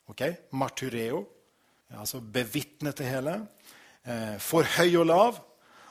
ok, 0.09 0.23
Martyreo. 0.53 1.25
Altså 1.97 2.21
bevitnet 2.21 2.99
det 2.99 3.07
hele. 3.07 3.47
Eh, 4.05 4.39
for 4.39 4.63
høy 4.77 4.97
og 4.97 5.07
lav. 5.07 5.41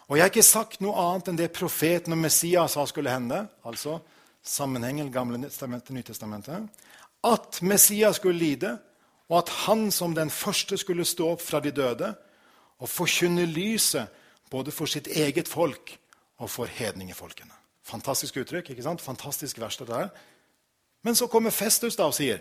Og 0.08 0.18
jeg 0.18 0.24
har 0.24 0.32
ikke 0.32 0.44
sagt 0.44 0.82
noe 0.82 0.98
annet 0.98 1.28
enn 1.30 1.38
det 1.38 1.52
profeten 1.54 2.16
og 2.16 2.22
Messias 2.22 2.74
sa 2.74 2.86
skulle 2.86 3.12
hende. 3.14 3.48
Altså 3.66 4.00
sammenhengen 4.44 5.12
Gamle 5.12 5.42
testamentet, 5.46 5.94
Nytestamentet. 5.94 6.70
At 7.24 7.62
Messias 7.62 8.16
skulle 8.16 8.40
lide, 8.40 8.78
og 9.30 9.38
at 9.44 9.50
han 9.68 9.92
som 9.92 10.16
den 10.16 10.30
første 10.30 10.78
skulle 10.78 11.06
stå 11.06 11.34
opp 11.34 11.42
fra 11.42 11.60
de 11.60 11.72
døde 11.72 12.14
og 12.80 12.90
forkynne 12.90 13.46
lyset 13.46 14.08
både 14.52 14.72
for 14.72 14.90
sitt 14.90 15.08
eget 15.08 15.48
folk 15.48 15.98
og 16.40 16.50
for 16.50 16.66
hedningefolkene. 16.66 17.54
Fantastisk 17.84 18.38
uttrykk. 18.38 18.70
ikke 18.70 18.84
sant? 18.84 19.02
Fantastisk 19.02 19.60
vers. 19.60 19.78
det 19.78 19.90
er. 19.90 20.10
Men 21.04 21.16
så 21.16 21.28
kommer 21.28 21.50
Festus 21.50 21.96
da 21.96 22.04
og 22.04 22.14
sier 22.14 22.40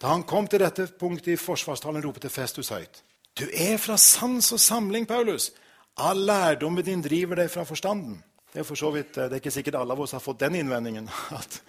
Da 0.00 0.08
han 0.08 0.22
kom 0.22 0.46
til 0.48 0.60
dette 0.60 0.86
punktet 0.86 1.34
i 1.34 1.36
forsvarstalen, 1.36 2.02
ropte 2.02 2.28
Festus 2.28 2.68
høyt. 2.68 3.02
Du 3.36 3.44
er 3.52 3.76
fra 3.76 3.96
sans 3.96 4.52
og 4.52 4.60
samling, 4.60 5.06
Paulus. 5.06 5.52
All 5.96 6.26
lærdommen 6.26 6.84
din 6.84 7.02
driver 7.02 7.36
deg 7.36 7.50
fra 7.50 7.64
forstanden. 7.64 8.22
Det 8.52 8.60
er 8.60 8.66
for 8.66 8.74
så 8.74 8.90
vidt, 8.90 9.14
det 9.14 9.28
er 9.28 9.38
ikke 9.38 9.52
sikkert 9.54 9.76
alle 9.78 9.94
av 9.94 10.00
oss 10.00 10.12
har 10.16 10.22
fått 10.24 10.40
den 10.40 10.56
innvendingen. 10.58 11.08
at 11.38 11.60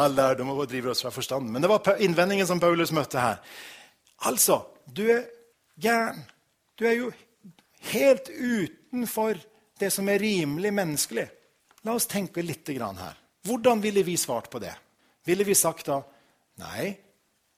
all 0.00 0.14
lærdom 0.16 0.54
driver 0.68 0.90
oss 0.94 1.02
fra 1.02 1.10
forstanden. 1.10 1.52
Men 1.52 1.62
det 1.62 1.68
var 1.68 1.98
innvendingen 1.98 2.46
som 2.46 2.60
Paulus 2.60 2.92
møtte 2.92 3.20
her. 3.20 3.42
Altså, 4.24 4.62
du 4.86 5.02
er 5.10 5.26
gæren. 5.80 6.22
Du 6.78 6.86
er 6.88 6.96
jo 6.96 7.10
helt 7.90 8.28
utenfor 8.28 9.40
det 9.78 9.90
som 9.90 10.08
er 10.08 10.22
rimelig 10.22 10.72
menneskelig. 10.74 11.26
La 11.82 11.96
oss 11.98 12.06
tenke 12.06 12.42
litt 12.42 12.68
her. 12.68 13.18
Hvordan 13.42 13.80
ville 13.82 14.02
vi 14.06 14.16
svart 14.16 14.50
på 14.50 14.60
det? 14.62 14.74
Ville 15.26 15.44
vi 15.44 15.54
sagt 15.54 15.86
da 15.86 16.02
nei, 16.62 16.94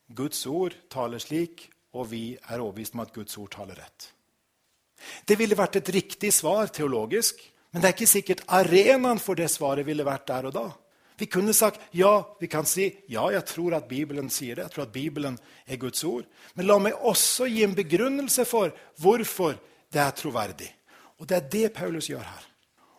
Guds 0.08 0.46
ord 0.46 0.74
taler 0.88 1.18
slik, 1.20 1.68
og 1.94 2.08
vi 2.10 2.34
er 2.36 2.60
overbevist 2.60 2.94
om 2.94 3.04
at 3.04 3.12
Guds 3.14 3.36
ord 3.38 3.52
taler 3.52 3.76
rett? 3.76 4.08
Det 5.24 5.36
ville 5.36 5.56
vært 5.58 5.76
et 5.80 5.90
riktig 5.92 6.32
svar 6.32 6.72
teologisk, 6.72 7.40
men 7.72 7.82
det 7.82 7.88
er 7.88 7.96
ikke 7.96 8.08
sikkert 8.08 8.44
arenaen 8.48 9.20
for 9.20 9.36
det 9.36 9.50
svaret 9.52 9.86
ville 9.86 10.06
vært 10.06 10.28
der 10.30 10.48
og 10.48 10.56
da. 10.56 10.66
Vi 11.18 11.28
kunne 11.30 11.54
sagt 11.54 11.82
ja, 11.94 12.24
vi 12.40 12.48
kan 12.50 12.66
si 12.66 12.88
ja, 13.10 13.28
jeg 13.30 13.44
tror 13.46 13.76
at 13.76 13.88
Bibelen 13.90 14.30
sier 14.32 14.56
det. 14.56 14.64
jeg 14.66 14.74
tror 14.74 14.86
at 14.86 14.94
Bibelen 14.94 15.38
er 15.66 15.78
Guds 15.78 16.02
ord. 16.04 16.24
Men 16.54 16.66
la 16.66 16.78
meg 16.82 16.98
også 16.98 17.46
gi 17.46 17.62
en 17.66 17.76
begrunnelse 17.76 18.46
for 18.48 18.74
hvorfor 19.02 19.54
det 19.95 20.03
er 20.03 20.16
troverdig. 20.18 20.70
Og 21.18 21.28
Det 21.28 21.36
er 21.36 21.49
det 21.49 21.72
Paulus 21.72 22.11
gjør 22.11 22.22
her. 22.22 22.47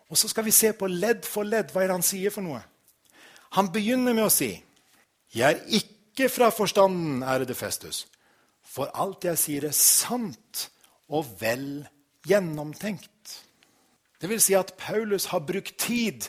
Og 0.10 0.18
Så 0.18 0.28
skal 0.28 0.46
vi 0.46 0.52
se 0.52 0.74
på 0.74 0.88
ledd 0.88 1.26
for 1.26 1.43
ledd 1.43 1.72
hva 1.74 1.84
er 1.84 1.88
det 1.88 1.98
han 1.98 2.06
sier 2.06 2.32
for 2.32 2.46
noe. 2.46 2.62
Han 3.56 3.72
begynner 3.72 4.14
med 4.14 4.26
å 4.26 4.32
si, 4.32 4.64
'Jeg 5.34 5.56
er 5.56 5.62
ikke 5.68 6.30
fra 6.30 6.50
forstanden, 6.50 7.24
ærede 7.24 7.56
Festus, 7.56 8.08
for 8.64 8.89
alt 8.93 9.24
jeg 9.24 9.38
sier, 9.38 9.66
er 9.66 9.72
sant 9.72 10.70
og 11.10 11.26
vel 11.39 11.88
gjennomtenkt.' 12.28 13.41
Det 14.22 14.30
vil 14.30 14.41
si 14.41 14.54
at 14.54 14.74
Paulus 14.78 15.26
har 15.26 15.39
brukt 15.39 15.78
tid 15.78 16.28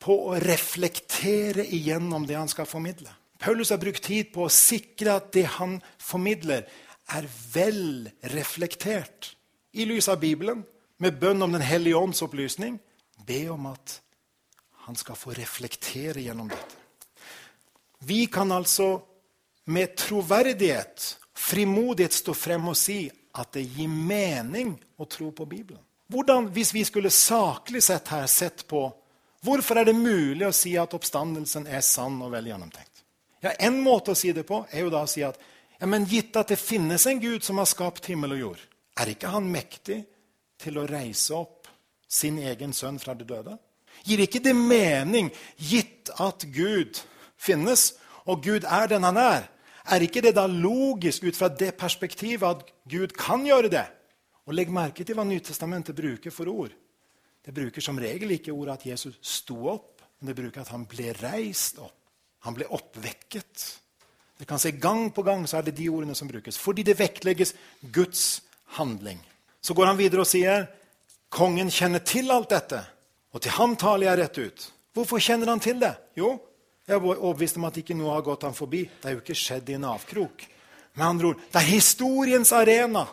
på 0.00 0.14
å 0.30 0.38
reflektere 0.42 1.66
igjennom 1.66 2.26
det 2.26 2.36
han 2.36 2.48
skal 2.48 2.66
formidle. 2.66 3.10
Paulus 3.38 3.70
har 3.70 3.78
brukt 3.78 4.02
tid 4.02 4.32
på 4.34 4.44
å 4.46 4.52
sikre 4.52 5.14
at 5.16 5.32
det 5.32 5.46
han 5.58 5.78
formidler, 5.98 6.66
er 7.08 7.24
vel 7.54 8.10
reflektert. 8.34 9.34
I 9.72 9.84
lys 9.84 10.08
av 10.08 10.20
Bibelen, 10.20 10.64
med 10.98 11.18
bønn 11.20 11.42
om 11.42 11.52
Den 11.52 11.62
hellige 11.62 11.96
ånds 11.96 12.22
opplysning, 12.22 12.78
be 13.26 13.48
om 13.50 13.66
at 13.70 14.00
han 14.88 14.96
skal 14.96 15.16
få 15.16 15.34
reflektere 15.36 16.22
gjennom 16.24 16.48
dette. 16.48 16.76
Vi 17.98 18.26
kan 18.26 18.52
altså 18.52 19.00
med 19.68 19.96
troverdighet, 19.96 21.18
frimodighet, 21.36 22.12
stå 22.12 22.34
frem 22.34 22.70
og 22.70 22.76
si 22.78 23.02
at 23.38 23.52
det 23.52 23.66
gir 23.66 23.90
mening 23.90 24.72
å 24.96 25.04
tro 25.04 25.30
på 25.30 25.44
Bibelen. 25.44 25.82
Hvordan, 26.08 26.48
Hvis 26.48 26.72
vi 26.74 26.84
skulle 26.84 27.10
saklig 27.10 27.82
sett 27.82 28.08
her 28.08 28.26
sett 28.26 28.66
på 28.68 28.86
hvorfor 29.44 29.76
er 29.76 29.84
det 29.84 29.94
mulig 29.94 30.46
å 30.46 30.56
si 30.56 30.72
at 30.80 30.94
oppstandelsen 30.96 31.66
er 31.66 31.84
sann 31.84 32.16
og 32.22 32.32
vel 32.32 32.48
gjennomtenkt? 32.48 33.04
Ja, 33.44 33.52
En 33.60 33.82
måte 33.82 34.10
å 34.12 34.18
si 34.18 34.32
det 34.32 34.46
på 34.48 34.64
er 34.72 34.86
jo 34.86 34.90
da 34.90 35.04
å 35.04 35.10
si 35.10 35.22
at 35.22 35.38
ja, 35.78 35.86
men 35.86 36.08
gitt 36.08 36.36
at 36.36 36.48
det 36.48 36.58
finnes 36.58 37.06
en 37.06 37.20
Gud 37.20 37.44
som 37.44 37.58
har 37.58 37.68
skapt 37.68 38.08
himmel 38.08 38.32
og 38.34 38.40
jord, 38.40 38.62
er 38.98 39.12
ikke 39.12 39.30
han 39.32 39.48
mektig 39.50 40.02
til 40.58 40.78
å 40.78 40.86
reise 40.88 41.36
opp 41.36 41.68
sin 42.08 42.38
egen 42.40 42.72
sønn 42.74 42.98
fra 43.02 43.14
de 43.14 43.26
døde? 43.28 43.56
Gir 44.06 44.22
ikke 44.22 44.42
det 44.42 44.54
mening, 44.56 45.30
gitt 45.58 46.10
at 46.22 46.46
Gud 46.54 47.00
finnes, 47.38 47.92
og 48.28 48.42
Gud 48.44 48.66
er 48.68 48.90
den 48.90 49.06
han 49.06 49.18
er? 49.20 49.48
Er 49.88 50.04
ikke 50.04 50.22
det 50.24 50.34
da 50.36 50.44
logisk 50.50 51.24
ut 51.24 51.36
fra 51.36 51.48
det 51.48 51.72
perspektivet 51.80 52.44
at 52.44 52.66
Gud 52.90 53.14
kan 53.16 53.46
gjøre 53.46 53.70
det? 53.72 53.86
Og 54.48 54.56
Legg 54.56 54.70
merke 54.72 55.04
til 55.04 55.16
hva 55.16 55.24
Nytestamentet 55.28 55.96
bruker 55.96 56.32
for 56.32 56.50
ord. 56.52 56.72
Det 57.44 57.54
bruker 57.56 57.84
som 57.84 57.98
regel 58.00 58.34
ikke 58.36 58.52
ordet 58.52 58.78
at 58.78 58.86
Jesus 58.90 59.16
sto 59.24 59.56
opp, 59.72 60.02
men 60.20 60.30
det 60.30 60.36
bruker 60.36 60.64
at 60.64 60.72
han 60.74 60.84
ble 60.88 61.14
reist 61.16 61.78
opp. 61.80 61.94
Han 62.46 62.56
ble 62.56 62.68
oppvekket. 62.70 63.64
Det 64.38 64.46
kan 64.46 64.60
se 64.62 64.76
Gang 64.78 65.08
på 65.14 65.24
gang 65.26 65.46
så 65.48 65.58
er 65.58 65.68
det 65.68 65.76
de 65.78 65.88
ordene 65.90 66.14
som 66.14 66.28
brukes, 66.28 66.58
fordi 66.58 66.84
det 66.86 66.98
vektlegges 66.98 67.54
Guds 67.92 68.42
handling. 68.76 69.20
Så 69.60 69.74
går 69.74 69.86
han 69.90 69.98
videre 69.98 70.24
og 70.24 70.30
sier 70.30 70.66
kongen 71.28 71.70
kjenner 71.70 72.02
til 72.04 72.30
alt 72.32 72.50
dette, 72.52 72.82
og 73.32 73.42
til 73.44 73.56
ham 73.58 73.76
taler 73.76 74.08
jeg 74.08 74.20
rett 74.20 74.38
ut. 74.38 74.68
Hvorfor 74.96 75.22
kjenner 75.22 75.52
han 75.52 75.62
til 75.62 75.80
det? 75.80 75.94
Jo, 76.16 76.36
jeg 76.88 76.96
er 76.96 77.04
overbevist 77.04 77.58
om 77.60 77.66
at 77.68 77.76
ikke 77.76 77.96
noe 77.96 78.14
har 78.16 78.24
gått 78.24 78.46
ham 78.48 78.54
forbi. 78.56 78.86
Det 78.88 79.10
er 79.10 79.16
jo 79.18 79.22
ikke 79.22 79.36
skjedd 79.36 79.68
i 79.68 79.76
en 79.76 79.90
avkrok. 79.90 80.46
Med 80.96 81.06
andre 81.06 81.32
ord, 81.32 81.42
det 81.52 81.60
er 81.60 81.68
historiens 81.68 82.52
arena. 82.56 83.04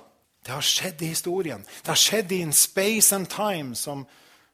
Det 0.45 0.53
har 0.53 0.63
skjedd 0.63 1.01
i 1.01 1.09
historien. 1.11 1.65
Det 1.81 1.91
har 1.91 1.99
skjedd 1.99 2.31
i 2.31 2.41
en 2.45 2.53
space 2.53 3.15
and 3.15 3.27
time, 3.29 3.75
som 3.75 4.05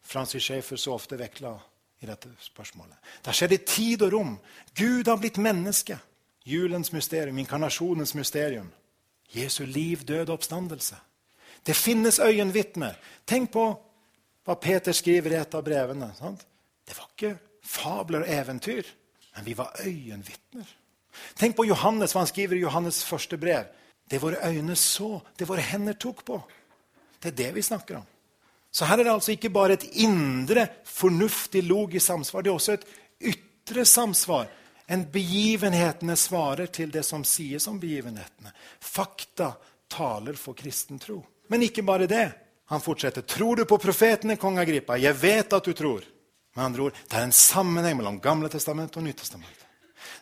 Francis 0.02 0.44
Schaefer 0.44 0.80
så 0.80 0.96
ofte 0.96 1.20
vekla 1.20 1.54
i 2.02 2.10
dette 2.10 2.32
spørsmålet. 2.42 2.98
Det 3.22 3.30
har 3.30 3.38
skjedd 3.38 3.56
i 3.56 3.62
tid 3.68 4.06
og 4.08 4.14
rom. 4.16 4.38
Gud 4.74 5.08
har 5.08 5.20
blitt 5.22 5.38
menneske. 5.38 6.00
Julens 6.44 6.92
mysterium, 6.92 7.38
inkarnasjonens 7.38 8.16
mysterium. 8.18 8.72
Jesu 9.36 9.66
liv, 9.66 10.04
død 10.08 10.30
og 10.30 10.40
oppstandelse. 10.40 10.96
Det 11.66 11.76
finnes 11.76 12.20
øyenvitner. 12.20 12.98
Tenk 13.28 13.52
på 13.54 13.66
hva 14.46 14.56
Peter 14.58 14.96
skriver 14.98 15.36
i 15.36 15.40
et 15.40 15.56
av 15.56 15.64
brevene. 15.64 16.10
Sant? 16.18 16.46
Det 16.88 16.98
var 16.98 17.10
ikke 17.14 17.36
fabler 17.64 18.26
og 18.26 18.32
eventyr, 18.34 18.88
men 19.36 19.46
vi 19.46 19.58
var 19.58 19.76
øyenvitner. 19.86 20.78
Tenk 21.38 21.56
på 21.56 21.68
Johannes, 21.68 22.16
hva 22.16 22.24
han 22.24 22.32
skriver 22.32 22.58
i 22.58 22.64
Johannes' 22.64 23.04
første 23.06 23.38
brev. 23.38 23.68
Det 24.12 24.20
våre 24.22 24.42
øyne 24.48 24.76
så, 24.76 25.20
det 25.40 25.48
våre 25.48 25.64
hender 25.64 25.94
tok 25.94 26.26
på. 26.26 26.40
Det 27.22 27.32
er 27.32 27.38
det 27.38 27.52
vi 27.56 27.62
snakker 27.62 28.02
om. 28.02 28.08
Så 28.72 28.88
her 28.88 29.00
er 29.00 29.04
det 29.04 29.14
altså 29.14 29.34
ikke 29.36 29.52
bare 29.52 29.76
et 29.76 29.86
indre, 30.00 30.68
fornuftig, 30.88 31.64
logisk 31.64 32.06
samsvar. 32.06 32.42
Det 32.42 32.50
er 32.50 32.60
også 32.60 32.74
et 32.74 32.88
ytre 33.34 33.86
samsvar. 33.86 34.48
En 34.92 35.06
begivenhetene 35.12 36.18
svarer 36.20 36.68
til 36.74 36.92
det 36.92 37.04
som 37.08 37.24
sies 37.24 37.68
om 37.72 37.78
begivenhetene. 37.80 38.52
Fakta 38.80 39.54
taler 39.92 40.36
for 40.40 40.58
kristen 40.58 41.00
tro. 41.00 41.22
Men 41.48 41.64
ikke 41.64 41.86
bare 41.88 42.10
det. 42.12 42.26
Han 42.72 42.84
fortsetter. 42.84 43.24
Tror 43.28 43.56
du 43.56 43.66
på 43.66 43.80
profetene, 43.80 44.36
kong 44.40 44.60
Agrippa? 44.60 44.98
Jeg 45.00 45.16
vet 45.20 45.54
at 45.54 45.64
du 45.64 45.74
tror. 45.76 46.04
Med 46.56 46.66
andre 46.66 46.82
ord, 46.90 46.98
Det 47.08 47.18
er 47.18 47.24
en 47.24 47.32
sammenheng 47.32 47.98
mellom 47.98 48.20
Gamle 48.20 48.50
testament 48.50 48.98
og 48.98 49.04
Nytestamentet. 49.04 49.68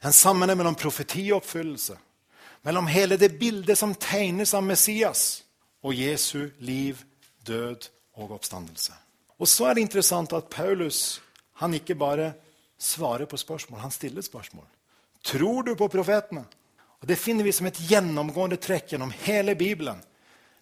En 0.06 0.14
sammenheng 0.14 0.58
mellom 0.58 0.76
profeti 0.76 1.32
og 1.32 1.42
oppfyllelse 1.42 1.98
mellom 2.62 2.88
hele 2.88 3.18
det 3.18 3.30
bildet 3.40 3.78
som 3.78 3.96
tegnes 3.96 4.54
av 4.54 4.64
Messias, 4.64 5.44
og 5.84 5.96
Jesu 5.96 6.50
liv, 6.60 7.00
død 7.48 7.88
og 8.20 8.34
oppstandelse. 8.36 8.94
Og 9.40 9.48
så 9.48 9.70
er 9.70 9.78
det 9.78 9.86
interessant 9.88 10.34
at 10.36 10.50
Paulus 10.52 11.22
han 11.62 11.74
ikke 11.74 11.96
bare 11.96 12.34
svarer 12.80 13.26
på 13.26 13.38
spørsmål, 13.38 13.80
han 13.80 13.92
stiller 13.92 14.22
spørsmål. 14.22 14.66
Tror 15.26 15.64
du 15.64 15.76
på 15.76 15.90
profetene? 15.92 16.46
Og 17.00 17.08
Det 17.08 17.20
finner 17.20 17.44
vi 17.44 17.52
som 17.52 17.68
et 17.68 17.80
gjennomgående 17.80 18.58
trekk 18.58 18.94
gjennom 18.94 19.12
hele 19.24 19.56
Bibelen. 19.56 20.02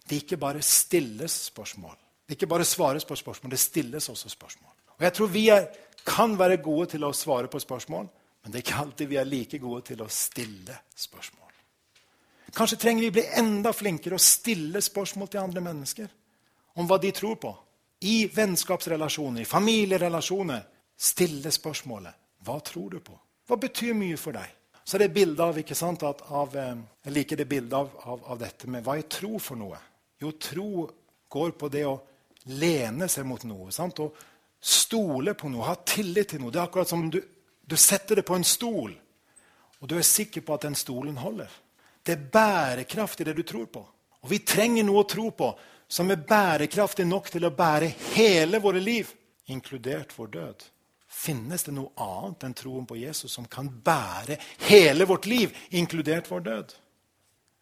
Det 0.08 0.22
ikke 0.22 0.36
bare 0.36 0.62
stilles 0.62 1.34
spørsmål. 1.50 1.96
Det 2.26 2.36
ikke 2.36 2.50
bare 2.50 2.64
svares 2.64 3.04
på 3.04 3.16
spørsmål, 3.16 3.50
det 3.50 3.58
stilles 3.58 4.08
også 4.08 4.28
spørsmål. 4.28 4.70
Og 4.98 5.02
Jeg 5.02 5.12
tror 5.12 5.26
vi 5.26 5.48
er, 5.48 5.66
kan 6.06 6.38
være 6.38 6.56
gode 6.56 6.86
til 6.86 7.04
å 7.04 7.12
svare 7.12 7.48
på 7.48 7.58
spørsmål, 7.58 8.08
men 8.42 8.52
det 8.52 8.58
er 8.58 8.66
ikke 8.66 8.82
alltid 8.82 9.08
vi 9.08 9.16
er 9.16 9.24
like 9.24 9.58
gode 9.58 9.82
til 9.82 10.02
å 10.02 10.08
stille 10.08 10.78
spørsmål. 10.96 11.48
Kanskje 12.54 12.78
trenger 12.78 13.02
vi 13.02 13.10
bli 13.10 13.24
enda 13.36 13.72
flinkere 13.72 14.16
å 14.16 14.22
stille 14.22 14.80
spørsmål 14.80 15.28
til 15.28 15.40
andre 15.40 15.60
mennesker 15.60 16.08
om 16.78 16.86
hva 16.88 16.98
de 16.98 17.10
tror 17.12 17.36
på. 17.36 17.52
I 18.00 18.28
vennskapsrelasjoner, 18.32 19.42
i 19.42 19.48
familierelasjoner. 19.48 20.62
Stille 20.98 21.50
spørsmålet 21.54 22.14
hva 22.46 22.58
tror 22.64 22.90
du 22.90 23.00
på? 23.02 23.14
Hva 23.48 23.56
betyr 23.60 23.94
mye 23.96 24.18
for 24.20 24.36
deg? 24.36 24.50
Så 24.84 24.96
det 24.96 25.04
er 25.04 25.08
det 25.08 25.16
bilde 25.18 25.44
av, 25.44 25.58
ikke 25.60 25.76
sant, 25.76 26.02
av, 26.02 26.56
eh, 26.56 26.76
Jeg 27.04 27.12
liker 27.12 27.36
det 27.36 27.48
bildet 27.48 27.72
av, 27.72 27.90
av, 28.04 28.22
av, 28.24 28.38
dette 28.38 28.66
med 28.66 28.84
hva 28.84 28.96
er 28.96 29.02
tro 29.02 29.38
for 29.38 29.56
noe? 29.56 29.76
Jo, 30.20 30.32
tro 30.32 30.88
går 31.28 31.50
på 31.60 31.68
det 31.68 31.84
å 31.84 32.00
lene 32.56 33.08
seg 33.08 33.26
mot 33.26 33.44
noe. 33.44 33.70
Sant? 33.70 34.00
Og 34.00 34.14
stole 34.60 35.34
på 35.34 35.50
noe, 35.52 35.66
ha 35.66 35.74
tillit 35.84 36.30
til 36.30 36.40
noe. 36.40 36.50
Det 36.50 36.60
er 36.60 36.70
akkurat 36.70 36.88
som 36.88 37.10
du, 37.10 37.20
du 37.60 37.76
setter 37.76 38.16
det 38.16 38.24
på 38.24 38.34
en 38.34 38.44
stol, 38.44 38.94
og 39.78 39.88
du 39.88 39.96
er 39.98 40.06
sikker 40.06 40.40
på 40.40 40.54
at 40.54 40.64
den 40.64 40.74
stolen 40.74 41.20
holder. 41.20 41.52
Det 42.02 42.16
er 42.16 42.24
bærekraft 42.32 43.20
i 43.20 43.28
det 43.28 43.36
du 43.36 43.44
tror 43.44 43.66
på. 43.66 43.84
Og 44.24 44.32
vi 44.32 44.40
trenger 44.40 44.86
noe 44.88 45.04
å 45.04 45.10
tro 45.10 45.28
på 45.36 45.52
som 45.88 46.10
er 46.10 46.24
bærekraftig 46.24 47.06
nok 47.06 47.28
til 47.30 47.44
å 47.44 47.54
bære 47.54 47.92
hele 48.16 48.60
våre 48.60 48.80
liv, 48.80 49.12
inkludert 49.52 50.16
vår 50.16 50.32
død. 50.32 50.64
Finnes 51.08 51.64
det 51.64 51.72
noe 51.72 51.94
annet 51.96 52.44
enn 52.44 52.56
troen 52.56 52.86
på 52.86 52.98
Jesus 53.00 53.32
som 53.32 53.46
kan 53.48 53.70
bære 53.84 54.36
hele 54.68 55.06
vårt 55.08 55.26
liv, 55.26 55.54
inkludert 55.70 56.28
vår 56.30 56.44
død? 56.44 56.74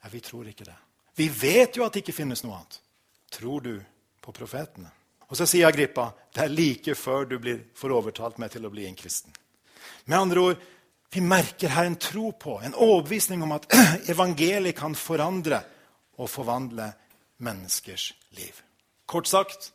Ja, 0.03 0.11
vi 0.11 0.21
tror 0.21 0.49
ikke 0.51 0.67
det. 0.67 0.77
Vi 1.17 1.29
vet 1.31 1.79
jo 1.79 1.87
at 1.87 1.95
det 1.95 2.03
ikke 2.03 2.17
finnes 2.19 2.43
noe 2.45 2.59
annet. 2.59 2.81
Tror 3.33 3.63
du 3.63 3.75
på 4.21 4.35
profetene? 4.35 4.91
Og 5.27 5.39
så 5.39 5.47
sier 5.49 5.67
Agrippa 5.67 6.11
det 6.35 6.45
er 6.45 6.53
like 6.53 6.95
før 6.99 7.27
du 7.31 7.39
blir, 7.43 7.63
får 7.75 7.95
overtalt 7.95 8.43
meg 8.43 8.53
til 8.53 8.67
å 8.67 8.71
bli 8.71 8.87
en 8.87 8.99
kristen. 8.99 9.33
Med 10.07 10.19
andre 10.19 10.43
ord, 10.43 10.67
vi 11.11 11.23
merker 11.23 11.73
her 11.73 11.87
en 11.89 11.99
tro 12.03 12.33
på, 12.35 12.59
en 12.61 12.75
overbevisning 12.75 13.43
om 13.47 13.55
at 13.57 13.67
evangeliet 14.13 14.77
kan 14.77 14.95
forandre 14.99 15.63
og 16.19 16.31
forvandle 16.31 16.91
menneskers 17.47 18.11
liv. 18.37 18.59
Kort 19.07 19.31
sagt, 19.31 19.71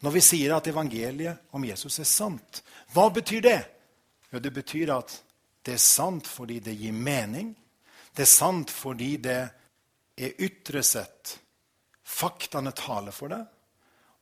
når 0.00 0.14
vi 0.16 0.22
sier 0.24 0.54
at 0.56 0.68
evangeliet 0.70 1.52
om 1.56 1.64
Jesus 1.64 1.98
er 2.00 2.08
sant, 2.08 2.62
hva 2.94 3.10
betyr 3.12 3.42
det? 3.44 3.60
Jo, 4.30 4.40
det 4.40 4.52
betyr 4.54 4.94
at 4.94 5.12
det 5.66 5.76
er 5.76 5.82
sant 5.82 6.28
fordi 6.28 6.60
det 6.64 6.76
gir 6.78 6.96
mening. 6.96 7.52
Det 8.14 8.24
er 8.24 8.30
sant 8.30 8.70
fordi 8.72 9.16
det 9.20 9.40
er 10.16 10.44
ytre 10.44 10.82
sett 10.86 11.36
faktaene 12.10 12.72
taler 12.76 13.14
for 13.14 13.32
det. 13.32 13.42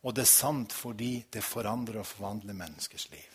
Og 0.07 0.15
det 0.15 0.25
er 0.25 0.31
sant 0.31 0.75
fordi 0.75 1.13
det 1.31 1.43
forandrer 1.47 2.01
og 2.03 2.07
forvandler 2.07 2.57
menneskers 2.59 3.09
liv. 3.13 3.29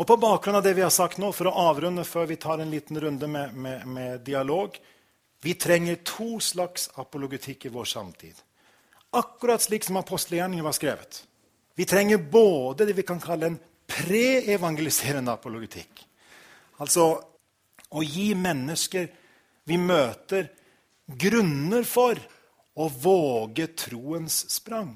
Og 0.00 0.06
På 0.08 0.16
bakgrunn 0.16 0.56
av 0.56 0.64
det 0.64 0.72
vi 0.78 0.84
har 0.84 0.92
sagt 0.92 1.18
nå, 1.20 1.28
for 1.36 1.50
å 1.50 1.56
avrunde 1.68 2.06
før 2.08 2.28
vi 2.30 2.38
tar 2.40 2.62
en 2.62 2.70
liten 2.72 2.96
runde 3.00 3.26
med, 3.28 3.52
med, 3.54 3.86
med 3.86 4.20
dialog 4.24 4.78
Vi 5.42 5.54
trenger 5.54 5.96
to 6.04 6.40
slags 6.40 6.90
apologetikk 7.00 7.64
i 7.64 7.70
vår 7.72 7.84
samtid. 7.88 8.34
Akkurat 9.16 9.62
slik 9.62 9.84
som 9.84 9.96
apostelgjerningen 9.96 10.64
var 10.64 10.76
skrevet. 10.76 11.22
Vi 11.80 11.86
trenger 11.88 12.18
både 12.18 12.84
det 12.84 12.92
vi 12.92 13.02
kan 13.08 13.20
kalle 13.20 13.46
en 13.46 13.54
pre-evangeliserende 13.88 15.32
apologetikk. 15.32 16.02
Altså 16.76 17.06
å 17.88 18.02
gi 18.04 18.34
mennesker 18.36 19.06
vi 19.64 19.78
møter, 19.80 20.50
grunner 21.08 21.86
for 21.88 22.20
å 22.76 22.88
våge 22.92 23.70
troens 23.80 24.36
sprang. 24.52 24.90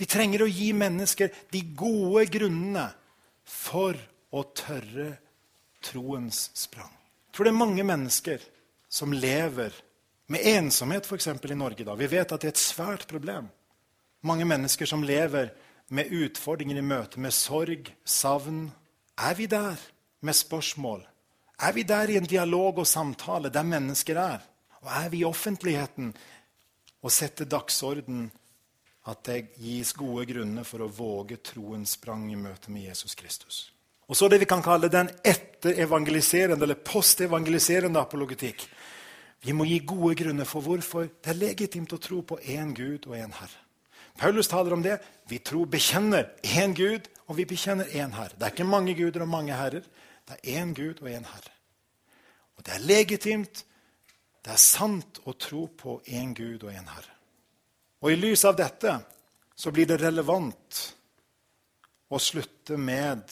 Vi 0.00 0.08
trenger 0.08 0.46
å 0.46 0.48
gi 0.48 0.70
mennesker 0.72 1.36
de 1.52 1.62
gode 1.84 2.24
grunnene 2.32 2.86
for 3.44 3.92
å 4.32 4.46
tørre 4.56 5.10
troens 5.84 6.46
sprang. 6.56 6.96
Jeg 7.28 7.36
tror 7.36 7.50
det 7.50 7.52
er 7.52 7.60
mange 7.60 7.84
mennesker 7.92 8.48
som 8.88 9.12
lever 9.12 9.76
med 10.32 10.48
ensomhet, 10.56 11.04
f.eks. 11.04 11.28
i 11.28 11.60
Norge. 11.60 11.84
da. 11.84 11.92
Vi 11.92 12.08
vet 12.16 12.32
at 12.32 12.40
det 12.40 12.54
er 12.54 12.56
et 12.56 12.64
svært 12.72 13.04
problem. 13.12 13.52
Mange 14.22 14.44
mennesker 14.44 14.86
som 14.86 15.04
lever 15.04 15.50
med 15.88 16.10
utfordringer 16.12 16.78
i 16.78 16.84
møte 16.84 17.20
med 17.20 17.34
sorg, 17.34 17.90
savn. 18.04 18.70
Er 19.18 19.34
vi 19.34 19.46
der 19.46 19.76
med 20.20 20.34
spørsmål? 20.34 21.04
Er 21.60 21.72
vi 21.72 21.82
der 21.82 22.10
i 22.10 22.16
en 22.16 22.28
dialog 22.28 22.78
og 22.78 22.86
samtale 22.86 23.52
der 23.52 23.62
mennesker 23.62 24.18
er? 24.20 24.42
Og 24.82 24.90
er 25.04 25.08
vi 25.08 25.22
i 25.22 25.28
offentligheten 25.28 26.12
og 27.02 27.12
setter 27.12 27.44
dagsorden 27.44 28.26
at 29.06 29.22
det 29.24 29.54
gis 29.62 29.92
gode 29.94 30.26
grunner 30.26 30.66
for 30.66 30.82
å 30.82 30.90
våge 30.90 31.38
troens 31.44 31.94
sprang 31.96 32.26
i 32.32 32.38
møte 32.38 32.72
med 32.74 32.88
Jesus 32.90 33.14
Kristus? 33.14 33.70
Og 34.06 34.16
så 34.16 34.28
det 34.28 34.38
vi 34.42 34.48
kan 34.50 34.62
kalle 34.62 34.90
den 34.90 35.08
etterevangeliserende 35.24 36.62
eller 36.62 36.78
postevangeliserende 36.78 38.00
apologetikk. 38.00 38.66
Vi 39.42 39.54
må 39.54 39.66
gi 39.66 39.80
gode 39.86 40.14
grunner 40.18 40.46
for 40.46 40.62
hvorfor 40.62 41.08
det 41.08 41.32
er 41.32 41.40
legitimt 41.40 41.92
å 41.92 42.02
tro 42.02 42.22
på 42.22 42.38
én 42.38 42.74
Gud 42.74 43.08
og 43.08 43.16
én 43.18 43.34
Herre. 43.34 43.65
Paulus 44.18 44.48
taler 44.48 44.72
om 44.72 44.82
det. 44.82 44.98
Vi 45.28 45.38
tror, 45.38 45.66
bekjenner 45.66 46.30
én 46.42 46.74
Gud, 46.74 47.08
og 47.26 47.36
vi 47.36 47.44
bekjenner 47.44 47.88
én 47.92 48.14
Herre. 48.14 48.36
Det 48.36 48.46
er 48.46 48.54
ikke 48.54 48.68
mange 48.68 48.94
guder 48.94 49.24
og 49.24 49.28
mange 49.28 49.54
herrer. 49.54 49.86
Det 50.26 50.36
er 50.36 50.60
én 50.62 50.74
Gud 50.74 51.02
og 51.02 51.10
én 51.10 51.26
Herre. 51.26 51.52
Og 52.56 52.64
det 52.66 52.74
er 52.74 52.86
legitimt, 52.86 53.64
det 54.44 54.52
er 54.54 54.62
sant 54.62 55.20
å 55.26 55.34
tro 55.34 55.66
på 55.66 56.00
én 56.06 56.32
Gud 56.34 56.64
og 56.64 56.70
én 56.70 56.86
Herre. 56.86 57.12
Og 58.02 58.12
i 58.12 58.18
lys 58.20 58.44
av 58.46 58.56
dette 58.56 58.92
så 59.56 59.72
blir 59.72 59.88
det 59.88 60.00
relevant 60.00 60.80
å 62.08 62.20
slutte 62.22 62.76
med 62.78 63.24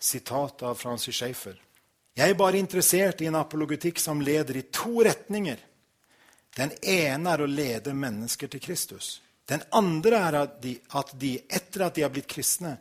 sitatet 0.00 0.64
av 0.66 0.78
Francis 0.80 1.16
Schaefer. 1.18 1.56
Jeg 2.16 2.32
er 2.32 2.38
bare 2.38 2.56
interessert 2.56 3.20
i 3.20 3.28
en 3.28 3.36
apologetikk 3.36 4.00
som 4.00 4.22
leder 4.24 4.56
i 4.56 4.68
to 4.72 5.02
retninger. 5.04 5.58
Den 6.56 6.72
ene 6.80 7.34
er 7.34 7.42
å 7.44 7.50
lede 7.50 7.92
mennesker 7.92 8.48
til 8.48 8.62
Kristus. 8.64 9.18
Den 9.46 9.62
andre 9.78 10.18
er 10.18 10.38
at 10.40 10.58
de, 10.62 10.74
at 10.98 11.12
de, 11.14 11.36
etter 11.46 11.86
at 11.86 11.94
de 11.94 12.02
har 12.02 12.10
blitt 12.10 12.28
kristne, 12.30 12.74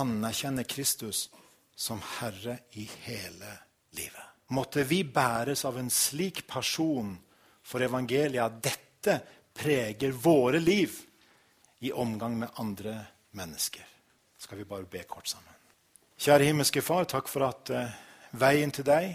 anerkjenner 0.00 0.64
Kristus 0.64 1.26
som 1.76 2.00
Herre 2.18 2.58
i 2.80 2.86
hele 3.04 3.52
livet. 3.96 4.26
Måtte 4.56 4.82
vi 4.88 5.02
bæres 5.04 5.64
av 5.68 5.78
en 5.78 5.90
slik 5.92 6.46
person 6.48 7.12
for 7.62 7.84
evangeliet 7.84 8.42
at 8.42 8.58
dette 8.64 9.16
preger 9.54 10.16
våre 10.16 10.58
liv 10.62 10.96
i 11.84 11.92
omgang 11.92 12.38
med 12.38 12.60
andre 12.62 12.96
mennesker. 13.36 13.84
Skal 14.38 14.58
vi 14.58 14.64
bare 14.64 14.88
be 14.88 15.04
kort 15.08 15.28
sammen. 15.28 15.52
Kjære 16.20 16.48
himmelske 16.50 16.82
Far, 16.84 17.06
takk 17.08 17.28
for 17.28 17.46
at 17.46 17.70
uh, 17.72 17.92
Veien 18.40 18.72
til 18.72 18.84
deg 18.86 19.14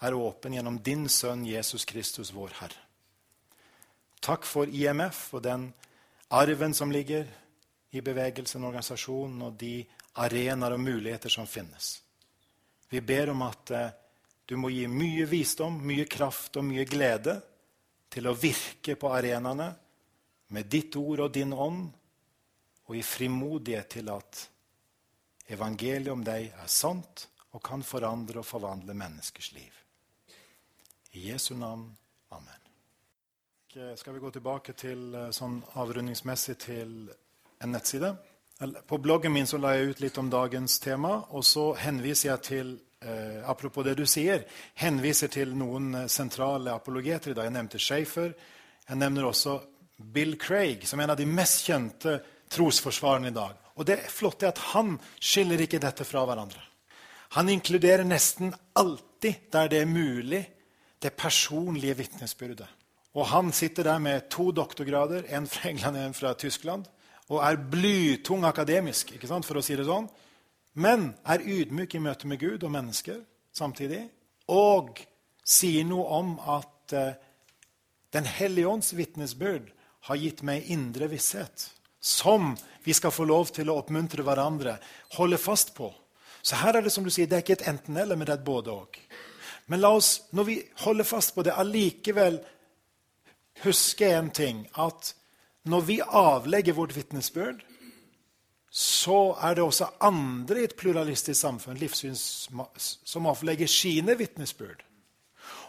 er 0.00 0.14
åpen 0.16 0.54
gjennom 0.56 0.78
din 0.84 1.08
sønn 1.10 1.44
Jesus 1.46 1.84
Kristus, 1.88 2.32
vår 2.34 2.54
Herre. 2.60 2.80
Takk 4.24 4.46
for 4.46 4.66
IMF 4.66 5.28
og 5.36 5.44
den 5.44 5.68
arven 6.28 6.74
som 6.74 6.92
ligger 6.92 7.28
i 7.90 8.00
bevegelsen, 8.00 8.64
organisasjonen 8.64 9.42
og 9.46 9.56
de 9.60 9.80
arenaer 10.20 10.76
og 10.76 10.80
muligheter 10.80 11.32
som 11.32 11.46
finnes. 11.46 11.96
Vi 12.88 13.00
ber 13.00 13.32
om 13.32 13.42
at 13.46 13.70
eh, 13.70 13.90
du 14.48 14.56
må 14.56 14.70
gi 14.72 14.86
mye 14.88 15.26
visdom, 15.28 15.80
mye 15.84 16.06
kraft 16.08 16.56
og 16.56 16.64
mye 16.68 16.86
glede 16.88 17.36
til 18.08 18.28
å 18.28 18.36
virke 18.36 18.96
på 18.96 19.10
arenaene 19.12 19.68
med 20.56 20.68
ditt 20.72 20.96
ord 20.96 21.26
og 21.26 21.34
din 21.34 21.52
ånd, 21.52 21.88
og 22.88 22.96
i 22.96 23.04
frimodighet 23.04 23.90
til 23.98 24.08
at 24.08 24.44
evangeliet 25.52 26.12
om 26.12 26.22
deg 26.24 26.48
er 26.48 26.70
sant 26.72 27.26
og 27.52 27.60
kan 27.64 27.84
forandre 27.84 28.40
og 28.40 28.48
forvandle 28.48 28.96
menneskers 28.96 29.50
liv. 29.52 29.74
I 31.12 31.28
Jesu 31.28 31.54
navn. 31.56 31.90
Amen. 33.78 33.96
Skal 33.96 34.14
vi 34.14 34.20
gå 34.20 34.30
tilbake 34.30 34.72
til 34.74 35.14
eh, 35.14 35.28
sånn 35.34 35.60
avrundingsmessig 35.78 36.54
til 36.58 36.92
en 37.62 37.70
nettside? 37.70 38.10
På 38.90 38.98
bloggen 38.98 39.30
min 39.30 39.46
så 39.46 39.58
la 39.60 39.76
jeg 39.76 39.92
ut 39.92 40.00
litt 40.02 40.16
om 40.18 40.30
dagens 40.30 40.80
tema, 40.82 41.12
og 41.30 41.44
så 41.46 41.68
henviser 41.78 42.32
jeg 42.32 42.42
til 42.48 42.72
eh, 43.04 43.38
apropos 43.46 43.86
det 43.86 43.94
du 44.00 44.02
sier, 44.06 44.42
henviser 44.82 45.30
til 45.30 45.52
noen 45.54 45.94
eh, 45.94 46.08
sentrale 46.10 46.74
apologeter 46.74 47.30
i 47.30 47.36
dag. 47.36 47.46
Jeg 47.46 47.54
nevnte 47.54 47.82
Schaefer. 47.82 48.32
Jeg 48.88 48.98
nevner 48.98 49.28
også 49.28 49.60
Bill 49.98 50.34
Craig, 50.42 50.82
som 50.88 50.98
er 50.98 51.06
en 51.06 51.14
av 51.14 51.20
de 51.20 51.28
mest 51.30 51.68
kjente 51.68 52.16
trosforsvarerne 52.50 53.30
i 53.30 53.36
dag. 53.36 53.54
Og 53.78 53.86
det 53.86 54.00
flotte 54.10 54.48
er 54.48 54.56
at 54.56 54.64
han 54.72 54.96
skiller 55.20 55.62
ikke 55.62 55.82
dette 55.84 56.08
fra 56.08 56.24
hverandre. 56.26 56.64
Han 57.38 57.52
inkluderer 57.52 58.02
nesten 58.08 58.50
alltid, 58.74 59.46
der 59.54 59.70
det 59.70 59.84
er 59.84 59.92
mulig, 59.92 60.42
det 60.98 61.14
personlige 61.14 61.94
vitnesbyrdet. 62.00 62.77
Og 63.18 63.26
han 63.32 63.50
sitter 63.52 63.88
der 63.88 63.98
med 64.02 64.28
to 64.30 64.50
doktorgrader, 64.54 65.26
en 65.34 65.48
fra 65.50 65.72
England 65.72 65.98
og 65.98 66.06
en 66.06 66.16
fra 66.16 66.32
Tyskland, 66.38 66.86
og 67.28 67.42
er 67.44 67.58
blytung 67.70 68.46
akademisk, 68.46 69.10
sant, 69.26 69.46
for 69.46 69.58
å 69.58 69.64
si 69.64 69.76
det 69.76 69.88
sånn, 69.88 70.06
men 70.78 71.10
er 71.26 71.42
ydmyk 71.42 71.98
i 71.98 72.02
møte 72.02 72.30
med 72.30 72.40
Gud 72.40 72.62
og 72.62 72.72
mennesker 72.72 73.18
samtidig, 73.56 74.04
og 74.48 75.02
sier 75.44 75.84
noe 75.88 76.06
om 76.20 76.36
at 76.58 76.94
eh, 76.96 77.16
Den 78.08 78.24
hellige 78.24 78.64
ånds 78.64 78.94
vitnesbyrd 78.96 79.66
har 80.08 80.16
gitt 80.16 80.38
meg 80.40 80.70
indre 80.72 81.10
visshet, 81.12 81.66
som 82.00 82.54
vi 82.80 82.94
skal 82.96 83.12
få 83.12 83.26
lov 83.28 83.50
til 83.52 83.68
å 83.68 83.74
oppmuntre 83.82 84.24
hverandre, 84.24 84.78
holde 85.18 85.36
fast 85.36 85.74
på 85.76 85.90
så 86.42 86.58
her 86.62 86.78
er 86.78 86.86
det 86.86 86.92
som 86.94 87.04
du 87.04 87.10
sier, 87.12 87.28
det 87.28 87.36
er 87.36 87.44
ikke 87.44 87.58
et 87.58 87.66
enten-eller, 87.68 88.16
men 88.16 88.26
det 88.26 88.34
er 88.34 88.40
et 88.40 88.46
både-og. 88.46 88.98
Men 89.68 89.82
la 89.82 89.90
oss, 89.98 90.30
når 90.32 90.46
vi 90.48 90.54
holder 90.84 91.04
fast 91.04 91.34
på 91.36 91.44
det, 91.44 91.52
allikevel 91.52 92.38
huske 93.64 94.10
en 94.12 94.30
ting. 94.30 94.66
At 94.74 95.14
når 95.68 95.86
vi 95.88 96.00
avlegger 96.02 96.76
vårt 96.78 96.96
vitnesbyrd, 96.96 97.64
så 98.70 99.34
er 99.42 99.56
det 99.56 99.64
også 99.64 99.88
andre 100.04 100.60
i 100.60 100.68
et 100.68 100.76
pluralistisk 100.76 101.40
samfunn 101.40 101.78
livssyns, 101.80 102.48
som 103.04 103.28
avlegger 103.30 103.70
sine 103.70 104.16
vitnesbyrd. 104.18 104.84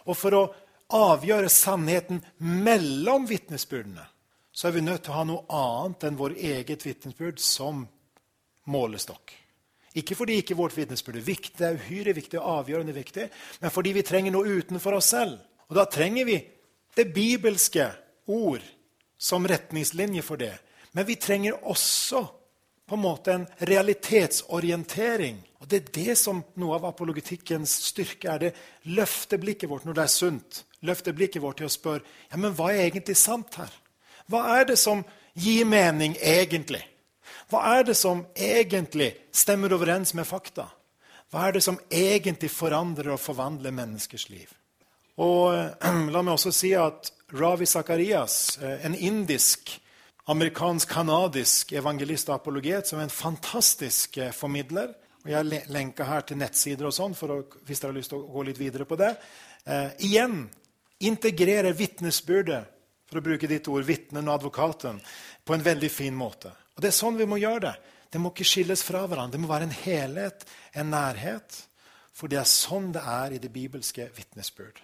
Og 0.06 0.16
for 0.16 0.36
å 0.36 0.46
avgjøre 0.90 1.50
sannheten 1.52 2.20
mellom 2.38 3.28
vitnesbyrdene 3.30 4.06
så 4.52 4.68
er 4.68 4.74
vi 4.74 4.82
nødt 4.84 5.04
til 5.06 5.14
å 5.14 5.18
ha 5.20 5.26
noe 5.28 5.56
annet 5.56 6.04
enn 6.08 6.18
vår 6.18 6.34
eget 6.36 6.82
vitnesbyrd 6.84 7.38
som 7.40 7.84
målestokk. 8.70 9.32
Ikke 9.98 10.16
fordi 10.18 10.40
ikke 10.40 10.58
vårt 10.58 10.76
vitnesbyrd 10.76 11.20
er 11.20 11.26
viktig, 11.26 11.54
det 11.58 11.68
er 11.68 11.78
uhyre 11.78 12.14
viktig 12.14 12.38
og 12.38 12.48
avgjørende 12.58 12.94
viktig, 12.94 13.28
men 13.62 13.72
fordi 13.74 13.94
vi 13.96 14.04
trenger 14.06 14.34
noe 14.34 14.58
utenfor 14.60 14.98
oss 14.98 15.12
selv. 15.14 15.38
Og 15.70 15.78
da 15.78 15.86
trenger 15.90 16.26
vi 16.28 16.36
det 17.00 17.14
bibelske 17.14 17.86
ord 18.26 18.60
som 19.18 19.48
retningslinje 19.48 20.22
for 20.22 20.36
det. 20.36 20.52
Men 20.92 21.06
vi 21.06 21.16
trenger 21.16 21.64
også 21.64 22.26
på 22.88 22.94
en 22.94 23.00
måte 23.00 23.32
en 23.32 23.46
realitetsorientering. 23.58 25.38
Og 25.60 25.68
Det 25.68 25.76
er 25.76 25.92
det 25.94 26.16
som 26.18 26.42
noe 26.60 26.76
av 26.76 26.84
apologetikkens 26.90 27.72
styrke 27.88 28.28
er. 28.28 28.38
det 28.38 28.52
Løfte 28.82 29.38
blikket 29.38 29.70
vårt 29.70 29.84
når 29.84 29.94
det 29.94 30.02
er 30.02 30.12
sunt. 30.12 30.64
Løfte 30.82 31.12
blikket 31.12 31.42
vårt 31.42 31.56
til 31.56 31.70
å 31.70 31.72
spørre 31.72 32.04
ja, 32.30 32.36
men 32.36 32.52
hva 32.52 32.72
er 32.72 32.90
egentlig 32.90 33.16
sant 33.16 33.54
her. 33.54 33.72
Hva 34.28 34.58
er 34.58 34.64
det 34.64 34.78
som 34.78 35.04
gir 35.34 35.64
mening 35.64 36.16
egentlig? 36.20 36.84
Hva 37.48 37.78
er 37.78 37.84
det 37.84 37.96
som 37.96 38.26
egentlig 38.36 39.14
stemmer 39.32 39.72
overens 39.72 40.12
med 40.14 40.26
fakta? 40.26 40.68
Hva 41.30 41.48
er 41.48 41.52
det 41.56 41.64
som 41.64 41.80
egentlig 41.90 42.50
forandrer 42.50 43.14
og 43.14 43.20
forvandler 43.20 43.70
menneskers 43.70 44.28
liv? 44.28 44.59
Og 45.18 45.54
eh, 45.54 45.90
La 46.14 46.22
meg 46.22 46.36
også 46.36 46.52
si 46.54 46.74
at 46.78 47.12
Ravi 47.34 47.66
Zakarias, 47.66 48.58
eh, 48.62 48.86
en 48.86 48.94
indisk, 48.94 49.80
amerikansk-kanadisk 50.30 51.72
evangelist 51.72 52.28
og 52.30 52.36
apologet, 52.36 52.86
som 52.86 53.00
er 53.00 53.08
en 53.08 53.14
fantastisk 53.14 54.18
eh, 54.18 54.34
formidler 54.36 54.94
og 55.20 55.30
Jeg 55.30 55.64
lenker 55.68 56.08
her 56.08 56.22
til 56.24 56.38
nettsider 56.40 56.86
og 56.88 56.94
sånn, 56.96 57.12
hvis 57.12 57.82
dere 57.82 57.90
har 57.90 57.96
lyst 57.98 58.12
til 58.14 58.22
å 58.22 58.30
gå 58.32 58.44
litt 58.48 58.60
videre 58.60 58.86
på 58.88 58.96
det. 58.96 59.10
Eh, 59.68 59.90
igjen 60.08 60.46
integrerer 61.04 61.76
vitnesbyrdet, 61.76 62.76
for 63.10 63.20
å 63.20 63.24
bruke 63.26 63.48
ditt 63.50 63.68
ord, 63.68 63.84
vitnen 63.84 64.28
og 64.30 64.38
advokaten, 64.38 65.00
på 65.44 65.56
en 65.56 65.64
veldig 65.66 65.90
fin 65.92 66.16
måte. 66.16 66.52
Og 66.76 66.80
Det 66.80 66.88
er 66.88 66.96
sånn 66.96 67.18
vi 67.18 67.28
må 67.28 67.36
gjøre 67.36 67.66
det. 67.66 67.74
Det 68.10 68.20
må 68.20 68.30
ikke 68.32 68.48
skilles 68.48 68.82
fra 68.86 69.04
hverandre. 69.06 69.36
Det 69.36 69.42
må 69.42 69.50
være 69.50 69.68
en 69.68 69.76
helhet, 69.82 70.46
en 70.72 70.90
nærhet. 70.90 71.58
For 72.16 72.30
det 72.30 72.40
er 72.40 72.48
sånn 72.48 72.92
det 72.94 73.02
er 73.04 73.34
i 73.34 73.42
det 73.42 73.52
bibelske 73.52 74.08
vitnesbyrd. 74.16 74.80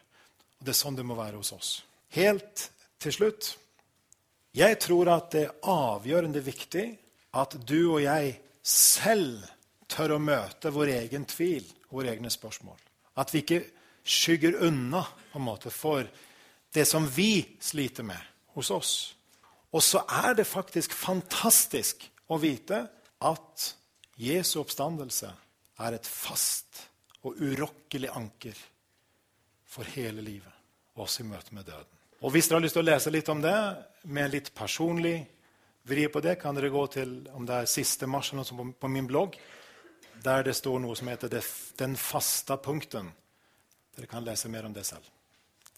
Og 0.58 0.66
det 0.66 0.72
er 0.72 0.78
sånn 0.78 0.96
det 0.98 1.06
må 1.06 1.16
være 1.18 1.40
hos 1.40 1.52
oss. 1.56 1.70
Helt 2.16 2.68
til 3.02 3.12
slutt 3.12 3.56
Jeg 4.56 4.78
tror 4.80 5.10
at 5.12 5.34
det 5.34 5.42
er 5.44 5.56
avgjørende 5.68 6.40
viktig 6.40 6.86
at 7.36 7.58
du 7.68 7.80
og 7.92 8.00
jeg 8.00 8.38
selv 8.64 9.44
tør 9.90 10.16
å 10.16 10.22
møte 10.22 10.72
vår 10.72 10.94
egen 10.94 11.26
tvil 11.28 11.66
våre 11.92 12.14
egne 12.14 12.30
spørsmål. 12.32 12.78
At 13.20 13.32
vi 13.34 13.42
ikke 13.44 13.60
skygger 14.06 14.62
unna 14.66 15.02
på 15.04 15.38
en 15.38 15.44
måte, 15.44 15.70
for 15.70 16.06
det 16.72 16.86
som 16.88 17.06
vi 17.16 17.44
sliter 17.60 18.06
med 18.06 18.20
hos 18.56 18.70
oss. 18.72 18.92
Og 19.72 19.82
så 19.84 20.02
er 20.24 20.36
det 20.38 20.48
faktisk 20.48 20.94
fantastisk 20.96 22.06
å 22.32 22.38
vite 22.40 22.80
at 23.26 23.66
Jesu 24.16 24.60
oppstandelse 24.62 25.30
er 25.84 25.96
et 25.96 26.08
fast 26.08 26.86
og 27.26 27.36
urokkelig 27.42 28.10
anker 28.16 28.56
for 29.76 29.88
hele 29.96 30.24
livet, 30.24 30.52
også 30.96 31.22
i 31.22 31.28
møte 31.28 31.54
med 31.54 31.68
døden. 31.68 31.92
Og 32.24 32.32
Hvis 32.32 32.48
dere 32.48 32.56
har 32.56 32.64
lyst 32.64 32.78
til 32.78 32.84
å 32.84 32.88
lese 32.88 33.12
litt 33.12 33.28
om 33.28 33.42
det, 33.44 33.56
med 34.08 34.32
litt 34.32 34.54
personlig 34.56 35.18
vri 35.86 36.06
på 36.08 36.22
det, 36.24 36.38
kan 36.40 36.56
dere 36.56 36.72
gå 36.72 36.86
til 36.94 37.12
om 37.36 37.44
det 37.46 37.60
er 37.60 37.70
siste 37.70 38.08
mars 38.08 38.32
på, 38.32 38.66
på 38.80 38.90
min 38.90 39.06
blogg, 39.06 39.36
der 40.24 40.46
det 40.46 40.56
står 40.56 40.80
noe 40.80 40.96
som 40.96 41.08
heter 41.08 41.28
'Den 41.28 41.96
faste 41.96 42.56
punkten'. 42.56 43.12
Dere 43.96 44.06
kan 44.06 44.24
lese 44.24 44.48
mer 44.48 44.64
om 44.64 44.72
det 44.72 44.86
selv. 44.86 45.04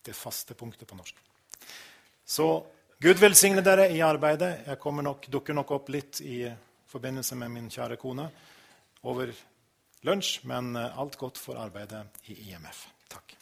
Det 0.05 0.14
faste 0.14 0.55
punktet 0.55 0.88
på 0.88 0.96
norsk. 0.96 1.14
Så 2.24 2.64
Gud 3.01 3.18
velsigne 3.18 3.62
dere 3.62 3.90
i 3.90 4.01
arbeidet. 4.01 4.66
Jeg 4.66 4.78
nok, 5.03 5.26
dukker 5.30 5.55
nok 5.55 5.70
opp 5.70 5.88
litt 5.88 6.20
i 6.20 6.51
forbindelse 6.86 7.36
med 7.36 7.51
min 7.51 7.70
kjære 7.70 7.96
kone 7.96 8.30
over 9.03 9.32
lunsj, 10.03 10.40
men 10.44 10.76
alt 10.76 11.16
godt 11.16 11.38
for 11.38 11.55
arbeidet 11.55 12.07
i 12.26 12.51
IMF. 12.51 12.86
Takk. 13.09 13.38